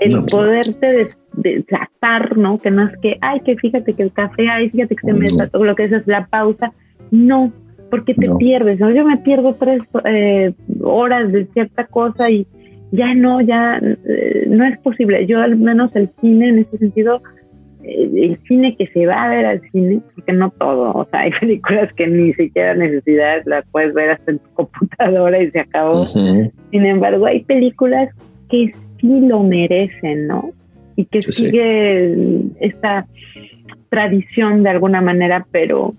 el 0.00 0.24
poderte 0.26 1.08
de 1.36 1.62
tratar, 1.62 2.36
¿no? 2.36 2.58
Que 2.58 2.70
no 2.70 2.88
es 2.88 2.96
que, 2.98 3.18
ay, 3.20 3.40
que 3.40 3.56
fíjate 3.56 3.94
que 3.94 4.02
el 4.02 4.12
café, 4.12 4.48
ay, 4.48 4.70
fíjate 4.70 4.96
que 4.96 5.06
se 5.06 5.12
me 5.12 5.26
todo 5.50 5.64
lo 5.64 5.74
que 5.74 5.84
es, 5.84 5.92
es 5.92 6.06
la 6.06 6.26
pausa. 6.26 6.72
No, 7.10 7.52
porque 7.90 8.14
te 8.14 8.28
pierdes, 8.36 8.80
¿no? 8.80 8.90
Yo 8.90 9.04
me 9.04 9.18
pierdo 9.18 9.52
tres 9.54 9.80
eh, 10.04 10.52
horas 10.82 11.30
de 11.32 11.46
cierta 11.46 11.86
cosa 11.86 12.30
y 12.30 12.46
ya 12.90 13.14
no, 13.14 13.40
ya 13.40 13.78
eh, 13.78 14.46
no 14.48 14.64
es 14.64 14.78
posible. 14.78 15.26
Yo 15.26 15.40
al 15.40 15.56
menos 15.56 15.94
el 15.94 16.08
cine 16.20 16.48
en 16.48 16.58
ese 16.60 16.78
sentido, 16.78 17.22
eh, 17.82 18.10
el 18.14 18.38
cine 18.46 18.76
que 18.76 18.86
se 18.88 19.06
va 19.06 19.24
a 19.24 19.28
ver 19.28 19.46
al 19.46 19.60
cine, 19.70 20.00
porque 20.14 20.32
no 20.32 20.50
todo, 20.50 20.92
o 20.92 21.06
sea, 21.10 21.20
hay 21.20 21.30
películas 21.40 21.92
que 21.92 22.06
ni 22.06 22.32
siquiera 22.32 22.74
necesidad 22.74 23.42
las 23.44 23.64
puedes 23.70 23.94
ver 23.94 24.10
hasta 24.10 24.32
en 24.32 24.38
tu 24.38 24.48
computadora 24.54 25.42
y 25.42 25.50
se 25.50 25.60
acabó. 25.60 26.06
Sin 26.06 26.50
embargo, 26.72 27.26
hay 27.26 27.44
películas 27.44 28.10
que 28.48 28.72
sí 29.00 29.20
lo 29.20 29.42
merecen, 29.42 30.26
¿no? 30.26 30.50
Y 30.96 31.04
que 31.04 31.22
sigue 31.22 32.14
esta 32.60 33.06
tradición 33.90 34.62
de 34.62 34.70
alguna 34.70 35.00
manera, 35.00 35.46
pero 35.52 35.94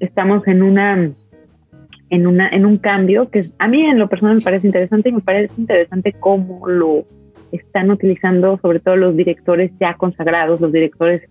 estamos 0.00 0.46
en 0.46 0.62
una 0.62 1.10
en 2.10 2.26
una 2.26 2.48
en 2.48 2.66
un 2.66 2.76
cambio 2.76 3.30
que 3.30 3.46
a 3.58 3.68
mí 3.68 3.84
en 3.84 3.98
lo 3.98 4.08
personal 4.08 4.36
me 4.36 4.42
parece 4.42 4.66
interesante 4.66 5.08
y 5.08 5.12
me 5.12 5.20
parece 5.20 5.54
interesante 5.58 6.12
cómo 6.12 6.68
lo 6.68 7.06
están 7.52 7.90
utilizando 7.90 8.58
sobre 8.60 8.80
todo 8.80 8.96
los 8.96 9.16
directores 9.16 9.72
ya 9.80 9.94
consagrados, 9.94 10.60
los 10.60 10.72
directores 10.72 11.22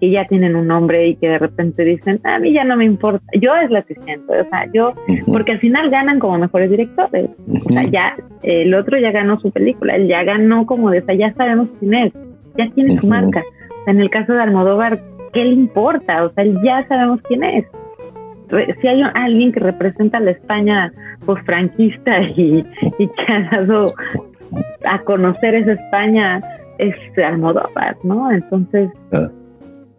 que 0.00 0.10
ya 0.10 0.24
tienen 0.26 0.54
un 0.54 0.68
nombre 0.68 1.08
y 1.08 1.16
que 1.16 1.28
de 1.28 1.38
repente 1.38 1.84
dicen, 1.84 2.20
a 2.24 2.38
mí 2.38 2.52
ya 2.52 2.64
no 2.64 2.76
me 2.76 2.84
importa, 2.84 3.24
yo 3.40 3.54
es 3.56 3.70
la 3.70 3.82
que 3.82 3.94
siento, 3.96 4.32
o 4.32 4.48
sea, 4.48 4.70
yo, 4.72 4.94
porque 5.26 5.52
al 5.52 5.58
final 5.58 5.90
ganan 5.90 6.20
como 6.20 6.38
mejores 6.38 6.70
directores, 6.70 7.30
o 7.52 7.58
sea, 7.58 7.84
ya 7.90 8.16
el 8.42 8.72
otro 8.74 8.96
ya 8.98 9.10
ganó 9.10 9.40
su 9.40 9.50
película, 9.50 9.96
él 9.96 10.06
ya 10.06 10.22
ganó 10.22 10.66
como 10.66 10.90
de, 10.90 11.00
o 11.00 11.04
sea, 11.04 11.14
ya 11.16 11.34
sabemos 11.34 11.68
quién 11.80 11.94
es, 11.94 12.12
ya 12.58 12.68
tiene 12.74 13.00
su 13.00 13.08
marca. 13.08 13.42
en 13.86 14.00
el 14.00 14.10
caso 14.10 14.34
de 14.34 14.42
Almodóvar, 14.42 15.00
¿qué 15.32 15.44
le 15.44 15.54
importa? 15.54 16.24
O 16.24 16.32
sea, 16.32 16.44
ya 16.62 16.86
sabemos 16.88 17.20
quién 17.22 17.44
es. 17.44 17.64
Si 18.80 18.88
hay 18.88 19.02
alguien 19.14 19.52
que 19.52 19.60
representa 19.60 20.18
a 20.18 20.20
la 20.20 20.30
España 20.30 20.92
pues 21.26 21.42
franquista 21.44 22.22
y, 22.36 22.62
que 22.62 23.32
ha 23.32 23.56
dado 23.56 23.92
a 24.84 24.98
conocer 25.02 25.54
esa 25.54 25.72
España 25.72 26.40
es 26.78 26.94
Almodóvar, 27.18 27.96
¿no? 28.04 28.30
Entonces, 28.30 28.90
ah. 29.12 29.28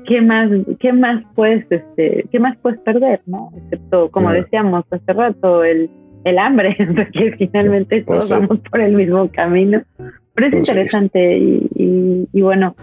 ¿qué 0.07 0.22
más, 0.22 0.49
qué 0.80 0.94
más 0.94 1.23
puedes, 1.36 1.65
este, 1.69 2.26
qué 2.31 2.40
más 2.40 2.57
puedes 2.57 2.80
perder, 2.81 3.22
no? 3.26 3.52
Excepto, 3.57 4.10
como 4.10 4.31
decíamos 4.31 4.86
hace 4.90 5.14
rato, 5.14 5.64
el, 5.64 5.90
el 6.23 6.40
hambre, 6.40 6.76
porque 6.95 7.36
finalmente 7.38 8.03
todos 8.03 8.31
vamos 8.31 8.60
por 8.72 8.81
el 8.81 8.94
mismo 8.95 9.30
camino. 9.31 9.81
Pero 10.40 10.57
es 10.57 10.70
interesante 10.70 11.38
y, 11.38 12.41
bueno, 12.41 12.74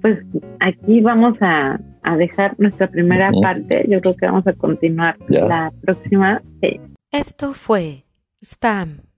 pues 0.00 0.18
aquí 0.60 1.02
vamos 1.02 1.36
a, 1.42 1.78
dejar 2.16 2.58
nuestra 2.58 2.88
primera 2.88 3.30
parte. 3.42 3.84
Yo 3.88 4.00
creo 4.00 4.16
que 4.16 4.26
vamos 4.26 4.46
a 4.46 4.52
continuar 4.54 5.16
la 5.28 5.70
próxima. 5.82 6.42
Esto 7.10 7.52
fue 7.52 8.04
Spam 8.42 9.11